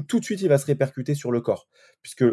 tout 0.07 0.19
de 0.19 0.25
suite, 0.25 0.41
il 0.41 0.49
va 0.49 0.57
se 0.57 0.65
répercuter 0.65 1.15
sur 1.15 1.31
le 1.31 1.41
corps. 1.41 1.67
Puisque 2.01 2.25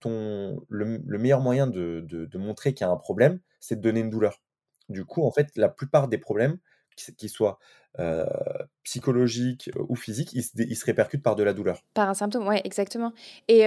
ton 0.00 0.64
le 0.68 1.18
meilleur 1.18 1.40
moyen 1.40 1.66
de 1.66 2.00
de 2.08 2.38
montrer 2.38 2.74
qu'il 2.74 2.86
y 2.86 2.88
a 2.88 2.92
un 2.92 2.96
problème, 2.96 3.40
c'est 3.60 3.76
de 3.76 3.80
donner 3.80 4.00
une 4.00 4.10
douleur. 4.10 4.40
Du 4.88 5.04
coup, 5.04 5.24
en 5.24 5.32
fait, 5.32 5.48
la 5.56 5.68
plupart 5.68 6.08
des 6.08 6.18
problèmes, 6.18 6.58
qu'ils 7.16 7.30
soient, 7.30 7.58
psychologiques 8.82 9.70
ou 9.88 9.96
physiques, 9.96 10.32
ils 10.34 10.76
se 10.76 10.84
répercutent 10.84 11.22
par 11.22 11.34
de 11.36 11.42
la 11.42 11.52
douleur. 11.52 11.82
Par 11.94 12.08
un 12.08 12.14
symptôme, 12.14 12.46
ouais, 12.46 12.60
exactement 12.64 13.12
et 13.48 13.66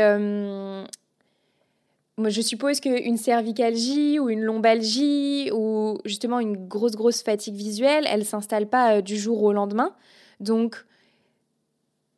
je 2.27 2.41
suppose 2.41 2.81
qu'une 2.81 3.17
cervicalgie 3.17 4.19
ou 4.19 4.29
une 4.29 4.41
lombalgie 4.41 5.51
ou 5.53 5.97
justement 6.03 6.39
une 6.39 6.67
grosse, 6.67 6.95
grosse 6.95 7.21
fatigue 7.21 7.55
visuelle, 7.55 8.05
elle 8.09 8.25
s'installe 8.25 8.67
pas 8.67 8.97
euh, 8.97 9.01
du 9.01 9.17
jour 9.17 9.41
au 9.43 9.53
lendemain. 9.53 9.95
Donc, 10.39 10.85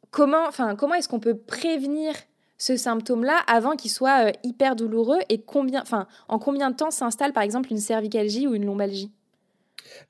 comment, 0.09 0.47
enfin, 0.47 0.75
comment 0.75 0.95
est-ce 0.95 1.07
qu'on 1.07 1.19
peut 1.19 1.37
prévenir 1.37 2.13
ce 2.57 2.77
symptôme-là 2.77 3.37
avant 3.47 3.75
qu'il 3.75 3.91
soit 3.91 4.29
euh, 4.29 4.31
hyper 4.43 4.75
douloureux 4.75 5.19
et 5.29 5.41
combien, 5.41 5.81
enfin, 5.81 6.07
en 6.27 6.39
combien 6.39 6.71
de 6.71 6.75
temps 6.75 6.91
s'installe 6.91 7.33
par 7.33 7.43
exemple 7.43 7.71
une 7.71 7.79
cervicalgie 7.79 8.47
ou 8.47 8.55
une 8.55 8.65
lombalgie? 8.65 9.11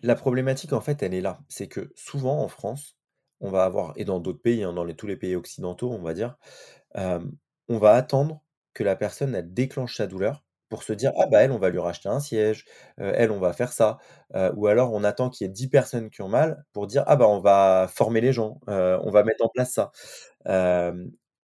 La 0.02 0.16
problématique, 0.16 0.74
en 0.74 0.82
fait, 0.82 1.02
elle 1.02 1.14
est 1.14 1.22
là. 1.22 1.40
C'est 1.48 1.68
que 1.68 1.92
souvent 1.96 2.42
en 2.42 2.48
France, 2.48 2.98
on 3.40 3.50
va 3.50 3.64
avoir, 3.64 3.94
et 3.96 4.06
dans 4.06 4.20
d'autres 4.20 4.42
pays, 4.42 4.64
hein, 4.64 4.74
dans 4.74 4.88
tous 4.94 5.08
les 5.08 5.16
pays 5.16 5.36
occidentaux, 5.36 5.92
on 5.92 6.02
va 6.02 6.14
dire, 6.14 6.38
euh, 6.98 7.20
on 7.70 7.78
va 7.78 7.94
attendre 7.94 8.42
que 8.74 8.84
la 8.84 8.96
personne 8.96 9.36
elle 9.36 9.54
déclenche 9.54 9.98
sa 9.98 10.08
douleur 10.08 10.44
pour 10.70 10.84
se 10.84 10.94
dire 10.94 11.12
ah 11.18 11.28
bah 11.28 11.42
elle 11.44 11.52
on 11.52 11.58
va 11.60 11.70
lui 11.70 11.80
racheter 11.80 12.08
un 12.10 12.20
siège, 12.22 12.66
euh, 13.00 13.14
elle 13.16 13.32
on 13.32 13.40
va 13.40 13.54
faire 13.54 13.74
ça, 13.74 13.98
Euh, 14.36 14.52
ou 14.56 14.68
alors 14.68 14.94
on 14.94 15.04
attend 15.04 15.30
qu'il 15.30 15.46
y 15.48 15.50
ait 15.50 15.54
10 15.54 15.68
personnes 15.70 16.10
qui 16.10 16.22
ont 16.22 16.30
mal 16.30 16.64
pour 16.74 16.88
dire 16.88 17.04
ah 17.08 17.16
bah 17.18 17.28
on 17.28 17.40
va 17.42 17.88
former 17.94 18.22
les 18.22 18.34
gens, 18.34 18.60
euh, 18.70 18.98
on 19.04 19.12
va 19.12 19.24
mettre 19.24 19.44
en 19.46 19.50
place 19.50 19.72
ça. 19.74 19.92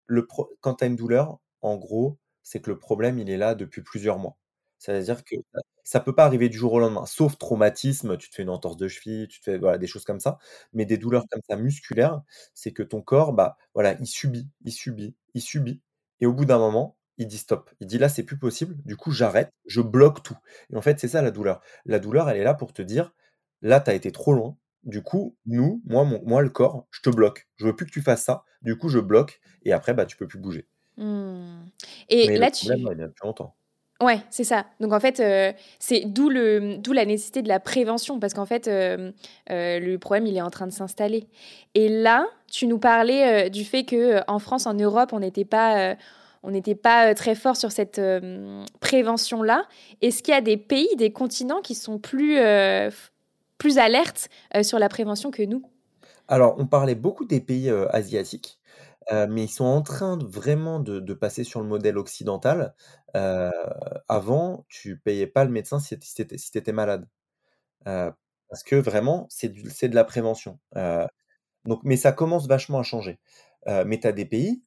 Le 0.07 0.25
pro- 0.25 0.55
quand 0.61 0.75
tu 0.75 0.83
as 0.83 0.87
une 0.87 0.95
douleur, 0.95 1.39
en 1.61 1.77
gros, 1.77 2.17
c'est 2.43 2.61
que 2.61 2.69
le 2.69 2.79
problème 2.79 3.19
il 3.19 3.29
est 3.29 3.37
là 3.37 3.55
depuis 3.55 3.81
plusieurs 3.81 4.19
mois. 4.19 4.37
C'est-à-dire 4.79 5.23
que 5.25 5.35
ça 5.83 5.99
peut 5.99 6.13
pas 6.15 6.25
arriver 6.25 6.49
du 6.49 6.57
jour 6.57 6.73
au 6.73 6.79
lendemain, 6.79 7.05
sauf 7.05 7.37
traumatisme, 7.37 8.17
tu 8.17 8.29
te 8.29 8.35
fais 8.35 8.43
une 8.43 8.49
entorse 8.49 8.77
de 8.77 8.87
cheville, 8.87 9.27
tu 9.27 9.39
te 9.39 9.45
fais 9.45 9.57
voilà, 9.57 9.77
des 9.77 9.87
choses 9.87 10.03
comme 10.05 10.19
ça, 10.19 10.37
mais 10.73 10.85
des 10.85 10.97
douleurs 10.97 11.25
comme 11.31 11.41
ça 11.49 11.55
musculaires, 11.57 12.21
c'est 12.53 12.73
que 12.73 12.83
ton 12.83 13.01
corps, 13.01 13.33
bah 13.33 13.57
voilà, 13.73 13.93
il 13.99 14.05
subit, 14.07 14.47
il 14.65 14.71
subit, 14.73 15.15
il 15.33 15.41
subit, 15.41 15.81
et 16.19 16.25
au 16.27 16.33
bout 16.33 16.45
d'un 16.45 16.59
moment, 16.59 16.96
il 17.17 17.27
dit 17.27 17.37
stop. 17.37 17.69
Il 17.79 17.87
dit 17.87 17.97
là, 17.97 18.09
c'est 18.09 18.23
plus 18.23 18.37
possible, 18.37 18.75
du 18.85 18.95
coup, 18.95 19.11
j'arrête, 19.11 19.51
je 19.65 19.81
bloque 19.81 20.23
tout. 20.23 20.37
Et 20.71 20.77
en 20.77 20.81
fait, 20.81 20.99
c'est 20.99 21.07
ça 21.07 21.21
la 21.21 21.31
douleur. 21.31 21.61
La 21.85 21.99
douleur, 21.99 22.29
elle 22.29 22.37
est 22.37 22.43
là 22.43 22.53
pour 22.53 22.73
te 22.73 22.81
dire, 22.81 23.13
là, 23.61 23.79
tu 23.79 23.89
as 23.89 23.93
été 23.93 24.11
trop 24.11 24.33
loin. 24.33 24.55
Du 24.83 25.01
coup, 25.01 25.35
nous, 25.45 25.81
moi, 25.85 26.05
mon- 26.05 26.21
moi, 26.23 26.41
le 26.41 26.49
corps, 26.49 26.87
je 26.91 27.01
te 27.01 27.09
bloque. 27.09 27.47
Je 27.57 27.65
veux 27.65 27.75
plus 27.75 27.85
que 27.85 27.91
tu 27.91 28.01
fasses 28.01 28.23
ça. 28.23 28.43
Du 28.61 28.77
coup, 28.77 28.89
je 28.89 28.99
bloque. 28.99 29.39
Et 29.63 29.73
après, 29.73 29.93
bah, 29.93 30.05
tu 30.05 30.15
peux 30.15 30.27
plus 30.27 30.39
bouger. 30.39 30.67
Hmm. 30.95 31.65
Et 32.09 32.27
Mais 32.27 32.35
le 32.35 32.39
là, 32.39 32.51
problème, 32.51 32.79
tu... 32.79 32.85
ouais, 32.85 32.93
il 32.93 32.97
vient 32.97 33.07
depuis 33.07 33.25
longtemps. 33.25 33.55
Ouais, 33.99 34.19
c'est 34.29 34.43
ça. 34.43 34.67
Donc 34.79 34.93
en 34.93 34.99
fait, 34.99 35.19
euh, 35.19 35.51
c'est 35.79 36.03
d'où 36.05 36.29
le, 36.29 36.77
d'où 36.77 36.93
la 36.93 37.03
nécessité 37.03 37.41
de 37.41 37.47
la 37.47 37.59
prévention, 37.59 38.19
parce 38.19 38.35
qu'en 38.35 38.45
fait, 38.45 38.67
euh, 38.67 39.11
euh, 39.49 39.79
le 39.79 39.97
problème, 39.97 40.27
il 40.27 40.37
est 40.37 40.41
en 40.41 40.51
train 40.51 40.67
de 40.67 40.71
s'installer. 40.71 41.27
Et 41.73 41.89
là, 41.89 42.27
tu 42.51 42.67
nous 42.67 42.77
parlais 42.77 43.47
euh, 43.47 43.49
du 43.49 43.65
fait 43.65 43.85
que 43.85 44.21
en 44.27 44.37
France, 44.37 44.67
en 44.67 44.75
Europe, 44.75 45.13
on 45.13 45.19
n'était 45.19 45.45
pas, 45.45 45.95
on 46.43 46.51
n'était 46.51 46.75
pas 46.75 47.09
euh, 47.09 47.13
très 47.13 47.35
fort 47.35 47.55
sur 47.55 47.71
cette 47.71 47.99
euh, 47.99 48.63
prévention-là. 48.79 49.67
Est-ce 50.01 50.23
qu'il 50.23 50.33
y 50.33 50.37
a 50.37 50.41
des 50.41 50.57
pays, 50.57 50.95
des 50.97 51.11
continents 51.11 51.61
qui 51.61 51.75
sont 51.75 51.99
plus, 51.99 52.37
euh, 52.39 52.89
plus 53.57 53.77
alertes 53.77 54.29
sur 54.61 54.79
la 54.79 54.89
prévention 54.89 55.31
que 55.31 55.43
nous? 55.43 55.63
Alors, 56.27 56.55
on 56.57 56.67
parlait 56.67 56.95
beaucoup 56.95 57.25
des 57.25 57.39
pays 57.39 57.69
asiatiques, 57.69 58.59
mais 59.11 59.45
ils 59.45 59.49
sont 59.49 59.65
en 59.65 59.81
train 59.81 60.19
vraiment 60.21 60.79
de, 60.79 61.13
passer 61.13 61.43
sur 61.43 61.61
le 61.61 61.67
modèle 61.67 61.97
occidental. 61.97 62.75
Avant, 63.13 64.65
tu 64.67 64.97
payais 64.97 65.25
pas 65.25 65.45
le 65.45 65.51
médecin 65.51 65.79
si 65.79 65.97
tu 65.97 66.57
étais, 66.57 66.71
malade. 66.73 67.07
Parce 67.85 68.63
que 68.65 68.75
vraiment, 68.75 69.25
c'est 69.29 69.49
de 69.49 69.95
la 69.95 70.03
prévention. 70.03 70.59
Donc, 71.65 71.79
mais 71.83 71.97
ça 71.97 72.11
commence 72.11 72.47
vachement 72.47 72.79
à 72.79 72.83
changer. 72.83 73.19
Mais 73.65 73.99
tu 73.99 74.07
as 74.07 74.11
des 74.11 74.25
pays, 74.25 74.61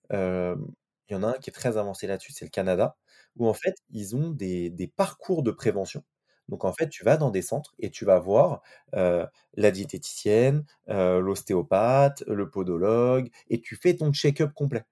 il 1.10 1.14
y 1.14 1.16
en 1.16 1.22
a 1.22 1.28
un 1.28 1.32
qui 1.34 1.50
est 1.50 1.52
très 1.52 1.76
avancé 1.76 2.06
là-dessus, 2.06 2.32
c'est 2.32 2.44
le 2.44 2.50
Canada, 2.50 2.96
où 3.36 3.48
en 3.48 3.54
fait, 3.54 3.74
ils 3.90 4.16
ont 4.16 4.30
des 4.30 4.92
parcours 4.96 5.42
de 5.42 5.50
prévention. 5.50 6.02
Donc 6.48 6.64
en 6.64 6.72
fait, 6.72 6.88
tu 6.88 7.04
vas 7.04 7.16
dans 7.16 7.30
des 7.30 7.42
centres 7.42 7.74
et 7.78 7.90
tu 7.90 8.04
vas 8.04 8.18
voir, 8.18 8.62
la 8.92 9.70
diététicienne, 9.70 10.64
l'ostéopathe, 10.88 12.22
le 12.26 12.50
podologue 12.50 13.30
et 13.48 13.60
tu 13.60 13.76
fais 13.76 13.96
ton 13.96 14.12
check-up 14.12 14.52
complet. 14.54 14.84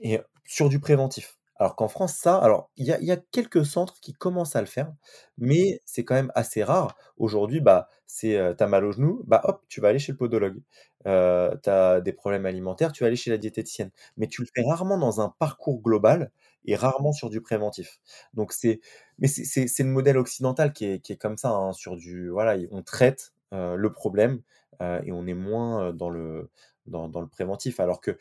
Et 0.00 0.20
sur 0.46 0.68
du 0.68 0.80
préventif. 0.80 1.38
Alors 1.56 1.76
qu'en 1.76 1.88
France, 1.88 2.14
ça 2.16 2.36
alors 2.38 2.70
il 2.76 2.86
y 2.86 3.12
a 3.12 3.16
quelques 3.16 3.64
centres 3.66 4.00
qui 4.00 4.12
commencent 4.12 4.56
à 4.56 4.60
le 4.60 4.66
faire, 4.66 4.92
mais 5.38 5.80
c'est 5.84 6.04
quand 6.04 6.14
même 6.16 6.32
assez 6.34 6.64
rare. 6.64 6.96
Aujourd'hui, 7.16 7.60
bah, 7.60 7.88
c'est, 8.06 8.38
tu 8.58 8.64
mal 8.66 8.84
au 8.84 8.92
genou, 8.92 9.22
bah, 9.26 9.40
hop, 9.44 9.62
tu 9.68 9.80
vas 9.80 9.88
aller 9.88 9.98
chez 10.00 10.12
le 10.12 10.18
podologue. 10.18 10.60
Heu, 11.06 11.50
tu 11.62 11.70
as 11.70 12.00
des 12.00 12.12
problèmes 12.12 12.46
alimentaires, 12.46 12.92
tu 12.92 13.02
vas 13.04 13.08
aller 13.08 13.16
chez 13.16 13.30
la 13.30 13.38
diététicienne. 13.38 13.90
Mais 14.16 14.26
tu 14.28 14.42
le 14.42 14.48
fais 14.54 14.62
rarement 14.66 14.98
dans 14.98 15.20
un 15.20 15.28
parcours 15.38 15.80
global 15.82 16.30
et 16.66 16.76
rarement 16.76 17.12
sur 17.12 17.30
du 17.30 17.40
préventif. 17.40 18.00
Donc 18.34 18.52
c'est 18.52 18.80
mais 19.18 19.28
c'est 19.28 19.82
le 19.82 19.90
modèle 19.90 20.18
occidental 20.18 20.72
qui 20.72 20.86
est 20.86 21.00
qui 21.00 21.12
est 21.12 21.16
comme 21.16 21.36
ça, 21.38 21.50
hein, 21.50 21.72
sur 21.72 21.96
du 21.96 22.28
voilà, 22.30 22.56
on 22.70 22.82
traite, 22.82 23.32
heu, 23.52 23.76
le 23.76 23.92
problème, 23.92 24.40
heu, 24.82 25.00
et 25.04 25.12
on 25.12 25.26
est 25.26 25.34
moins, 25.34 25.90
heu, 25.90 25.92
dans 25.92 26.10
le 26.10 26.50
dans 26.86 27.08
dans 27.08 27.20
le 27.20 27.28
préventif. 27.28 27.80
Alors 27.80 28.00
que 28.00 28.16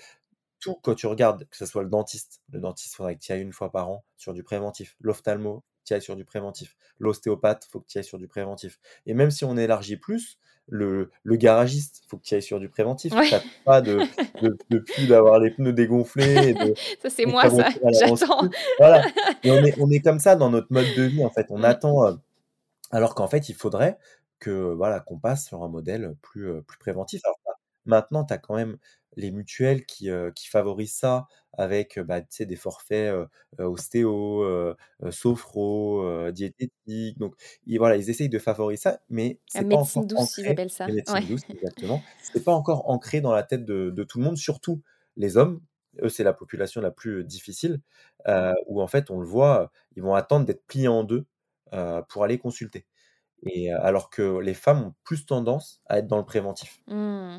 tout, 0.59 0.75
quand 0.83 0.95
tu 0.95 1.07
regardes, 1.07 1.45
que 1.49 1.57
ce 1.57 1.65
soit 1.65 1.83
le 1.83 1.89
dentiste, 1.89 2.41
le 2.51 2.59
dentiste, 2.59 2.95
faudrait 2.95 3.17
tu 3.17 3.31
y 3.31 3.35
ailles 3.35 3.41
une 3.41 3.53
fois 3.53 3.71
par 3.71 3.89
an 3.89 4.03
sur 4.17 4.33
du 4.33 4.43
préventif. 4.43 4.95
L'ophtalmo, 5.01 5.63
tu 5.83 5.93
ailles 5.93 6.01
sur 6.01 6.15
du 6.15 6.25
préventif. 6.25 6.75
L'ostéopathe, 6.99 7.65
faut 7.71 7.79
que 7.79 7.87
tu 7.87 7.97
ailles 7.97 8.03
sur 8.03 8.17
du 8.19 8.27
préventif. 8.27 8.79
Et 9.05 9.13
même 9.13 9.31
si 9.31 9.45
on 9.45 9.57
élargit 9.57 9.97
plus, 9.97 10.37
le, 10.69 11.11
le 11.23 11.35
garagiste, 11.35 12.03
faut 12.07 12.17
que 12.17 12.23
tu 12.23 12.35
ailles 12.35 12.41
sur 12.41 12.59
du 12.59 12.69
préventif. 12.69 13.13
Ouais. 13.13 13.27
Tu 13.27 13.35
pas 13.65 13.81
de, 13.81 13.99
de, 14.41 14.57
de 14.69 14.79
plus 14.79 15.07
d'avoir 15.07 15.39
les 15.39 15.51
pneus 15.51 15.73
dégonflés 15.73 16.49
et 16.49 16.53
de, 16.53 16.73
Ça, 17.01 17.09
c'est 17.09 17.25
moi, 17.25 17.49
ça. 17.49 17.69
J'attends. 17.91 18.47
Voilà. 18.79 19.03
Et 19.43 19.51
on 19.51 19.63
est, 19.65 19.77
on 19.79 19.89
est 19.89 19.99
comme 19.99 20.19
ça 20.19 20.35
dans 20.37 20.49
notre 20.49 20.67
mode 20.71 20.87
de 20.95 21.03
vie, 21.03 21.23
en 21.25 21.29
fait. 21.29 21.47
On 21.49 21.59
Mm. 21.59 21.65
attend, 21.65 22.05
euh, 22.05 22.13
alors 22.91 23.13
qu'en 23.15 23.27
fait, 23.27 23.49
il 23.49 23.55
faudrait 23.55 23.97
que 24.39 24.51
voilà, 24.73 24.99
qu'on 25.01 25.17
passe 25.17 25.47
sur 25.47 25.63
un 25.63 25.67
modèle 25.67 26.15
plus, 26.21 26.47
heu, 26.47 26.61
plus 26.61 26.77
préventif. 26.77 27.21
Alors, 27.25 27.39
maintenant, 27.85 28.23
tu 28.23 28.33
as 28.33 28.37
quand 28.37 28.55
même 28.55 28.77
les 29.17 29.31
mutuelles 29.31 29.85
qui, 29.85 30.09
qui 30.35 30.47
favorisent 30.47 30.95
ça 30.95 31.27
avec, 31.53 31.99
bah, 31.99 32.21
des 32.39 32.55
forfaits, 32.55 33.13
ostéo, 33.59 34.75
sophro, 35.11 36.31
diététique. 36.31 37.17
Donc 37.19 37.35
ils 37.65 37.77
voilà, 37.77 37.95
ils 37.97 38.09
essayent 38.09 38.29
de 38.29 38.39
favoriser 38.39 38.81
ça, 38.81 39.01
mais 39.09 39.39
c'est 39.47 39.65
pas 39.69 39.77
médecine 39.77 40.05
encore 40.05 40.05
douce, 40.05 40.37
ils 40.37 40.47
ancré 40.47 40.49
appellent 40.49 40.69
ça. 40.71 40.95
Ouais. 41.07 41.21
médecines 41.21 41.25
douces, 41.25 41.43
exactement. 41.53 42.03
C'est 42.21 42.43
pas 42.43 42.53
encore 42.53 42.89
ancré 42.89 43.21
dans 43.21 43.31
la 43.33 43.43
tête 43.43 43.65
de 43.65 43.89
de 43.91 44.03
tout 44.03 44.19
le 44.19 44.25
monde, 44.25 44.37
surtout 44.37 44.81
les 45.17 45.37
hommes. 45.37 45.61
Eux, 46.01 46.09
c'est 46.09 46.23
la 46.23 46.33
population 46.33 46.81
la 46.81 46.89
plus, 46.91 47.23
difficile, 47.23 47.79
heu, 48.27 48.53
où 48.67 48.81
en 48.81 48.87
fait, 48.87 49.11
on 49.11 49.19
le 49.19 49.27
voit, 49.27 49.71
ils 49.95 50.01
vont 50.03 50.15
attendre 50.15 50.45
d'être 50.45 50.65
pliés 50.65 50.87
en 50.87 51.03
2, 51.03 51.25
heu, 51.73 52.01
pour 52.09 52.23
aller 52.23 52.39
consulter. 52.39 52.85
Et 53.45 53.71
heu, 53.71 53.77
alors 53.81 54.09
que 54.09 54.39
les 54.39 54.53
femmes 54.53 54.83
ont 54.83 54.93
plus 55.03 55.25
tendance 55.25 55.81
à 55.87 55.99
être 55.99 56.07
dans 56.07 56.17
le 56.17 56.25
préventif. 56.25 56.79
Mmh. 56.87 57.37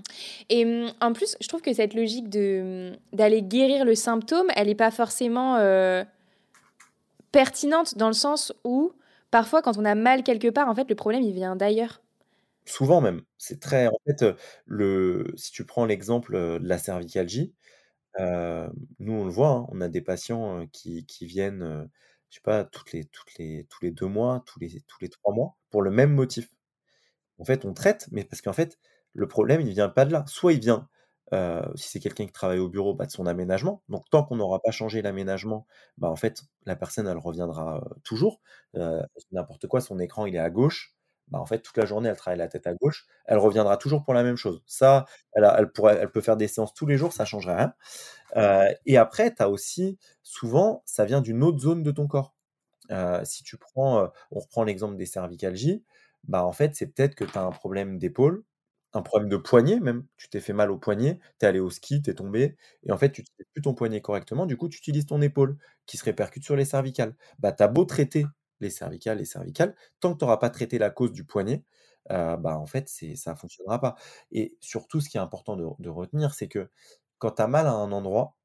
Et 0.50 0.64
mmh, 0.64 0.92
en 1.00 1.12
plus, 1.12 1.36
je 1.40 1.48
trouve 1.48 1.62
que 1.62 1.72
cette 1.72 1.94
logique 1.94 2.28
de 2.28 2.92
mmh, 3.12 3.16
d'aller 3.16 3.42
guérir 3.42 3.84
le 3.84 3.94
symptôme, 3.94 4.48
elle 4.56 4.66
n'est 4.68 4.74
pas 4.74 4.90
forcément 4.90 5.56
euh, 5.56 6.04
pertinente 7.32 7.96
dans 7.96 8.08
le 8.08 8.14
sens 8.14 8.52
où 8.64 8.92
parfois 9.30 9.62
quand 9.62 9.78
on 9.78 9.84
a 9.84 9.94
mal 9.94 10.22
quelque 10.22 10.48
part, 10.48 10.68
en 10.68 10.74
fait, 10.74 10.88
le 10.88 10.94
problème 10.94 11.22
il 11.22 11.32
vient 11.32 11.56
d'ailleurs. 11.56 12.00
Souvent 12.66 13.00
même, 13.00 13.22
c'est 13.36 13.60
très 13.60 13.88
en 13.88 13.98
fait, 14.06 14.22
heu, 14.22 14.36
le 14.66 15.32
si 15.36 15.52
tu 15.52 15.64
prends 15.66 15.84
l'exemple, 15.84 16.32
de 16.34 16.66
la 16.66 16.78
cervicalgie, 16.78 17.54
nous 18.18 19.12
on 19.12 19.24
le 19.24 19.30
voit, 19.30 19.48
hein, 19.50 19.66
on 19.70 19.80
a 19.80 19.88
des 19.88 20.00
patients, 20.00 20.66
qui 20.72 21.04
qui 21.06 21.26
viennent, 21.26 21.88
je 22.34 22.40
sais 22.40 22.42
pas, 22.42 22.64
toutes 22.64 22.92
les 22.92 23.04
toutes 23.06 23.38
les 23.38 23.64
tous 23.70 23.78
les 23.84 23.92
2 23.92 24.08
mois, 24.08 24.42
tous 24.46 24.58
les 24.60 24.68
tous 24.88 24.98
les 25.00 25.08
3 25.08 25.32
mois, 25.34 25.56
pour 25.70 25.82
le 25.82 25.92
même 25.92 26.12
motif. 26.12 26.50
En 27.38 27.44
fait, 27.44 27.64
on 27.64 27.74
traite, 27.74 28.08
mais 28.12 28.24
parce 28.24 28.42
qu'en 28.42 28.52
fait, 28.52 28.78
le 29.12 29.28
problème, 29.28 29.60
il 29.62 29.70
vient 29.72 29.88
pas 29.88 30.04
de 30.04 30.12
là. 30.12 30.24
Soit 30.28 30.52
il 30.54 30.60
vient, 30.60 30.88
heu, 31.32 31.62
si 31.76 31.88
c'est 31.90 32.00
quelqu'un 32.00 32.26
qui 32.26 32.32
travaille 32.32 32.58
au 32.60 32.68
bureau, 32.68 32.94
bah, 32.94 33.06
de 33.06 33.10
son 33.12 33.26
aménagement. 33.26 33.82
Donc 33.88 34.04
tant 34.10 34.24
qu'on 34.24 34.36
n'aura 34.36 34.60
pas 34.60 34.70
changé 34.72 35.02
l'aménagement, 35.02 35.66
bah, 35.98 36.08
en 36.10 36.16
fait, 36.16 36.42
la 36.66 36.76
personne, 36.76 37.06
elle 37.08 37.18
reviendra, 37.18 37.78
heu, 37.84 37.96
toujours. 38.04 38.40
Heu, 38.76 39.02
n'importe 39.32 39.66
quoi, 39.68 39.80
son 39.80 39.98
écran, 40.00 40.26
il 40.26 40.36
est 40.36 40.38
à 40.38 40.50
gauche, 40.50 40.94
bah, 41.28 41.38
en 41.40 41.46
fait, 41.46 41.60
toute 41.60 41.76
la 41.78 41.86
journée, 41.86 42.08
elle 42.08 42.16
travaille 42.16 42.38
la 42.38 42.48
tête 42.48 42.66
à 42.66 42.74
gauche, 42.74 43.06
elle 43.26 43.38
reviendra 43.38 43.76
toujours 43.76 44.02
pour 44.04 44.14
la 44.14 44.22
même 44.22 44.36
chose. 44.36 44.62
Ça, 44.66 45.06
elle 45.34 45.44
a 45.44 45.56
elle 45.58 45.70
pourrait 45.72 45.98
elle 46.00 46.10
peut 46.10 46.20
faire 46.20 46.36
des 46.36 46.48
séances 46.48 46.74
tous 46.74 46.86
les 46.86 46.96
jours, 46.98 47.12
ça 47.12 47.24
changerait 47.24 47.56
rien. 47.56 47.74
Et 48.86 48.96
après, 48.98 49.34
tu 49.34 49.42
as 49.42 49.48
aussi 49.50 49.98
souvent, 50.22 50.82
ça 50.86 51.04
vient 51.04 51.20
d'une 51.20 51.42
autre 51.42 51.58
zone 51.58 51.82
de 51.82 51.90
ton 51.90 52.06
corps. 52.08 52.34
Si 53.24 53.44
tu 53.44 53.56
prends, 53.58 54.10
on 54.30 54.40
reprend 54.40 54.64
l'exemple 54.64 54.96
des 54.96 55.06
cervicalgies, 55.06 55.84
bah, 56.24 56.44
en 56.44 56.52
fait, 56.52 56.74
c'est 56.74 56.86
peut-être 56.88 57.14
que 57.14 57.24
tu 57.24 57.38
as 57.38 57.42
un 57.42 57.50
problème 57.52 57.98
d'épaule, 57.98 58.44
un 58.94 59.02
problème 59.02 59.28
de 59.28 59.36
poignet 59.36 59.80
même. 59.80 60.06
Tu 60.16 60.28
t'es 60.30 60.40
fait 60.40 60.52
mal 60.54 60.70
au 60.70 60.78
poignet, 60.78 61.18
tu 61.40 61.46
es 61.46 61.48
allé 61.48 61.60
au 61.60 61.70
ski, 61.70 62.02
tu 62.02 62.10
es 62.10 62.14
tombé 62.14 62.56
et 62.84 62.92
en 62.92 62.98
fait, 62.98 63.12
tu 63.12 63.22
utilises 63.22 63.46
plus 63.54 63.62
ton 63.62 63.74
poignet 63.74 64.00
correctement, 64.00 64.46
du 64.46 64.56
coup, 64.56 64.68
tu 64.68 64.78
utilises 64.78 65.06
ton 65.06 65.20
épaule 65.22 65.56
qui 65.86 65.96
se 65.98 66.04
répercute 66.04 66.44
sur 66.44 66.56
les 66.56 66.64
cervicales. 66.66 67.16
Bah, 67.40 67.52
tu 67.52 67.62
as 67.62 67.68
beau 67.68 67.84
traiter 67.84 68.26
les 68.60 68.70
cervicales, 68.70 69.18
les 69.18 69.24
cervicales, 69.24 69.74
tant 70.00 70.12
que 70.14 70.18
tu 70.18 70.24
auras 70.24 70.38
pas 70.38 70.50
traité 70.50 70.78
la 70.78 70.90
cause 70.90 71.12
du 71.12 71.24
poignet, 71.24 71.64
bah, 72.08 72.58
en 72.58 72.66
fait, 72.66 72.88
ça 73.16 73.34
fonctionnera 73.36 73.80
pas 73.80 73.96
et 74.32 74.56
surtout, 74.60 75.00
ce 75.00 75.08
qui 75.08 75.16
est 75.16 75.20
important 75.20 75.56
de 75.56 75.88
retenir, 75.88 76.34
c'est 76.34 76.48
que 76.48 76.70
quand 77.18 77.32
tu 77.32 77.42
as 77.42 77.46
mal 77.48 77.66
à 77.66 77.72
un 77.72 77.92
endroit, 77.92 78.36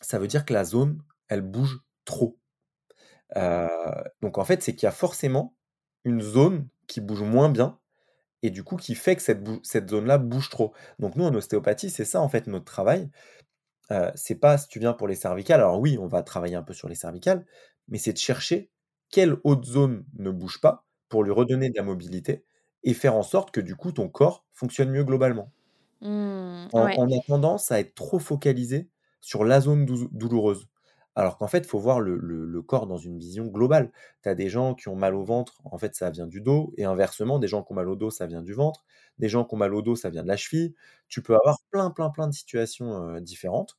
ça 0.00 0.18
veut 0.18 0.28
dire 0.28 0.44
que 0.44 0.54
la 0.54 0.64
zone, 0.64 1.02
elle 1.28 1.42
bouge 1.42 1.80
trop. 2.04 2.38
Donc 4.22 4.38
en 4.38 4.44
fait, 4.44 4.62
c'est 4.62 4.74
qu'il 4.74 4.86
y 4.86 4.88
a 4.88 4.92
forcément 4.92 5.54
une 6.04 6.20
zone 6.22 6.68
qui 6.86 7.00
bouge 7.00 7.22
moins 7.22 7.50
bien 7.50 7.78
et 8.42 8.50
du 8.50 8.64
coup 8.64 8.76
qui 8.76 8.94
fait 8.94 9.16
que 9.16 9.22
cette 9.22 9.90
zone-là 9.90 10.18
bouge 10.18 10.48
trop. 10.48 10.72
Donc 10.98 11.16
nous, 11.16 11.24
en 11.24 11.34
ostéopathie, 11.34 11.90
c'est 11.90 12.04
ça 12.04 12.20
en 12.20 12.28
fait 12.28 12.46
notre 12.46 12.64
travail. 12.64 13.10
C'est 14.14 14.36
pas 14.36 14.58
si 14.58 14.68
tu 14.68 14.78
viens 14.78 14.92
pour 14.94 15.08
les 15.08 15.14
cervicales, 15.14 15.60
alors 15.60 15.80
oui, 15.80 15.98
on 15.98 16.06
va 16.06 16.22
travailler 16.22 16.56
un 16.56 16.62
peu 16.62 16.74
sur 16.74 16.88
les 16.88 16.94
cervicales, 16.94 17.46
mais 17.88 17.98
c'est 17.98 18.12
de 18.12 18.18
chercher 18.18 18.70
quelle 19.10 19.36
autre 19.44 19.64
zone 19.66 20.04
ne 20.18 20.30
bouge 20.30 20.60
pas 20.60 20.86
pour 21.08 21.24
lui 21.24 21.32
redonner 21.32 21.70
de 21.70 21.76
la 21.76 21.82
mobilité 21.84 22.44
et 22.84 22.94
faire 22.94 23.14
en 23.16 23.22
sorte 23.22 23.50
que 23.50 23.60
du 23.60 23.76
coup 23.76 23.92
ton 23.92 24.08
corps 24.08 24.46
fonctionne 24.52 24.90
mieux 24.90 25.04
globalement? 25.04 25.52
Mmh, 26.00 26.68
On 26.72 26.80
ouais. 26.80 26.96
on 26.96 27.06
a 27.10 27.20
tendance 27.26 27.70
à 27.72 27.80
être 27.80 27.94
trop 27.94 28.18
focalisé 28.18 28.90
sur 29.20 29.44
la 29.44 29.60
zone 29.60 29.86
douloureuse. 29.86 30.68
Alors 31.14 31.36
qu'en 31.38 31.48
fait, 31.48 31.58
il 31.58 31.64
faut 31.66 31.78
voir 31.80 32.00
le 32.00 32.16
le 32.16 32.44
le 32.44 32.62
corps 32.62 32.86
dans 32.86 32.96
une 32.98 33.18
vision 33.18 33.46
globale. 33.46 33.90
Tu 34.22 34.28
as 34.28 34.34
des 34.36 34.48
gens 34.48 34.74
qui 34.74 34.88
ont 34.88 34.94
mal 34.96 35.14
au 35.16 35.24
ventre, 35.24 35.60
en 35.64 35.76
fait, 35.78 35.94
ça 35.96 36.10
vient 36.10 36.26
du 36.28 36.40
dos 36.40 36.72
et 36.76 36.84
inversement, 36.84 37.38
des 37.40 37.48
gens 37.48 37.62
qui 37.64 37.72
ont 37.72 37.74
mal 37.76 37.88
au 37.88 37.96
dos, 37.96 38.10
ça 38.10 38.26
vient 38.26 38.42
du 38.42 38.52
ventre. 38.52 38.84
Des 39.18 39.28
gens 39.28 39.44
qui 39.44 39.54
ont 39.54 39.58
mal 39.58 39.74
au 39.74 39.82
dos, 39.82 39.96
ça 39.96 40.10
vient 40.10 40.22
de 40.22 40.28
la 40.28 40.36
cheville. 40.36 40.74
Tu 41.08 41.22
peux 41.22 41.34
avoir 41.34 41.58
plein, 41.70 41.90
plein, 41.90 42.10
plein 42.10 42.28
de 42.28 42.34
situations, 42.34 43.18
différentes, 43.20 43.76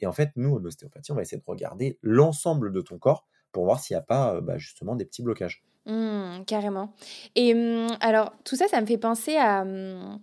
et 0.00 0.06
en 0.06 0.12
fait, 0.12 0.30
nous, 0.36 0.56
en 0.56 0.64
ostéopathie, 0.64 1.12
on 1.12 1.14
va 1.14 1.22
essayer 1.22 1.38
de 1.38 1.44
regarder 1.46 1.98
l'ensemble 2.02 2.72
de 2.72 2.80
ton 2.80 2.98
corps 2.98 3.26
pour 3.54 3.64
voir 3.64 3.80
s'il 3.80 3.94
y 3.94 3.98
a 3.98 4.02
pas, 4.02 4.34
heu, 4.36 4.42
bah, 4.42 4.58
justement 4.58 4.96
des 4.96 5.06
petits 5.06 5.22
blocages. 5.22 5.64
Mmh, 5.86 6.44
carrément 6.46 6.94
et 7.34 7.52
mmh, 7.52 7.98
alors 8.00 8.32
tout 8.44 8.56
ça, 8.56 8.68
ça 8.68 8.80
me 8.80 8.86
fait 8.86 8.96
penser 8.96 9.36
à, 9.36 9.64
mmh, 9.66 10.18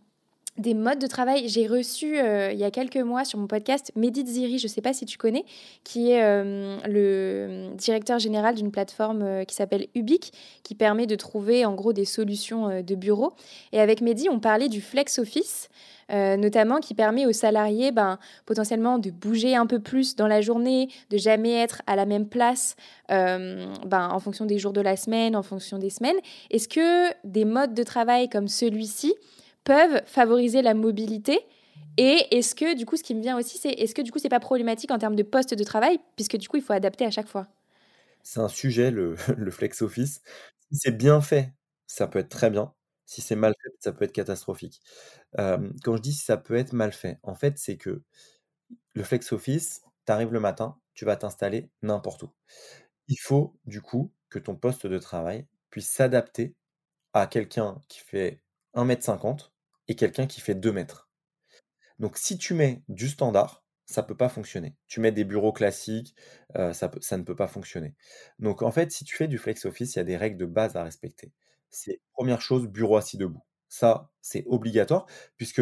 des 0.57 0.73
modes 0.73 0.99
de 0.99 1.07
travail. 1.07 1.47
J'ai 1.47 1.65
reçu, 1.65 2.19
heu, 2.19 2.51
il 2.51 2.57
y 2.57 2.63
a 2.63 2.71
quelques 2.71 2.97
mois 2.97 3.23
sur 3.23 3.39
mon 3.39 3.47
podcast 3.47 3.91
Mehdi 3.95 4.23
Tziri, 4.23 4.59
je 4.59 4.65
ne 4.65 4.69
sais 4.69 4.81
pas 4.81 4.93
si 4.93 5.05
tu 5.05 5.17
connais, 5.17 5.45
qui 5.83 6.11
est, 6.11 6.17
hem, 6.17 6.77
le, 6.87 7.69
directeur 7.75 8.19
général 8.19 8.55
d'une 8.55 8.71
plateforme, 8.71 9.23
heu, 9.23 9.43
qui 9.45 9.55
s'appelle 9.55 9.87
Ubique, 9.95 10.33
qui 10.63 10.75
permet 10.75 11.07
de 11.07 11.15
trouver 11.15 11.65
en 11.65 11.73
gros 11.73 11.93
des 11.93 12.05
solutions, 12.05 12.81
de 12.81 12.95
bureau 12.95 13.33
et 13.71 13.79
avec 13.79 14.01
Mehdi, 14.01 14.29
on 14.29 14.39
parlait 14.39 14.69
du 14.69 14.81
flex 14.81 15.19
office, 15.19 15.69
notamment 16.09 16.79
qui 16.79 16.93
permet 16.93 17.25
aux 17.25 17.31
salariés, 17.31 17.91
ben, 17.91 18.19
potentiellement 18.45 18.97
de 18.97 19.09
bouger 19.11 19.55
un 19.55 19.65
peu 19.65 19.79
plus 19.79 20.15
dans 20.15 20.27
la 20.27 20.41
journée, 20.41 20.89
de 21.09 21.17
jamais 21.17 21.53
être 21.53 21.81
à 21.87 21.95
la 21.95 22.05
même 22.05 22.27
place, 22.27 22.75
ben, 23.09 23.79
en 23.91 24.19
fonction 24.19 24.45
des 24.45 24.59
jours 24.59 24.73
de 24.73 24.81
la 24.81 24.97
semaine, 24.97 25.35
en 25.35 25.43
fonction 25.43 25.77
des 25.77 25.89
semaines. 25.89 26.17
Est-ce 26.49 26.67
que 26.67 27.13
des 27.23 27.45
modes 27.45 27.73
de 27.73 27.83
travail 27.83 28.29
comme 28.29 28.47
celui-ci 28.47 29.13
peuvent 29.63 30.01
favoriser 30.05 30.61
la 30.61 30.73
mobilité 30.73 31.39
et 31.97 32.37
est-ce 32.37 32.55
que 32.55 32.75
du 32.75 32.85
coup, 32.85 32.97
ce 32.97 33.03
qui 33.03 33.15
me 33.15 33.21
vient 33.21 33.37
aussi, 33.37 33.57
c'est 33.57 33.71
est-ce 33.71 33.93
que 33.95 34.01
du 34.01 34.11
coup, 34.11 34.19
c'est 34.19 34.29
pas 34.29 34.39
problématique 34.39 34.91
en 34.91 34.97
termes 34.97 35.15
de 35.15 35.23
poste 35.23 35.53
de 35.53 35.63
travail 35.63 35.99
puisque 36.15 36.37
du 36.37 36.47
coup, 36.47 36.57
il 36.57 36.63
faut 36.63 36.73
adapter 36.73 37.05
à 37.05 37.11
chaque 37.11 37.27
fois? 37.27 37.47
C'est 38.23 38.39
un 38.39 38.47
sujet 38.49 38.91
le 38.91 39.15
le 39.37 39.51
flex 39.51 39.81
office. 39.81 40.21
Si 40.71 40.77
c'est 40.77 40.91
bien 40.91 41.21
fait, 41.21 41.53
ça 41.87 42.07
peut 42.07 42.19
être 42.19 42.29
très 42.29 42.49
bien. 42.49 42.73
Si 43.05 43.21
c'est 43.21 43.35
mal 43.35 43.53
fait, 43.61 43.71
ça 43.79 43.91
peut 43.91 44.05
être 44.05 44.13
catastrophique. 44.13 44.81
Quand 45.83 45.95
je 45.97 46.01
dis 46.01 46.13
ça 46.13 46.37
peut 46.37 46.55
être 46.55 46.73
mal 46.73 46.93
fait, 46.93 47.19
en 47.23 47.35
fait, 47.35 47.57
c'est 47.57 47.77
que 47.77 48.03
le 48.95 49.03
flex 49.03 49.31
office, 49.33 49.83
tu 50.07 50.13
arrives 50.13 50.33
le 50.33 50.39
matin, 50.41 50.79
tu 50.95 51.05
vas 51.05 51.15
t'installer 51.17 51.69
n'importe 51.83 52.23
où. 52.23 52.31
Il 53.09 53.17
faut 53.19 53.57
du 53.65 53.81
coup 53.81 54.13
que 54.29 54.39
ton 54.39 54.55
poste 54.55 54.87
de 54.87 54.99
travail 54.99 55.47
puisse 55.71 55.89
s'adapter 55.89 56.55
à 57.13 57.27
quelqu'un 57.27 57.81
qui 57.89 57.99
fait 58.01 58.43
1 58.75 58.89
m 58.89 59.01
50 59.01 59.50
et 59.91 59.95
quelqu'un 59.97 60.27
qui 60.27 60.41
fait 60.41 60.55
2 60.55 60.73
mètres. 60.73 61.09
Donc 61.99 62.17
si 62.17 62.37
tu 62.37 62.53
mets 62.53 62.83
du 62.89 63.09
standard, 63.09 63.63
ça 63.85 64.03
peut 64.03 64.15
pas 64.17 64.29
fonctionner. 64.29 64.75
Tu 64.87 64.99
mets 65.01 65.11
des 65.11 65.25
bureaux 65.25 65.51
classiques, 65.53 66.15
heu, 66.57 66.73
ça 66.73 66.91
ça 67.01 67.17
ne 67.17 67.23
peut 67.23 67.35
pas 67.35 67.47
fonctionner. 67.47 67.95
Donc 68.39 68.61
en 68.63 68.71
fait, 68.71 68.91
si 68.91 69.03
tu 69.05 69.15
fais 69.15 69.27
du 69.27 69.37
flex 69.37 69.65
office, 69.65 69.95
il 69.95 69.99
y 69.99 70.01
a 70.01 70.05
des 70.05 70.17
règles 70.17 70.37
de 70.37 70.45
base 70.45 70.75
à 70.75 70.83
respecter. 70.83 71.33
C'est 71.69 72.01
première 72.13 72.41
chose, 72.41 72.67
bureau 72.67 72.97
assis 72.97 73.17
debout. 73.17 73.43
Ça, 73.69 74.11
c'est 74.21 74.43
obligatoire 74.47 75.05
puisque 75.37 75.61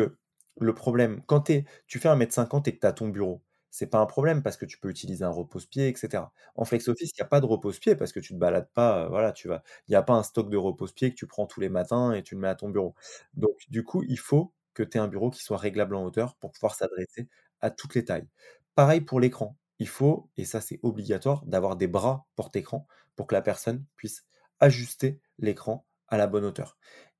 le 0.59 0.73
problème 0.75 1.21
quand 1.27 1.41
tu 1.41 1.53
es 1.53 1.65
tu 1.88 1.99
fais 1.99 2.09
1 2.09 2.19
m 2.19 2.32
50 2.32 2.67
et 2.67 2.75
que 2.75 2.80
tu 2.82 2.88
as 2.88 2.93
ton 2.93 3.07
bureau, 3.09 3.43
c'est 3.72 3.88
pas 3.88 3.99
un 3.99 4.05
problème 4.05 4.41
parce 4.43 4.57
que 4.57 4.65
tu 4.65 4.78
peux 4.80 4.89
utiliser 4.89 5.24
un 5.26 5.30
repose-pied 5.30 5.89
et 5.89 5.95
cetera. 5.95 6.32
En 6.55 6.65
flex 6.65 6.88
office, 6.88 7.11
il 7.15 7.20
y 7.20 7.22
a 7.22 7.26
pas 7.26 7.39
de 7.41 7.45
repose-pied 7.45 7.95
parce 7.95 8.11
que 8.13 8.20
tu 8.20 8.34
te 8.34 8.39
balades 8.39 8.70
pas, 8.74 9.07
voilà, 9.09 9.32
tu 9.32 9.47
vas 9.47 9.63
il 9.88 9.91
y 9.93 9.95
a 9.95 10.01
pas 10.03 10.13
un 10.13 10.24
stock 10.24 10.49
de 10.49 10.57
repose-pied 10.57 11.11
que 11.11 11.15
tu 11.15 11.28
prends 11.28 11.45
tous 11.47 11.59
les 11.61 11.70
matins 11.70 12.13
et 12.13 12.24
tu 12.24 12.36
le 12.36 12.41
mets 12.41 12.47
à 12.49 12.55
ton 12.55 12.70
bureau. 12.70 12.95
Donc 13.34 13.57
du 13.70 13.84
coup, 13.84 14.03
il 14.07 14.20
faut 14.20 14.53
que 14.74 14.84
tu 14.84 14.97
aies 14.97 15.01
un 15.01 15.07
bureau 15.07 15.30
qui 15.30 15.43
soit 15.43 15.57
réglable 15.57 15.95
en 15.95 16.03
hauteur 16.05 16.36
pour 16.38 16.51
pouvoir 16.51 16.76
s'adresser 16.76 17.28
à 17.61 17.70
toutes 17.72 17.95
les 17.95 18.05
tailles. 18.05 18.28
Pareil 18.76 19.01
pour 19.01 19.20
l'écran. 19.20 19.57
Il 19.80 19.88
faut, 19.88 20.30
et 20.38 20.45
ça 20.45 20.59
c'est 20.61 20.80
obligatoire, 20.84 21.45
d'avoir 21.45 21.76
des 21.78 21.88
bras 21.88 22.26
porte-écran 22.36 22.86
pour 23.15 23.28
que 23.28 23.36
la 23.36 23.41
personne 23.41 23.86
puisse 23.95 24.26
ajuster 24.59 25.22
l'écran 25.38 25.86
à 26.09 26.17
la 26.17 26.28
bonne 26.28 26.43
hauteur. 26.45 26.78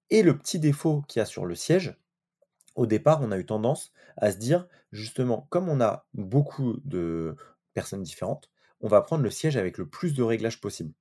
Et 0.10 0.24
le 0.24 0.38
petit 0.38 0.60
défaut 0.60 1.02
qu'il 1.08 1.20
y 1.20 1.24
a 1.24 1.26
sur 1.26 1.46
le 1.46 1.56
siège, 1.56 1.98
au 2.80 2.86
départ, 2.88 3.22
on 3.22 3.32
a 3.32 3.38
eu 3.40 3.46
tendance 3.46 3.92
à 4.18 4.32
se 4.32 4.38
dire, 4.38 4.68
justement, 4.92 5.48
comme 5.50 5.70
on 5.70 5.82
a 5.82 6.08
beaucoup 6.14 6.78
de 6.86 7.36
personnes 7.74 8.04
différentes, 8.04 8.50
on 8.82 8.88
va 8.88 9.02
prendre 9.02 9.24
le 9.24 9.30
siège 9.32 9.58
avec 9.58 9.78
le 9.78 9.88
plus 9.90 10.14
de 10.14 10.24
réglages 10.24 10.62
possible. 10.62 10.94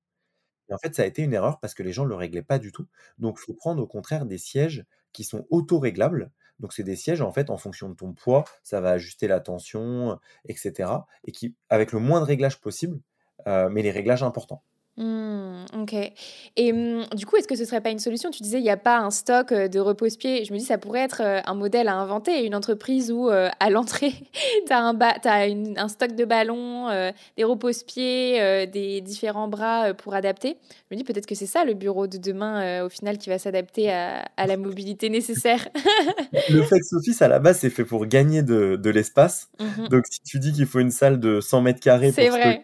Et 0.70 0.74
en 0.74 0.78
fait, 0.78 0.94
ça 0.94 1.02
a 1.02 1.06
été 1.06 1.22
une 1.22 1.32
erreur 1.34 1.60
parce 1.60 1.74
que 1.74 1.82
les 1.82 1.92
gens 1.92 2.04
ne 2.04 2.10
le 2.10 2.14
réglaient 2.14 2.42
pas 2.42 2.58
du 2.58 2.72
tout. 2.72 2.86
Donc, 3.18 3.38
il 3.40 3.44
faut 3.44 3.54
prendre 3.54 3.82
au 3.82 3.86
contraire 3.86 4.26
des 4.26 4.38
sièges 4.38 4.84
qui 5.12 5.24
sont 5.24 5.46
auto-réglables. 5.50 6.30
Donc, 6.60 6.72
c'est 6.72 6.82
des 6.84 6.96
sièges, 6.96 7.20
en 7.22 7.32
fait, 7.32 7.50
en 7.50 7.56
fonction 7.58 7.88
de 7.88 7.94
ton 7.94 8.12
poids, 8.12 8.44
ça 8.62 8.80
va 8.80 8.90
ajuster 8.92 9.28
la 9.28 9.40
tension, 9.40 10.12
heu, 10.12 10.16
et 11.24 11.32
qui 11.32 11.56
avec 11.70 11.92
le 11.92 12.00
moins 12.00 12.20
de 12.20 12.24
réglages 12.26 12.60
possible, 12.60 13.00
heu, 13.46 13.68
mais 13.70 13.82
les 13.82 13.90
réglages 13.90 14.22
importants. 14.22 14.62
Mmh, 14.98 15.66
OK 15.80 15.94
et 16.56 16.72
mmh, 16.72 17.04
du 17.14 17.24
coup, 17.24 17.36
est-ce 17.36 17.46
que 17.46 17.54
ce 17.54 17.64
serait 17.64 17.80
pas 17.80 17.90
une 17.90 18.00
solution? 18.00 18.32
Tu 18.32 18.42
disais, 18.42 18.58
il 18.58 18.64
y 18.64 18.70
a 18.70 18.76
pas 18.76 18.98
un 18.98 19.12
stock, 19.12 19.52
heu, 19.52 19.68
de 19.68 19.78
repose-pieds. 19.78 20.44
Je 20.44 20.52
me 20.52 20.58
dis, 20.58 20.64
ça 20.64 20.76
pourrait 20.76 21.02
être, 21.02 21.22
heu, 21.22 21.40
un 21.46 21.54
modèle 21.54 21.86
à 21.86 21.94
inventer, 21.94 22.44
une 22.44 22.54
entreprise 22.56 23.12
où, 23.12 23.30
heu, 23.30 23.48
à 23.60 23.70
l'entrée, 23.70 24.12
tu 24.66 24.72
as 24.72 24.80
un 24.80 24.94
ba 24.94 25.14
tu 25.22 25.28
as 25.28 25.46
une 25.46 25.78
un 25.78 25.86
stock 25.86 26.16
de 26.16 26.24
ballons, 26.24 26.88
des 27.36 27.44
repose-pieds, 27.44 28.66
des 28.66 29.00
différents 29.00 29.46
bras, 29.46 29.94
pour 29.94 30.14
adapter. 30.14 30.56
Je 30.90 30.96
me 30.96 30.98
dis 30.98 31.04
peut-être 31.04 31.26
que 31.26 31.36
c'est 31.36 31.46
ça 31.46 31.64
le 31.64 31.74
bureau 31.74 32.08
de 32.08 32.18
demain, 32.18 32.84
au 32.84 32.88
final 32.88 33.18
qui 33.18 33.28
va 33.30 33.38
s'adapter 33.38 33.92
à 33.92 34.24
à 34.36 34.46
la 34.46 34.56
mobilité 34.56 35.08
nécessaire. 35.10 35.68
Le 36.50 36.62
flex 36.62 36.92
office, 36.92 37.22
à 37.22 37.28
la 37.28 37.38
base, 37.38 37.58
c'est 37.60 37.70
fait 37.70 37.84
pour 37.84 38.06
gagner 38.06 38.42
de 38.42 38.76
de 38.76 38.90
l'espace. 38.90 39.48
Mmh 39.60 39.64
mh. 39.64 39.88
Donc 39.88 40.04
si 40.10 40.20
tu 40.22 40.38
dis 40.38 40.52
qu'il 40.52 40.66
faut 40.66 40.80
une 40.80 40.90
salle 40.90 41.20
de 41.20 41.40
100 41.40 41.60
mètres 41.62 41.80
carrés 41.80 42.10
pour 42.12 42.24
stocker, 42.24 42.62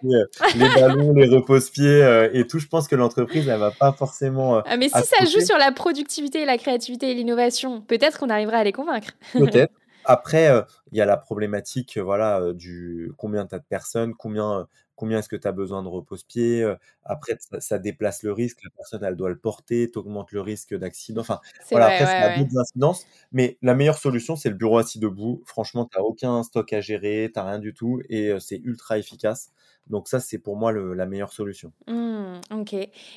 les 0.57 0.69
ballons, 0.81 1.13
les 1.15 1.29
repose-pieds, 1.29 2.24
heu 2.27 2.37
et 2.37 2.47
tout, 2.47 2.59
je 2.59 2.67
pense 2.69 2.89
que 2.89 2.97
l'entreprise, 2.97 3.49
elle 3.49 3.59
va 3.59 3.73
pas 3.73 3.93
forcément, 3.99 4.59
heu, 4.59 4.63
Ah 4.65 4.77
mais 4.79 4.89
si 4.89 5.05
ça 5.05 5.25
joue 5.27 5.41
sur 5.41 5.59
la 5.59 5.73
productivité, 5.73 6.45
la 6.47 6.57
créativité 6.59 7.11
et 7.11 7.15
l'innovation, 7.15 7.83
peut-être 7.83 8.19
qu'on 8.19 8.31
arrivera 8.31 8.59
à 8.59 8.65
les 8.65 8.73
convaincre. 8.73 9.11
Peut-être. 9.37 9.73
Après, 10.07 10.51
heu, 10.51 10.65
il 10.93 10.99
y 10.99 11.01
a 11.01 11.07
la 11.07 11.17
problématique, 11.17 11.97
voilà, 11.99 12.53
du 12.53 13.11
combien 13.17 13.47
tu 13.47 13.55
as 13.55 13.59
de 13.59 13.65
personnes, 13.65 14.15
combien, 14.15 14.69
combien 14.97 15.19
est-ce 15.21 15.31
que 15.31 15.37
tu 15.37 15.49
as 15.49 15.53
besoin 15.53 15.83
de 15.83 15.89
repose-pieds, 15.89 16.63
heu, 16.63 16.77
après 17.05 17.37
ça 17.41 17.59
ça 17.61 17.79
déplace 17.79 18.23
le 18.23 18.33
risque, 18.33 18.59
la 18.63 18.71
personne, 18.77 19.03
elle 19.03 19.17
doit 19.17 19.31
le 19.31 19.39
porter, 19.39 19.91
tu 19.91 19.99
augmentes 19.99 20.31
le 20.33 20.43
risque 20.43 20.75
d'accident. 20.75 21.23
Enfin, 21.23 21.41
voilà, 21.71 21.87
vrai, 21.87 21.95
après 21.95 22.07
ça 22.07 22.13
ouais, 22.19 22.25
a 22.27 22.29
ouais. 22.29 22.37
d'autres 22.37 22.59
incidences, 22.59 23.07
mais 23.33 23.57
la 23.63 23.75
meilleure 23.75 23.97
solution, 23.99 24.37
c'est 24.37 24.51
le 24.51 24.57
bureau 24.57 24.77
assis 24.79 24.99
debout. 24.99 25.43
Franchement, 25.47 25.87
tu 25.91 25.97
as 25.99 26.03
aucun 26.03 26.43
stock 26.43 26.71
à 26.75 26.81
gérer, 26.83 27.31
tu 27.33 27.41
as 27.41 27.45
rien 27.45 27.59
du 27.59 27.73
tout 27.73 28.01
et 28.11 28.39
c'est 28.41 28.59
ultra 28.63 28.99
efficace. 28.99 29.53
Donc 29.89 30.09
ça, 30.09 30.21
c'est 30.21 30.39
pour 30.39 30.57
moi 30.57 30.73
le 30.73 30.95
la 30.95 31.07
meilleure 31.07 31.33
solution. 31.33 31.73
Mmh, 31.87 32.41
OK 32.53 32.75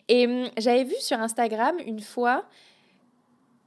et 0.09 0.27
mmh, 0.27 0.49
j'avais 0.57 0.83
vu 0.83 0.95
sur 0.99 1.19
Instagram 1.19 1.75
une 1.85 2.01
fois, 2.01 2.43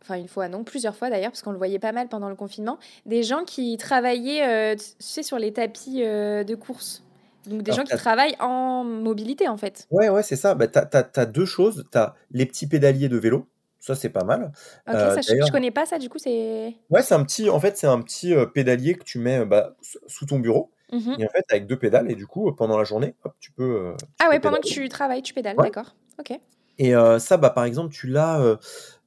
enfin 0.02 0.16
une 0.16 0.28
fois 0.28 0.48
non, 0.48 0.64
plusieurs 0.64 0.94
fois 0.94 1.10
d'ailleurs, 1.10 1.30
parce 1.30 1.42
qu'on 1.42 1.52
le 1.52 1.58
voyait 1.58 1.78
pas 1.78 1.92
mal 1.92 2.08
pendant 2.08 2.28
le 2.28 2.36
confinement, 2.36 2.78
des 3.06 3.22
gens 3.22 3.44
qui 3.44 3.76
travaillaient, 3.76 4.74
heu, 4.74 4.76
tu 4.76 4.84
sais 4.98 5.22
sur 5.22 5.38
les 5.38 5.52
tapis, 5.52 6.02
heu, 6.02 6.44
de 6.44 6.54
course. 6.54 7.02
Donc 7.46 7.62
des 7.62 7.70
Alors 7.72 7.86
gens 7.86 7.90
qui 7.90 7.96
travaillent 7.96 8.36
en 8.38 8.84
mobilité 8.84 9.48
en 9.48 9.56
fait. 9.56 9.86
Ouais, 9.90 10.10
ouais, 10.10 10.22
c'est 10.22 10.36
ça. 10.36 10.54
Bah, 10.54 10.66
tu 10.68 10.78
as 10.78 11.26
2 11.26 11.46
choses. 11.46 11.86
Tu 11.90 11.96
as 11.96 12.14
les 12.32 12.44
petits 12.44 12.66
pédaliers 12.66 13.08
de 13.08 13.16
vélo, 13.16 13.46
ça, 13.78 13.94
c'est 13.94 14.10
pas 14.10 14.24
mal. 14.24 14.52
OK, 14.86 14.94
ça 14.94 15.20
je 15.22 15.50
connais 15.50 15.70
pas 15.70 15.86
ça 15.86 15.98
du 15.98 16.10
coup 16.10 16.18
c'est 16.18 16.76
ouais, 16.90 17.02
c'est 17.02 17.14
un 17.14 17.24
petit 17.24 17.48
en 17.48 17.58
fait, 17.60 17.78
c'est 17.78 17.86
un 17.86 18.02
petit, 18.02 18.34
pédalier 18.54 18.94
que 18.94 19.04
tu 19.04 19.18
mets, 19.18 19.46
bah, 19.46 19.74
sous 20.06 20.26
ton 20.26 20.38
bureau 20.38 20.70
mmh 20.92 21.10
mh. 21.10 21.18
et 21.18 21.24
en 21.26 21.28
fait, 21.30 21.44
avec 21.50 21.66
2 21.66 21.78
pédales 21.78 22.10
et 22.10 22.14
du 22.16 22.26
coup, 22.26 22.52
pendant 22.54 22.78
la 22.78 22.84
journée, 22.84 23.14
hop, 23.24 23.34
tu 23.40 23.52
peux, 23.52 23.94
tu 24.16 24.24
Ah 24.24 24.28
peux 24.28 24.36
ouais, 24.36 24.40
pendant 24.40 24.58
que 24.58 24.66
tu 24.66 24.88
travailles, 24.88 25.22
tu 25.22 25.34
pédales, 25.34 25.58
Ouais 25.58 25.66
d'accord. 25.66 25.94
OK. 26.18 26.32
et 26.78 26.94
heu, 26.94 27.18
ça, 27.18 27.36
bah, 27.36 27.50
par 27.50 27.64
exemple, 27.64 27.92
tu 27.94 28.06
l'as, 28.06 28.40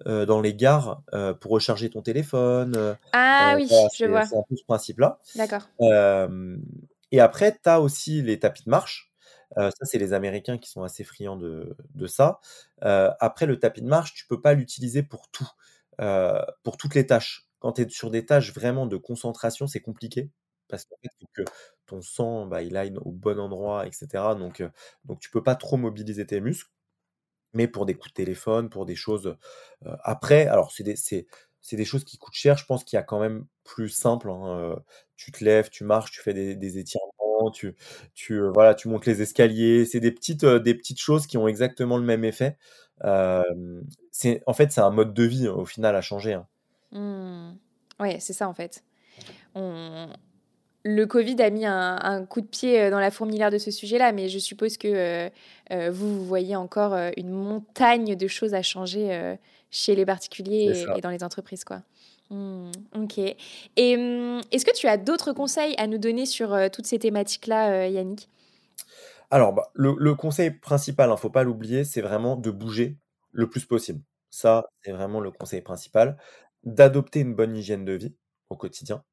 heu, 0.05 0.25
dans 0.25 0.41
les 0.41 0.53
gares, 0.55 1.01
pour 1.41 1.51
recharger 1.51 1.89
ton 1.89 2.01
téléphone, 2.01 2.97
Ah 3.11 3.53
oui, 3.55 3.67
voilà, 3.69 3.87
je 3.95 4.05
vois. 4.05 4.29
c'est 4.29 4.37
un 4.37 4.43
peu 4.49 4.55
ce 4.55 4.63
principe-là. 4.65 5.19
D'accord. 5.35 5.69
Et 7.11 7.19
après, 7.19 7.53
tu 7.61 7.69
as 7.69 7.79
aussi 7.81 8.21
les 8.21 8.39
tapis 8.39 8.63
de 8.65 8.69
marche. 8.69 9.11
Ça, 9.55 9.69
c'est 9.83 9.99
les 9.99 10.13
Américains 10.13 10.57
qui 10.57 10.69
sont 10.69 10.83
assez 10.83 11.03
friands 11.03 11.37
de 11.37 11.75
de 11.93 12.07
ça. 12.07 12.39
Après 12.81 13.45
le 13.45 13.59
tapis 13.59 13.81
de 13.81 13.87
marche, 13.87 14.13
tu 14.13 14.25
peux 14.27 14.41
pas 14.41 14.53
l'utiliser 14.53 15.03
pour 15.03 15.29
tout, 15.29 15.47
pour 16.63 16.77
toutes 16.77 16.95
les 16.95 17.05
tâches. 17.07 17.47
Quand 17.59 17.73
tu 17.73 17.83
es 17.83 17.89
sur 17.89 18.09
des 18.11 18.25
tâches 18.25 18.53
vraiment 18.53 18.87
de 18.87 18.97
concentration, 18.97 19.67
c'est 19.67 19.79
compliqué 19.81 20.29
parce 20.77 20.87
fait, 21.01 21.27
que 21.33 21.43
ton 21.85 22.01
sang, 22.01 22.47
bah, 22.47 22.61
il 22.63 22.75
aille 22.77 22.93
au 22.97 23.11
bon 23.11 23.39
endroit 23.39 23.85
et 23.87 23.91
cetera 23.91 24.35
donc 24.35 24.61
heu, 24.61 24.71
donc 25.05 25.19
tu 25.19 25.29
peux 25.29 25.43
pas 25.43 25.55
trop 25.55 25.77
mobiliser 25.77 26.25
tes 26.25 26.41
muscles. 26.41 26.71
Mais 27.53 27.67
pour 27.67 27.85
des 27.85 27.93
coups 27.93 28.09
de 28.09 28.15
téléphone, 28.15 28.69
pour 28.69 28.85
des 28.85 28.95
choses, 28.95 29.37
après 30.03 30.47
alors 30.47 30.71
c'est 30.71 30.83
des 30.83 30.95
c'est 30.95 31.27
c'est 31.61 31.77
des 31.77 31.85
choses 31.85 32.03
qui 32.03 32.17
coûtent 32.17 32.33
cher. 32.33 32.57
Je 32.57 32.65
pense 32.65 32.83
qu'il 32.83 32.97
y 32.97 32.99
a 32.99 33.03
quand 33.03 33.19
même 33.19 33.45
plus 33.63 33.89
simple, 33.89 34.29
hein, 34.31 34.75
tu 35.15 35.31
te 35.31 35.43
lèves, 35.43 35.69
tu 35.69 35.83
marches, 35.83 36.11
tu 36.11 36.21
fais 36.21 36.33
des 36.33 36.55
des 36.55 36.77
étirements, 36.79 37.51
tu 37.53 37.75
tu, 38.15 38.41
voilà, 38.53 38.73
tu 38.75 38.87
montes 38.87 39.05
les 39.05 39.21
escaliers. 39.21 39.85
C'est 39.85 39.99
des 39.99 40.11
petites, 40.11 40.45
des 40.45 40.73
petites 40.75 40.99
choses 40.99 41.27
qui 41.27 41.37
ont 41.37 41.47
exactement 41.47 41.97
le 41.97 42.03
même 42.03 42.23
effet. 42.25 42.57
C'est 44.11 44.41
en 44.47 44.53
fait, 44.53 44.71
c'est 44.71 44.81
un 44.81 44.91
mode 44.91 45.13
de 45.13 45.23
vie, 45.23 45.47
au 45.47 45.65
final, 45.65 45.95
à 45.95 46.01
changer, 46.01 46.33
hein. 46.33 46.47
Mmh. 46.91 47.57
Ouais, 47.99 48.19
c'est 48.19 48.33
ça, 48.33 48.47
en 48.47 48.53
fait. 48.53 48.83
On 49.55 50.07
le 50.83 51.05
covid 51.05 51.41
a 51.41 51.49
mis 51.49 51.65
un 51.65 51.97
un 52.01 52.25
coup 52.25 52.41
de 52.41 52.47
pied, 52.47 52.81
heu, 52.87 52.91
dans 52.91 52.99
la 52.99 53.11
fourmilière 53.11 53.51
de 53.51 53.57
ce 53.57 53.71
sujet-là, 53.71 54.11
mais 54.11 54.29
je 54.29 54.39
suppose 54.39 54.77
que, 54.77 55.27
heu 55.27 55.31
heu, 55.71 55.89
vous, 55.89 56.17
vous 56.19 56.25
voyez 56.25 56.55
encore, 56.55 56.93
une 57.17 57.29
montagne 57.31 58.15
de 58.15 58.27
choses 58.27 58.53
à 58.53 58.61
changer, 58.61 59.35
chez 59.71 59.95
les 59.95 60.05
particuliers 60.05 60.91
et 60.93 61.01
dans 61.01 61.09
les 61.09 61.23
entreprises, 61.23 61.63
quoi. 61.63 61.81
Mmh, 62.29 62.71
OK 62.95 63.19
et 63.75 63.97
mmh, 63.97 64.41
est-ce 64.51 64.65
que 64.65 64.73
tu 64.75 64.87
as 64.87 64.97
d'autres 64.97 65.33
conseils 65.33 65.75
à 65.77 65.87
nous 65.87 65.97
donner 65.97 66.25
sur, 66.25 66.57
toutes 66.71 66.85
ces 66.87 66.99
thématiques-là, 66.99 67.87
Yannick? 67.89 68.29
Alors, 69.31 69.53
bah, 69.53 69.71
le 69.73 69.95
le 69.97 70.15
conseil 70.15 70.51
principal, 70.51 71.11
hein, 71.11 71.17
faut 71.17 71.29
pas 71.29 71.43
l'oublier, 71.43 71.83
c'est 71.83 72.01
vraiment 72.01 72.35
de 72.35 72.51
bouger 72.51 72.97
le 73.31 73.49
plus 73.49 73.65
possible. 73.65 74.01
Ça, 74.29 74.65
c'est 74.83 74.91
vraiment 74.91 75.19
le 75.19 75.31
conseil 75.31 75.61
principal. 75.61 76.17
D'adopter 76.63 77.19
une 77.21 77.35
bonne 77.35 77.55
hygiène 77.55 77.85
de 77.85 77.93
vie 77.93 78.15
au 78.49 78.55
quotidien. 78.57 79.03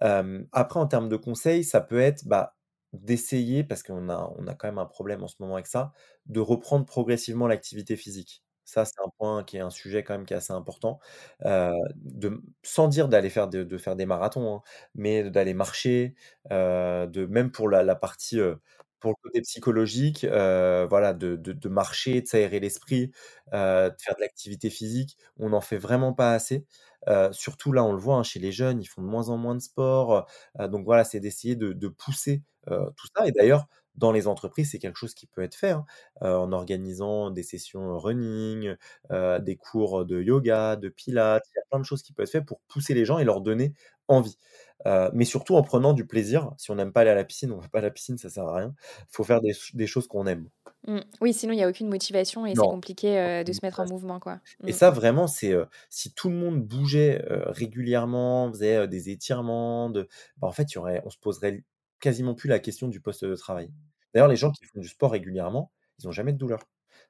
Après 0.00 0.80
en 0.80 0.86
termes 0.86 1.08
de 1.08 1.16
conseils, 1.16 1.64
ça 1.64 1.80
peut 1.80 2.00
être, 2.00 2.26
bah, 2.26 2.56
d'essayer, 2.92 3.64
parce 3.64 3.82
qu'on 3.82 4.08
a 4.08 4.54
quand 4.58 4.68
même 4.68 4.78
un 4.78 4.86
problème 4.86 5.22
en 5.22 5.28
ce 5.28 5.36
moment 5.40 5.54
avec 5.54 5.66
ça, 5.66 5.92
de 6.26 6.40
reprendre 6.40 6.86
progressivement 6.86 7.46
l'activité 7.46 7.96
physique. 7.96 8.42
Ça, 8.64 8.84
c'est 8.84 9.00
un 9.04 9.10
point 9.18 9.44
qui 9.44 9.58
est 9.58 9.60
un 9.60 9.70
sujet 9.70 10.02
quand 10.02 10.14
même 10.14 10.26
qui 10.26 10.34
est 10.34 10.36
assez 10.38 10.52
important, 10.52 10.98
sans 12.62 12.88
dire 12.88 13.08
d'aller 13.08 13.30
faire 13.30 13.48
de 13.48 13.78
faire 13.78 13.96
des 13.96 14.06
marathons, 14.06 14.56
hein, 14.56 14.62
mais 14.94 15.30
d'aller 15.30 15.54
marcher, 15.54 16.14
de 16.50 17.26
même 17.26 17.50
pour 17.52 17.68
la 17.68 17.94
partie, 17.96 18.38
pour 19.00 19.10
le 19.12 19.16
côté 19.22 19.40
psychologique, 19.42 20.24
voilà, 20.26 21.12
de 21.14 21.68
marcher, 21.68 22.22
de 22.22 22.26
s'aérer 22.28 22.60
l'esprit, 22.60 23.08
de 23.52 23.94
faire 24.00 24.16
de 24.16 24.20
l'activité 24.20 24.70
physique. 24.70 25.16
On 25.38 25.50
n'en 25.50 25.60
fait 25.60 25.78
vraiment 25.78 26.12
pas 26.12 26.32
assez, 26.32 26.66
surtout 27.32 27.72
là, 27.72 27.84
on 27.84 27.92
le 27.92 27.98
voit, 27.98 28.16
hein, 28.16 28.22
chez 28.22 28.40
les 28.40 28.52
jeunes, 28.52 28.80
ils 28.82 28.86
font 28.86 29.02
de 29.02 29.06
moins 29.06 29.28
en 29.30 29.36
moins 29.38 29.54
de 29.54 29.60
sport, 29.60 30.26
donc 30.58 30.84
voilà, 30.84 31.04
c'est 31.04 31.20
d'essayer 31.20 31.56
de 31.56 31.88
pousser, 31.88 32.42
tout 32.66 33.06
ça 33.16 33.26
et 33.26 33.32
d'ailleurs, 33.32 33.66
dans 33.96 34.12
les 34.12 34.26
entreprises, 34.28 34.72
c'est 34.72 34.78
quelque 34.78 34.98
chose 34.98 35.14
qui 35.14 35.26
peut 35.26 35.42
être 35.42 35.54
fait, 35.54 35.70
hein, 35.70 35.86
en 36.20 36.52
organisant 36.52 37.30
des 37.30 37.42
sessions 37.42 37.98
running, 37.98 38.74
des 39.10 39.56
cours 39.56 40.04
de 40.04 40.20
yoga, 40.22 40.76
de 40.76 40.88
pilates. 40.90 41.44
Il 41.54 41.58
y 41.58 41.60
a 41.60 41.64
plein 41.70 41.78
de 41.80 41.84
choses 41.84 42.02
qui 42.02 42.12
peuvent 42.12 42.24
être 42.24 42.30
faites 42.32 42.44
pour 42.46 42.60
pousser 42.68 42.92
les 42.94 43.04
gens 43.06 43.18
et 43.18 43.24
leur 43.24 43.40
donner 43.40 43.72
envie, 44.08 44.36
mais 45.14 45.24
surtout 45.24 45.56
en 45.56 45.62
prenant 45.62 45.94
du 45.94 46.06
plaisir. 46.06 46.52
Si 46.58 46.70
on 46.70 46.74
n'aime 46.76 46.92
pas 46.92 47.00
aller 47.02 47.10
à 47.10 47.14
la 47.14 47.24
piscine, 47.24 47.52
on 47.52 47.58
va 47.60 47.68
pas 47.68 47.78
à 47.78 47.82
la 47.82 47.90
piscine, 47.90 48.18
ça 48.18 48.28
sert 48.30 48.44
à 48.46 48.56
rien. 48.56 48.74
Il 49.00 49.06
faut 49.12 49.24
faire 49.24 49.40
des 49.40 49.86
choses 49.86 50.06
qu'on 50.08 50.26
aime. 50.26 50.48
Mmh. 50.86 51.00
Oui, 51.20 51.32
sinon 51.34 51.52
il 51.52 51.58
y 51.58 51.62
a 51.62 51.68
aucune 51.68 51.88
motivation 51.88 52.46
et 52.46 52.54
c'est 52.54 52.68
compliqué, 52.68 53.18
heu, 53.18 53.44
de 53.44 53.52
se 53.52 53.60
mettre 53.62 53.80
en 53.80 53.86
mouvement, 53.86 54.20
quoi. 54.20 54.40
et 54.66 54.72
Mmh. 54.72 54.72
ça 54.72 54.90
vraiment, 54.90 55.26
c'est, 55.26 55.52
heu, 55.52 55.66
si 55.90 56.12
tout 56.14 56.28
le 56.30 56.36
monde 56.36 56.60
bougeait, 56.62 57.22
heu, 57.30 57.44
régulièrement, 57.48 58.50
faisait, 58.52 58.88
des 58.88 59.10
étirements, 59.10 59.90
de 59.90 60.08
bah, 60.38 60.48
en 60.48 60.52
fait, 60.52 60.64
il 60.72 60.74
y 60.76 60.78
aurait 60.78 61.02
on 61.04 61.10
se 61.10 61.18
poserait 61.18 61.64
quasiment 62.00 62.34
plus 62.34 62.48
la 62.48 62.58
question 62.58 62.88
du 62.88 63.00
poste 63.00 63.24
de 63.24 63.34
travail. 63.36 63.70
D'ailleurs, 64.14 64.28
les 64.28 64.36
gens 64.36 64.50
qui 64.52 64.64
font 64.64 64.80
du 64.80 64.88
sport 64.88 65.12
régulièrement, 65.12 65.72
ils 65.98 66.08
ont 66.08 66.12
jamais 66.12 66.32
de 66.32 66.38
douleur. 66.38 66.60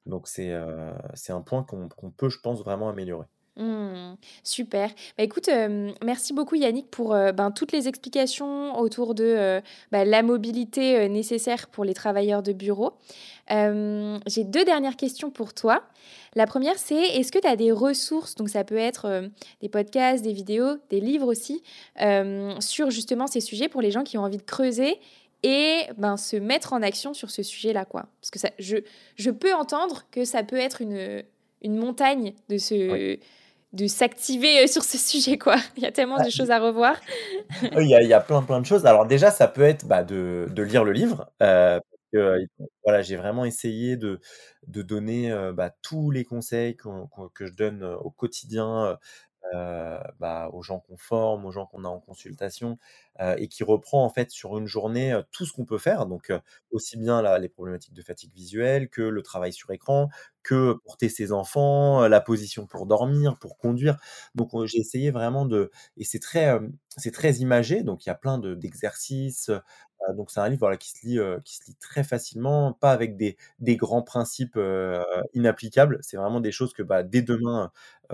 Donc 0.06 0.28
c'est, 0.28 0.52
un 0.52 1.42
point 1.42 1.62
qu'on 1.64 1.88
qu'on 1.88 2.10
peut, 2.10 2.28
je 2.30 2.38
pense, 2.40 2.60
vraiment 2.62 2.88
améliorer. 2.88 3.26
Mmh. 3.56 4.16
Super. 4.42 4.90
Bah, 5.16 5.24
écoute, 5.24 5.48
hem, 5.48 5.94
merci 6.04 6.34
beaucoup 6.34 6.56
Yannick 6.56 6.90
pour, 6.90 7.14
heu, 7.14 7.32
ben, 7.32 7.50
toutes 7.50 7.72
les 7.72 7.88
explications 7.88 8.78
autour 8.78 9.14
de, 9.14 9.24
heu, 9.24 9.62
bah, 9.90 10.04
la 10.04 10.22
mobilité, 10.22 11.08
nécessaire 11.08 11.68
pour 11.68 11.84
les 11.84 11.94
travailleurs 11.94 12.42
de 12.42 12.52
bureau. 12.52 12.92
J'ai 13.48 14.44
2 14.44 14.64
dernières 14.64 14.96
questions 14.96 15.30
pour 15.30 15.54
toi. 15.54 15.82
La 16.34 16.46
première, 16.46 16.78
c'est 16.78 17.00
est-ce 17.00 17.32
que 17.32 17.38
tu 17.38 17.46
as 17.46 17.56
des 17.56 17.72
ressources, 17.72 18.34
donc 18.34 18.50
ça 18.50 18.64
peut 18.64 18.76
être, 18.76 19.30
des 19.62 19.68
podcasts, 19.68 20.22
des 20.22 20.32
vidéos, 20.32 20.76
des 20.90 21.00
livres 21.00 21.28
aussi, 21.28 21.62
sur 22.60 22.90
justement 22.90 23.26
ces 23.26 23.40
sujets 23.40 23.68
pour 23.68 23.80
les 23.80 23.90
gens 23.90 24.02
qui 24.02 24.18
ont 24.18 24.22
envie 24.22 24.36
de 24.36 24.42
creuser 24.42 24.98
et 25.42 25.82
ben, 25.96 26.16
se 26.16 26.36
mettre 26.36 26.72
en 26.72 26.82
action 26.82 27.14
sur 27.14 27.30
ce 27.30 27.42
sujet-là, 27.42 27.84
quoi? 27.84 28.06
Parce 28.20 28.30
que 28.30 28.38
ça 28.38 28.50
je 28.58 28.78
je 29.14 29.30
peux 29.30 29.54
entendre 29.54 30.04
que 30.10 30.24
ça 30.24 30.42
peut 30.42 30.56
être 30.56 30.82
une, 30.82 31.22
une 31.62 31.76
montagne 31.76 32.32
de 32.48 32.56
Oui. 32.92 33.20
De 33.72 33.86
s'activer, 33.86 34.64
heu, 34.64 34.66
sur 34.66 34.84
ce 34.84 34.98
sujet, 34.98 35.38
quoi. 35.38 35.56
Il 35.76 35.82
y 35.82 35.86
a 35.86 35.92
tellement 35.92 36.18
Ah, 36.18 36.22
de 36.22 36.30
i 36.30 36.30
choses 36.30 36.50
à 36.50 36.58
revoir. 36.60 36.96
Il 37.78 37.88
y 37.88 37.94
a 37.94 38.02
il 38.02 38.08
y 38.08 38.12
a 38.12 38.20
plein, 38.20 38.42
plein 38.42 38.60
de 38.60 38.66
choses. 38.66 38.86
Alors 38.86 39.06
déjà, 39.06 39.30
ça 39.30 39.48
peut 39.48 39.62
être, 39.62 39.86
bah, 39.86 40.02
de 40.04 40.48
de 40.50 40.62
lire 40.62 40.84
le 40.84 40.92
livre, 40.92 41.30
il 42.12 42.48
faut 42.58 42.68
voilà, 42.84 43.02
j'ai 43.02 43.16
vraiment 43.16 43.44
essayé 43.44 43.96
de 43.96 44.20
de 44.66 44.82
donner, 44.82 45.30
bah, 45.54 45.70
tous 45.82 46.10
les 46.10 46.24
conseils 46.24 46.76
qu'on 46.76 47.08
que 47.34 47.46
je 47.46 47.52
donne, 47.54 47.84
au 47.84 48.10
quotidien, 48.10 48.98
heu, 49.54 49.98
bah, 50.20 50.50
aux 50.52 50.62
gens 50.62 50.80
qu'on 50.80 50.96
forme, 50.96 51.44
aux 51.46 51.50
gens 51.52 51.66
qu'on 51.66 51.84
a 51.84 51.88
en 51.88 52.00
consultation, 52.00 52.78
heu 53.20 53.34
et 53.38 53.48
qui 53.48 53.64
reprend 53.64 54.04
en 54.04 54.10
fait 54.10 54.30
sur 54.30 54.58
une 54.58 54.66
journée, 54.66 55.12
heu, 55.12 55.24
tout 55.32 55.46
ce 55.46 55.52
qu'on 55.52 55.64
peut 55.64 55.78
faire. 55.78 56.06
Donc, 56.06 56.32
aussi 56.70 56.96
bien 56.96 57.38
les 57.38 57.48
problématiques 57.48 57.94
de 57.94 58.02
fatigue 58.02 58.32
visuelle 58.34 58.88
que 58.88 59.02
le 59.02 59.22
travail 59.22 59.52
sur 59.52 59.70
écran, 59.70 60.08
que 60.42 60.74
porter 60.84 61.08
ses 61.08 61.32
enfants, 61.32 62.06
la 62.08 62.20
position 62.20 62.66
pour 62.66 62.86
dormir, 62.86 63.38
pour 63.38 63.58
conduire. 63.58 63.98
Donc, 64.34 64.50
j'ai 64.66 64.78
essayé 64.78 65.10
vraiment 65.10 65.46
de 65.46 65.70
et 65.96 66.04
c'est 66.04 66.20
très, 66.20 66.58
c'est 66.96 67.12
très 67.12 67.34
imagé, 67.36 67.82
donc 67.82 68.06
il 68.06 68.08
y 68.08 68.12
a 68.12 68.14
plein 68.14 68.38
de 68.38 68.54
d'exercices, 68.54 69.50
donc 70.16 70.30
c'est 70.30 70.40
un 70.40 70.48
livre, 70.48 70.60
voilà, 70.60 70.76
qui 70.76 70.90
se 70.90 71.06
lit, 71.06 71.18
qui 71.44 71.56
se 71.56 71.66
lit 71.66 71.76
très 71.80 72.04
facilement, 72.04 72.72
pas 72.72 72.92
avec 72.92 73.16
des 73.16 73.36
des 73.58 73.76
grands 73.76 74.02
principes, 74.02 74.58
inapplicables. 75.34 75.98
C'est 76.02 76.16
vraiment 76.16 76.40
des 76.40 76.52
choses 76.52 76.72
que, 76.72 76.82
bah, 76.82 77.02
dès 77.02 77.22
demain, 77.22 77.70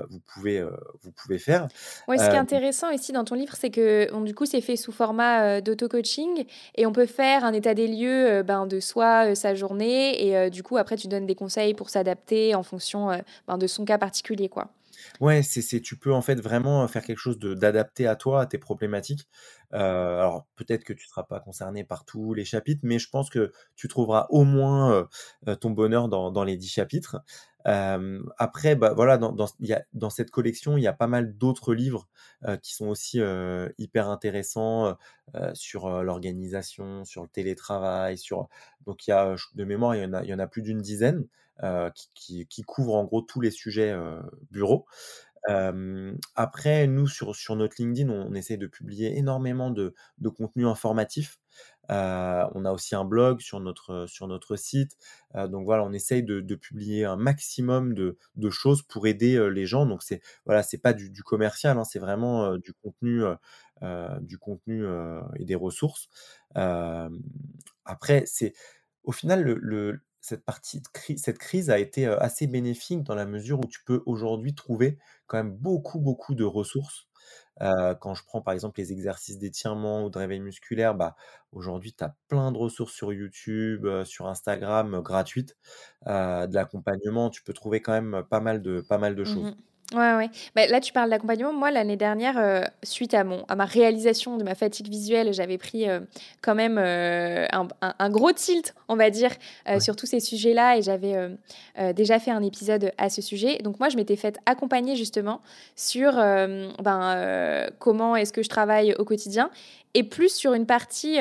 vous 0.09 0.21
pouvez, 0.21 0.63
vous 1.03 1.13
pouvez 1.13 1.39
faire. 1.39 1.69
Ouais, 2.09 2.19
ce 2.19 2.29
qui 2.29 2.37
est 2.37 2.39
intéressant 2.39 2.93
aussi 2.95 3.13
dans 3.13 3.25
ton 3.25 3.35
livre, 3.35 3.55
c'est 3.57 3.71
que, 3.71 4.23
du 4.25 4.35
coup, 4.35 4.47
c'est 4.47 4.61
fait 4.61 4.77
sous 4.77 4.93
format, 4.93 5.61
d'auto-coaching 5.61 6.45
et 6.75 6.87
on 6.87 6.93
peut 6.93 7.07
faire 7.07 7.45
un 7.45 7.53
état 7.53 7.75
des 7.75 7.87
lieux, 7.89 8.43
ben, 8.43 8.67
de 8.67 8.81
soi, 8.81 9.35
sa 9.35 9.55
journée 9.55 10.27
et 10.27 10.51
du 10.51 10.63
coup, 10.63 10.77
après, 10.79 10.97
tu 10.97 11.09
donnes 11.09 11.27
des 11.27 11.35
conseils 11.35 11.75
pour 11.75 11.91
s'adapter 11.91 12.55
en 12.55 12.63
fonction, 12.63 13.09
ben, 13.47 13.59
de 13.59 13.67
son 13.67 13.85
cas 13.85 13.99
particulier, 13.99 14.49
quoi. 14.49 14.71
Ouais, 15.21 15.43
c'est 15.43 15.63
c'est 15.63 15.81
tu 15.81 15.97
peux 15.99 16.13
en 16.13 16.23
fait 16.23 16.37
vraiment, 16.41 16.87
faire 16.89 17.05
quelque 17.05 17.19
chose 17.19 17.39
de 17.39 17.55
d'adapté 17.55 18.07
à 18.07 18.17
toi, 18.17 18.43
à 18.43 18.47
tes 18.47 18.59
problématiques. 18.59 19.29
Heu, 19.75 19.77
alors 19.79 20.47
peut-être 20.57 20.85
que 20.85 20.93
tu 20.93 21.07
seras 21.07 21.23
pas 21.25 21.41
concerné 21.41 21.85
par 21.85 22.05
tous 22.05 22.35
les 22.35 22.45
chapitres, 22.45 22.81
mais 22.85 22.99
je 22.99 23.09
pense 23.09 23.31
que 23.31 23.53
tu 23.77 23.89
trouveras 23.89 24.27
au 24.31 24.45
moins, 24.45 24.93
heu 24.93 25.09
heu, 25.49 25.57
ton 25.57 25.71
bonheur 25.71 26.09
dans 26.09 26.31
dans 26.31 26.45
les 26.45 26.57
10 26.57 26.69
chapitres. 26.69 27.19
Après, 28.39 28.75
bah, 28.77 28.93
voilà, 28.95 29.19
dans 29.19 29.33
dans 29.33 29.47
y 29.61 29.73
a 29.73 29.85
dans 29.93 30.11
cette 30.11 30.31
collection, 30.31 30.77
il 30.77 30.83
y 30.83 30.87
a 30.89 30.93
pas 30.93 31.07
mal 31.07 31.37
d'autres 31.37 31.75
livres, 31.75 32.09
qui 32.63 32.75
sont 32.75 32.87
aussi, 32.89 33.21
hyper 33.79 34.09
intéressants, 34.09 34.97
sur, 35.55 36.03
l'organisation, 36.03 37.05
sur 37.05 37.23
le 37.23 37.29
télétravail, 37.29 38.19
sur 38.19 38.49
donc 38.87 39.07
il 39.07 39.11
y 39.11 39.13
a, 39.15 39.35
de 39.55 39.65
mémoire, 39.65 39.95
il 39.97 40.03
y 40.03 40.05
en 40.07 40.13
a 40.13 40.23
il 40.25 40.29
y 40.29 40.35
en 40.35 40.39
a 40.39 40.47
plus 40.47 40.63
d'une 40.63 40.81
dizaine, 40.83 41.27
qui 42.15 42.47
qui 42.49 42.63
couvrent 42.63 42.95
en 42.97 43.05
gros 43.05 43.23
tous 43.23 43.41
les 43.41 43.51
sujets, 43.53 43.93
heu, 43.93 44.21
bureau. 44.51 44.87
Hem, 45.49 46.19
après 46.37 46.87
nous 46.89 47.09
sur 47.09 47.35
sur 47.37 47.57
notre 47.57 47.77
LinkedIn, 47.81 48.11
on 48.11 48.35
essaie 48.35 48.57
de 48.59 48.67
publier 48.69 49.19
énormément 49.19 49.71
de 49.71 49.95
de 50.19 50.29
contenu 50.31 50.67
informatif. 50.67 51.39
Heu, 51.91 51.95
on 52.55 52.65
a 52.67 52.73
aussi 52.73 52.95
un 52.97 53.05
blog 53.05 53.41
sur 53.41 53.61
notre, 53.61 54.07
sur 54.09 54.29
notre 54.29 54.57
site. 54.57 54.97
Donc 55.35 55.65
voilà, 55.67 55.85
on 55.85 55.93
essaye 55.93 56.23
de 56.25 56.55
publier 56.57 57.05
un 57.07 57.17
maximum 57.17 57.95
de 57.95 58.19
de 58.37 58.51
choses 58.51 58.83
pour 58.83 59.07
aider, 59.09 59.51
les 59.53 59.67
gens. 59.67 59.87
Donc 59.87 60.03
c'est 60.05 60.23
voilà, 60.47 60.63
c'est 60.63 60.79
pas 60.79 60.93
du 60.95 61.23
commercial, 61.25 61.79
hein, 61.79 61.85
c'est 61.85 61.99
vraiment, 62.01 62.57
du 62.59 62.73
contenu, 62.75 63.23
du 64.23 64.39
contenu, 64.39 64.85
et 65.39 65.45
des 65.45 65.55
ressources. 65.57 66.09
Après 67.85 68.25
c'est 68.27 68.55
au 69.05 69.13
final 69.13 69.43
le 69.45 70.01
cette 70.23 70.45
partie 70.45 70.81
de 70.81 70.89
cri 70.89 71.19
cette 71.19 71.39
crise 71.39 71.71
a 71.71 71.79
été, 71.79 72.07
assez 72.07 72.47
bénéfique 72.47 73.03
dans 73.05 73.15
la 73.17 73.27
mesure 73.27 73.61
où 73.61 73.67
tu 73.67 73.85
peux 73.85 74.03
aujourd'hui 74.07 74.55
trouver 74.55 74.99
quand 75.27 75.39
même 75.39 75.53
beaucoup, 75.57 76.01
beaucoup 76.01 76.35
de 76.35 76.45
ressources. 76.45 77.09
Quand 77.61 78.15
je 78.15 78.25
prends 78.25 78.43
par 78.43 78.55
exemple 78.55 78.81
les 78.81 78.93
exercices 78.93 79.39
d'étirement 79.39 80.05
ou 80.05 80.11
de 80.11 80.19
réveil 80.19 80.41
musculaire, 80.41 80.95
bah, 80.95 81.17
aujourd'hui 81.53 81.95
tu 81.95 82.05
as 82.05 82.17
plein 82.29 82.53
de 82.53 82.59
ressources 82.59 82.93
sur 82.95 83.13
YouTube, 83.13 83.87
sur 84.05 84.27
Instagram, 84.29 85.01
gratuites, 85.03 85.57
de 86.07 86.55
l'accompagnement. 86.55 87.31
Tu 87.31 87.43
peux 87.43 87.53
trouver 87.53 87.81
quand 87.83 87.93
même 87.93 88.25
pas 88.31 88.41
mal 88.41 88.63
de 88.63 88.81
pas 88.81 88.99
mal 88.99 89.15
de 89.17 89.25
Mmh 89.25 89.25
choses. 89.25 89.57
Ouais, 89.95 90.15
ouais. 90.15 90.31
Bah, 90.55 90.67
là, 90.67 90.81
tu 90.81 90.93
parles 90.93 91.11
d'accompagnement. 91.11 91.53
Moi, 91.53 91.71
l'année 91.71 91.97
dernière, 91.97 92.39
euh, 92.39 92.63
suite 92.83 93.13
à, 93.15 93.25
mon, 93.25 93.45
à 93.49 93.57
ma 93.57 93.67
réalisation 93.67 94.39
de 94.39 94.45
ma 94.45 94.55
fatigue 94.55 94.89
visuelle, 94.89 95.33
j'avais 95.35 95.59
pris 95.59 95.89
euh, 95.89 96.01
quand 96.41 96.55
même 96.55 96.79
euh, 96.79 97.47
un, 97.53 97.69
un, 97.99 98.11
gros 98.11 98.33
tilt, 98.33 98.75
on 98.89 98.97
va 98.97 99.11
dire, 99.11 99.31
sur 99.81 99.97
tous 99.97 100.07
ces 100.07 100.21
sujets-là. 100.21 100.79
Et 100.79 100.83
j'avais 100.83 101.15
déjà 101.95 102.19
fait 102.19 102.31
un 102.31 102.43
épisode 102.43 102.93
à 102.99 103.11
ce 103.11 103.21
sujet. 103.21 103.59
Donc, 103.59 103.79
moi, 103.81 103.89
je 103.89 103.97
m'étais 103.97 104.17
faite 104.17 104.39
accompagner 104.47 104.97
justement 104.97 105.41
sur 105.77 106.13
ben, 106.13 107.69
comment 107.79 108.17
est-ce 108.17 108.33
que 108.33 108.43
je 108.43 108.49
travaille 108.49 108.95
au 108.99 109.05
quotidien 109.05 109.51
et 109.95 110.05
plus 110.05 110.35
sur 110.35 110.55
une 110.55 110.67
partie 110.67 111.19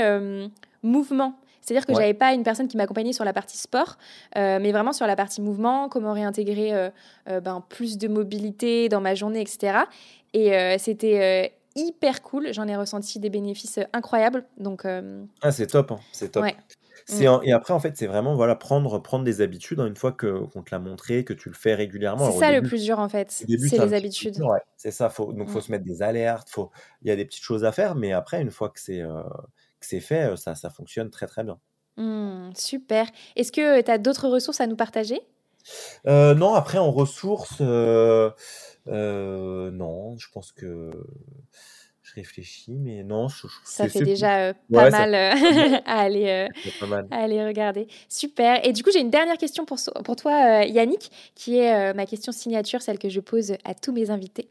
mouvement. 0.83 1.35
C'est-à-dire 1.61 1.85
que 1.85 1.93
je 1.93 1.99
j'avais 1.99 2.13
pas 2.13 2.33
une 2.33 2.43
personne 2.43 2.67
qui 2.67 2.77
m'accompagnait 2.77 3.13
sur 3.13 3.23
la 3.23 3.33
partie 3.33 3.57
sport, 3.57 3.97
euh, 4.35 4.59
mais 4.61 4.71
vraiment 4.71 4.93
sur 4.93 5.05
la 5.05 5.15
partie 5.15 5.41
mouvement, 5.41 5.89
comment 5.89 6.13
réintégrer 6.13 6.73
euh, 6.73 6.89
euh, 7.29 7.39
ben, 7.39 7.63
plus 7.69 7.97
de 7.97 8.07
mobilité 8.07 8.89
dans 8.89 9.01
ma 9.01 9.15
journée, 9.15 9.41
etc. 9.41 9.79
Et 10.33 10.77
c'était 10.79 11.53
hyper 11.75 12.21
cool. 12.21 12.53
J'en 12.53 12.67
ai 12.67 12.75
ressenti 12.75 13.19
des 13.19 13.29
bénéfices 13.29 13.79
incroyables. 13.93 14.45
Donc, 14.57 14.85
ah, 14.85 15.51
c'est 15.51 15.67
top, 15.67 15.91
hein. 15.91 15.99
c'est 16.11 16.31
top. 16.31 16.45
Mm. 17.09 17.43
Et 17.43 17.51
après, 17.51 17.73
en 17.73 17.79
fait, 17.79 17.97
c'est 17.97 18.07
vraiment 18.07 18.35
voilà, 18.35 18.55
prendre, 18.55 18.99
prendre 18.99 19.25
des 19.25 19.41
habitudes 19.41 19.79
hein, 19.79 19.87
une 19.87 19.95
fois 19.95 20.11
qu'on 20.11 20.61
te 20.61 20.71
l'a 20.71 20.79
montré, 20.79 21.25
que 21.25 21.33
tu 21.33 21.49
le 21.49 21.55
fais 21.55 21.75
régulièrement. 21.75 22.31
C'est 22.31 22.39
ça 22.39 22.51
le 22.51 22.61
plus 22.61 22.83
dur, 22.83 22.99
en 22.99 23.09
fait. 23.09 23.29
C'est 23.31 23.45
les 23.47 23.93
habitudes. 23.93 24.37
c'est 24.77 24.91
ça. 24.91 25.09
Faut, 25.09 25.33
donc, 25.33 25.47
il 25.47 25.51
faut 25.51 25.59
mm. 25.59 25.63
se 25.63 25.71
mettre 25.71 25.83
des 25.83 26.01
alertes. 26.01 26.49
Il 27.01 27.09
y 27.09 27.11
a 27.11 27.15
des 27.17 27.25
petites 27.25 27.43
choses 27.43 27.65
à 27.65 27.73
faire, 27.73 27.95
mais 27.95 28.13
après, 28.13 28.41
une 28.41 28.51
fois 28.51 28.69
que 28.69 28.79
c'est 28.79 29.01
c'est 29.85 29.99
fait, 29.99 30.35
ça, 30.37 30.55
ça 30.55 30.69
fonctionne 30.69 31.09
très 31.09 31.27
très 31.27 31.43
bien. 31.43 31.59
Mmh, 31.97 32.51
super. 32.55 33.07
Est-ce 33.35 33.51
que 33.51 33.81
tu 33.81 33.91
as 33.91 33.97
d'autres 33.97 34.27
ressources 34.27 34.61
à 34.61 34.67
nous 34.67 34.75
partager? 34.75 35.21
Non, 36.05 36.53
après 36.53 36.77
en 36.77 36.91
ressources, 36.91 37.61
non, 37.61 38.33
je 38.85 40.27
pense 40.33 40.51
que 40.51 40.91
je 42.11 42.15
réfléchis, 42.19 42.77
mais 42.77 43.03
non. 43.03 43.27
ça 43.63 43.87
fait 43.87 44.01
déjà 44.01 44.39
euh, 44.39 44.53
pas, 44.71 44.89
mal, 44.89 45.15
euh, 45.15 45.77
à, 45.85 46.01
aller, 46.01 46.47
euh, 46.81 47.03
aller 47.11 47.45
regarder. 47.45 47.87
Super. 48.09 48.65
Et 48.65 48.73
du 48.73 48.83
coup, 48.83 48.89
j'ai 48.91 48.99
une 48.99 49.09
dernière 49.09 49.37
question 49.37 49.65
pour, 49.65 49.77
pour 50.03 50.15
toi, 50.15 50.63
Yannick, 50.63 51.11
qui 51.35 51.57
est 51.57 51.93
ma 51.93 52.05
question 52.05 52.31
signature, 52.31 52.81
celle 52.81 52.99
que 52.99 53.09
je 53.09 53.19
pose 53.19 53.53
à 53.63 53.73
tous 53.73 53.91
mes 53.91 54.09
invités. 54.09 54.49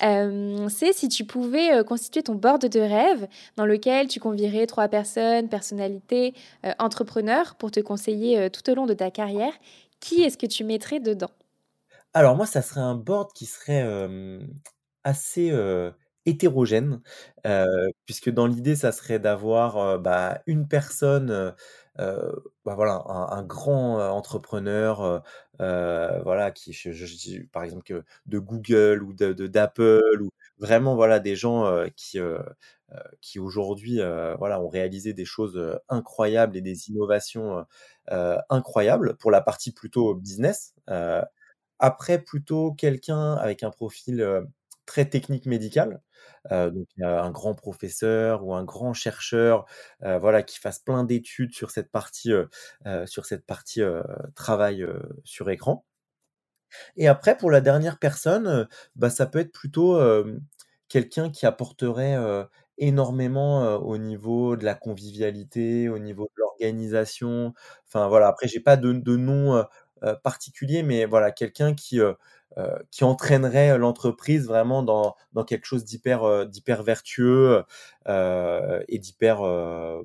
C'est 0.00 0.92
si 0.92 1.08
tu 1.08 1.24
pouvais 1.24 1.84
constituer 1.84 2.22
ton 2.22 2.34
board 2.34 2.66
de 2.66 2.80
rêve 2.80 3.26
dans 3.56 3.66
lequel 3.66 4.08
tu 4.08 4.20
convierais 4.20 4.66
trois 4.66 4.88
personnes, 4.88 5.48
personnalités, 5.48 6.34
entrepreneurs, 6.78 7.54
pour 7.56 7.70
te 7.70 7.80
conseiller 7.80 8.50
tout 8.50 8.68
au 8.70 8.74
long 8.74 8.86
de 8.86 8.94
ta 8.94 9.10
carrière, 9.10 9.52
qui 10.00 10.22
est-ce 10.22 10.38
que 10.38 10.46
tu 10.46 10.64
mettrais 10.64 11.00
dedans? 11.00 11.30
Alors 12.14 12.36
moi, 12.36 12.46
ça 12.46 12.62
serait 12.62 12.80
un 12.80 12.94
board 12.94 13.32
qui 13.32 13.46
serait 13.46 13.84
assez 15.04 15.50
hétérogène, 16.30 17.02
puisque 18.06 18.30
dans 18.30 18.46
l'idée, 18.46 18.76
ça 18.76 18.92
serait 18.92 19.18
d'avoir, 19.18 19.98
bah, 20.00 20.40
une 20.46 20.68
personne, 20.68 21.54
bah, 21.98 22.74
voilà, 22.74 23.02
un 23.08 23.42
grand, 23.42 23.98
entrepreneur, 24.10 25.22
voilà, 25.58 26.50
qui 26.52 26.72
je 26.72 27.42
par 27.52 27.64
exemple 27.64 28.02
de 28.26 28.38
Google 28.38 29.02
ou 29.02 29.12
de 29.14 29.32
d'Apple 29.46 30.22
ou 30.22 30.30
vraiment, 30.58 30.94
voilà, 30.96 31.18
des 31.20 31.36
gens, 31.36 31.66
qui, 31.96 32.18
qui 33.20 33.38
aujourd'hui, 33.38 34.00
voilà, 34.38 34.60
ont 34.60 34.68
réalisé 34.68 35.12
des 35.12 35.24
choses, 35.24 35.60
incroyables 35.88 36.56
et 36.56 36.60
des 36.62 36.88
innovations, 36.90 37.64
incroyables 38.50 39.16
pour 39.16 39.30
la 39.30 39.40
partie 39.40 39.72
plutôt 39.72 40.14
business. 40.14 40.74
après 41.78 42.18
plutôt 42.22 42.72
quelqu'un 42.72 43.34
avec 43.34 43.62
un 43.62 43.70
profil, 43.70 44.44
très 44.90 45.04
technique 45.08 45.46
médical, 45.46 46.02
donc 46.50 46.88
un 47.00 47.30
grand 47.30 47.54
professeur 47.54 48.44
ou 48.44 48.54
un 48.54 48.64
grand 48.64 48.92
chercheur, 48.92 49.66
voilà, 50.00 50.42
qui 50.42 50.58
fasse 50.58 50.80
plein 50.80 51.04
d'études 51.04 51.54
sur 51.54 51.70
cette 51.70 51.90
partie, 51.92 52.32
sur 53.06 53.24
cette 53.26 53.46
partie 53.46 53.82
travail 54.34 54.84
sur 55.24 55.48
écran. 55.50 55.84
Et 56.96 57.08
après, 57.08 57.36
pour 57.36 57.50
la 57.50 57.60
dernière 57.60 57.98
personne, 57.98 58.68
bah, 58.96 59.10
ça 59.10 59.26
peut 59.26 59.38
être 59.40 59.52
plutôt 59.52 59.98
quelqu'un 60.88 61.30
qui 61.30 61.46
apporterait 61.46 62.16
énormément 62.78 63.76
au 63.76 63.98
niveau 63.98 64.56
de 64.56 64.64
la 64.64 64.74
convivialité, 64.74 65.88
au 65.88 65.98
niveau 65.98 66.24
de 66.24 66.32
l'organisation. 66.40 67.54
Enfin 67.86 68.08
voilà, 68.08 68.28
après 68.28 68.48
j'ai 68.48 68.60
pas 68.60 68.76
de, 68.76 68.92
de 68.92 69.16
nom 69.16 69.64
particulier, 70.22 70.82
mais 70.82 71.04
voilà, 71.04 71.30
quelqu'un 71.30 71.74
qui 71.74 72.00
euh, 72.58 72.76
qui 72.90 73.04
entraînerait 73.04 73.78
l'entreprise 73.78 74.48
vraiment 74.48 74.82
dans, 74.82 75.14
dans 75.34 75.44
quelque 75.44 75.66
chose 75.66 75.84
d'hyper 75.84 76.24
euh, 76.24 76.44
d'hyper 76.44 76.82
vertueux 76.82 77.62
euh, 78.08 78.82
et 78.88 78.98
d'hyper 78.98 79.42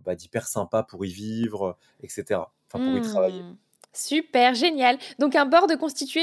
bah, 0.06 0.14
d'hyper 0.14 0.48
sympa 0.48 0.84
pour 0.84 1.04
y 1.08 1.10
vivre, 1.10 1.76
etc. 2.04 2.42
Enfin 2.72 2.86
pour 2.86 2.96
y 2.96 3.02
travailler. 3.02 3.42
Mmh. 3.42 3.58
Super, 3.94 4.54
génial. 4.54 5.00
Donc 5.18 5.36
un 5.36 5.48
board 5.48 5.76
constitué 5.78 6.22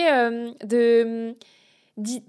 de 0.63 1.35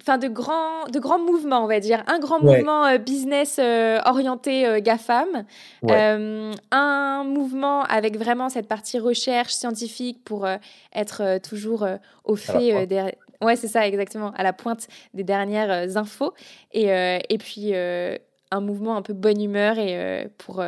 enfin 0.01 0.17
de 0.17 0.27
grands 0.27 0.85
de 0.91 0.99
grands 0.99 1.19
mouvements 1.19 1.63
on 1.63 1.67
va 1.67 1.79
dire 1.79 2.03
un 2.07 2.19
grand 2.19 2.41
mouvement 2.41 2.97
business 2.97 3.59
orienté 4.05 4.81
GAFAM 4.81 5.45
un 6.71 7.23
mouvement 7.23 7.83
avec 7.83 8.17
vraiment 8.17 8.49
cette 8.49 8.67
partie 8.67 8.99
recherche 8.99 9.53
scientifique 9.53 10.21
pour 10.25 10.45
être 10.93 11.39
toujours 11.41 11.87
au 12.25 12.35
fait 12.35 12.85
des, 12.87 13.13
Ouais, 13.43 13.55
c'est 13.55 13.67
ça, 13.67 13.85
exactement, 13.85 14.31
à 14.31 14.43
la 14.43 14.53
pointe 14.53 14.87
des 15.13 15.23
dernières 15.23 15.71
euh, 15.71 15.97
infos. 15.97 16.33
Et, 16.71 16.91
euh, 16.91 17.19
et 17.29 17.37
puis, 17.37 17.73
euh, 17.73 18.17
un 18.51 18.61
mouvement 18.61 18.95
un 18.95 19.01
peu 19.01 19.13
bonne 19.13 19.41
humeur 19.41 19.77
et 19.77 20.27
pour, 20.37 20.63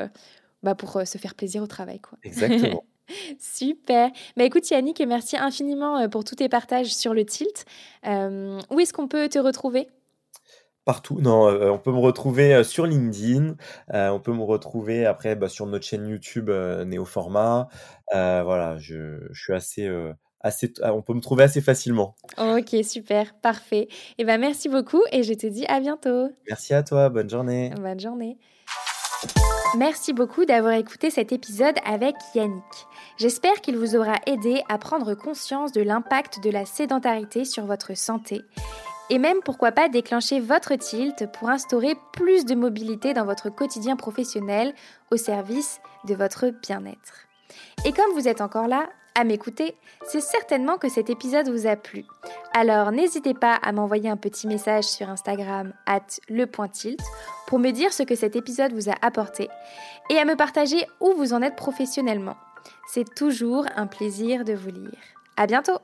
bah, 0.63 0.75
pour 0.75 1.01
se 1.05 1.17
faire 1.19 1.35
plaisir 1.35 1.61
au 1.61 1.67
travail. 1.67 1.99
Quoi. 1.99 2.17
Exactement. 2.23 2.83
Super. 3.39 4.09
Bah, 4.37 4.43
écoute 4.43 4.69
Yannick, 4.69 5.01
merci 5.07 5.37
infiniment 5.37 6.07
pour 6.09 6.23
tous 6.23 6.35
tes 6.35 6.49
partages 6.49 6.93
sur 6.93 7.13
le 7.13 7.25
tilt. 7.25 7.65
où 8.03 8.79
est-ce 8.79 8.93
qu'on 8.93 9.07
peut 9.07 9.29
te 9.29 9.39
retrouver? 9.39 9.87
Partout, 10.85 11.19
non, 11.19 11.47
on 11.47 11.79
peut 11.79 11.91
me 11.91 11.99
retrouver 11.99 12.63
sur 12.63 12.85
LinkedIn, 12.85 13.55
on 13.91 14.19
peut 14.19 14.33
me 14.33 14.43
retrouver 14.43 15.05
après 15.07 15.35
bah, 15.35 15.49
sur 15.49 15.65
notre 15.65 15.85
chaîne 15.85 16.07
YouTube 16.07 16.49
Néoformat. 16.49 17.69
voilà, 18.11 18.77
je, 18.77 19.19
je 19.31 19.41
suis 19.41 19.53
assez 19.53 19.89
ah, 20.81 20.93
on 20.93 21.01
peut 21.01 21.13
me 21.13 21.21
trouver 21.21 21.43
assez 21.43 21.59
facilement. 21.59 22.15
Ok, 22.37 22.75
super, 22.83 23.33
parfait. 23.33 23.87
Et 23.87 23.89
eh 24.19 24.25
ben 24.25 24.39
merci 24.39 24.69
beaucoup 24.69 25.01
et 25.11 25.23
je 25.23 25.33
te 25.33 25.47
dis 25.47 25.65
à 25.65 25.79
bientôt. 25.79 26.29
Merci 26.47 26.75
à 26.75 26.83
toi, 26.83 27.09
bonne 27.09 27.29
journée. 27.29 27.71
Bonne 27.75 27.99
journée. 27.99 28.37
Merci 29.75 30.13
beaucoup 30.13 30.45
d'avoir 30.45 30.73
écouté 30.73 31.09
cet 31.09 31.31
épisode 31.31 31.75
avec 31.83 32.15
Yannick. 32.35 32.63
J'espère 33.17 33.61
qu'il 33.61 33.77
vous 33.77 33.95
aura 33.95 34.15
aidé 34.25 34.61
à 34.67 34.77
prendre 34.77 35.13
conscience 35.13 35.71
de 35.71 35.81
l'impact 35.81 36.43
de 36.43 36.49
la 36.49 36.65
sédentarité 36.65 37.45
sur 37.45 37.65
votre 37.65 37.95
santé 37.95 38.41
et 39.09 39.19
même 39.19 39.39
pourquoi 39.43 39.71
pas 39.71 39.87
déclencher 39.87 40.39
votre 40.39 40.75
tilt 40.75 41.31
pour 41.31 41.49
instaurer 41.49 41.95
plus 42.13 42.43
de 42.45 42.55
mobilité 42.55 43.13
dans 43.13 43.25
votre 43.25 43.49
quotidien 43.49 43.95
professionnel 43.95 44.73
au 45.11 45.17
service 45.17 45.79
de 46.05 46.15
votre 46.15 46.49
bien-être. 46.49 47.27
Et 47.85 47.93
comme 47.93 48.11
vous 48.13 48.27
êtes 48.27 48.41
encore 48.41 48.67
là, 48.67 48.89
à 49.17 49.23
m'écouter, 49.23 49.77
c'est 50.05 50.19
certainement 50.19 50.77
que 50.77 50.89
cet 50.89 51.09
épisode 51.09 51.47
vous 51.47 51.67
a 51.67 51.77
plu. 51.77 52.03
Alors 52.53 52.91
n'hésitez 52.91 53.33
pas 53.33 53.55
à 53.55 53.71
m'envoyer 53.71 54.09
un 54.09 54.17
petit 54.17 54.45
message 54.45 54.83
sur 54.83 55.09
Instagram 55.09 55.71
at 55.85 56.19
lepointilt 56.27 56.99
pour 57.47 57.59
me 57.59 57.71
dire 57.71 57.93
ce 57.93 58.03
que 58.03 58.15
cet 58.15 58.35
épisode 58.35 58.73
vous 58.73 58.89
a 58.89 58.95
apporté 59.01 59.47
et 60.09 60.17
à 60.17 60.25
me 60.25 60.35
partager 60.35 60.85
où 60.99 61.13
vous 61.13 61.31
en 61.31 61.41
êtes 61.41 61.55
professionnellement. 61.55 62.35
C'est 62.87 63.15
toujours 63.15 63.65
un 63.75 63.87
plaisir 63.87 64.45
de 64.45 64.53
vous 64.53 64.69
lire. 64.69 64.97
À 65.37 65.47
bientôt! 65.47 65.79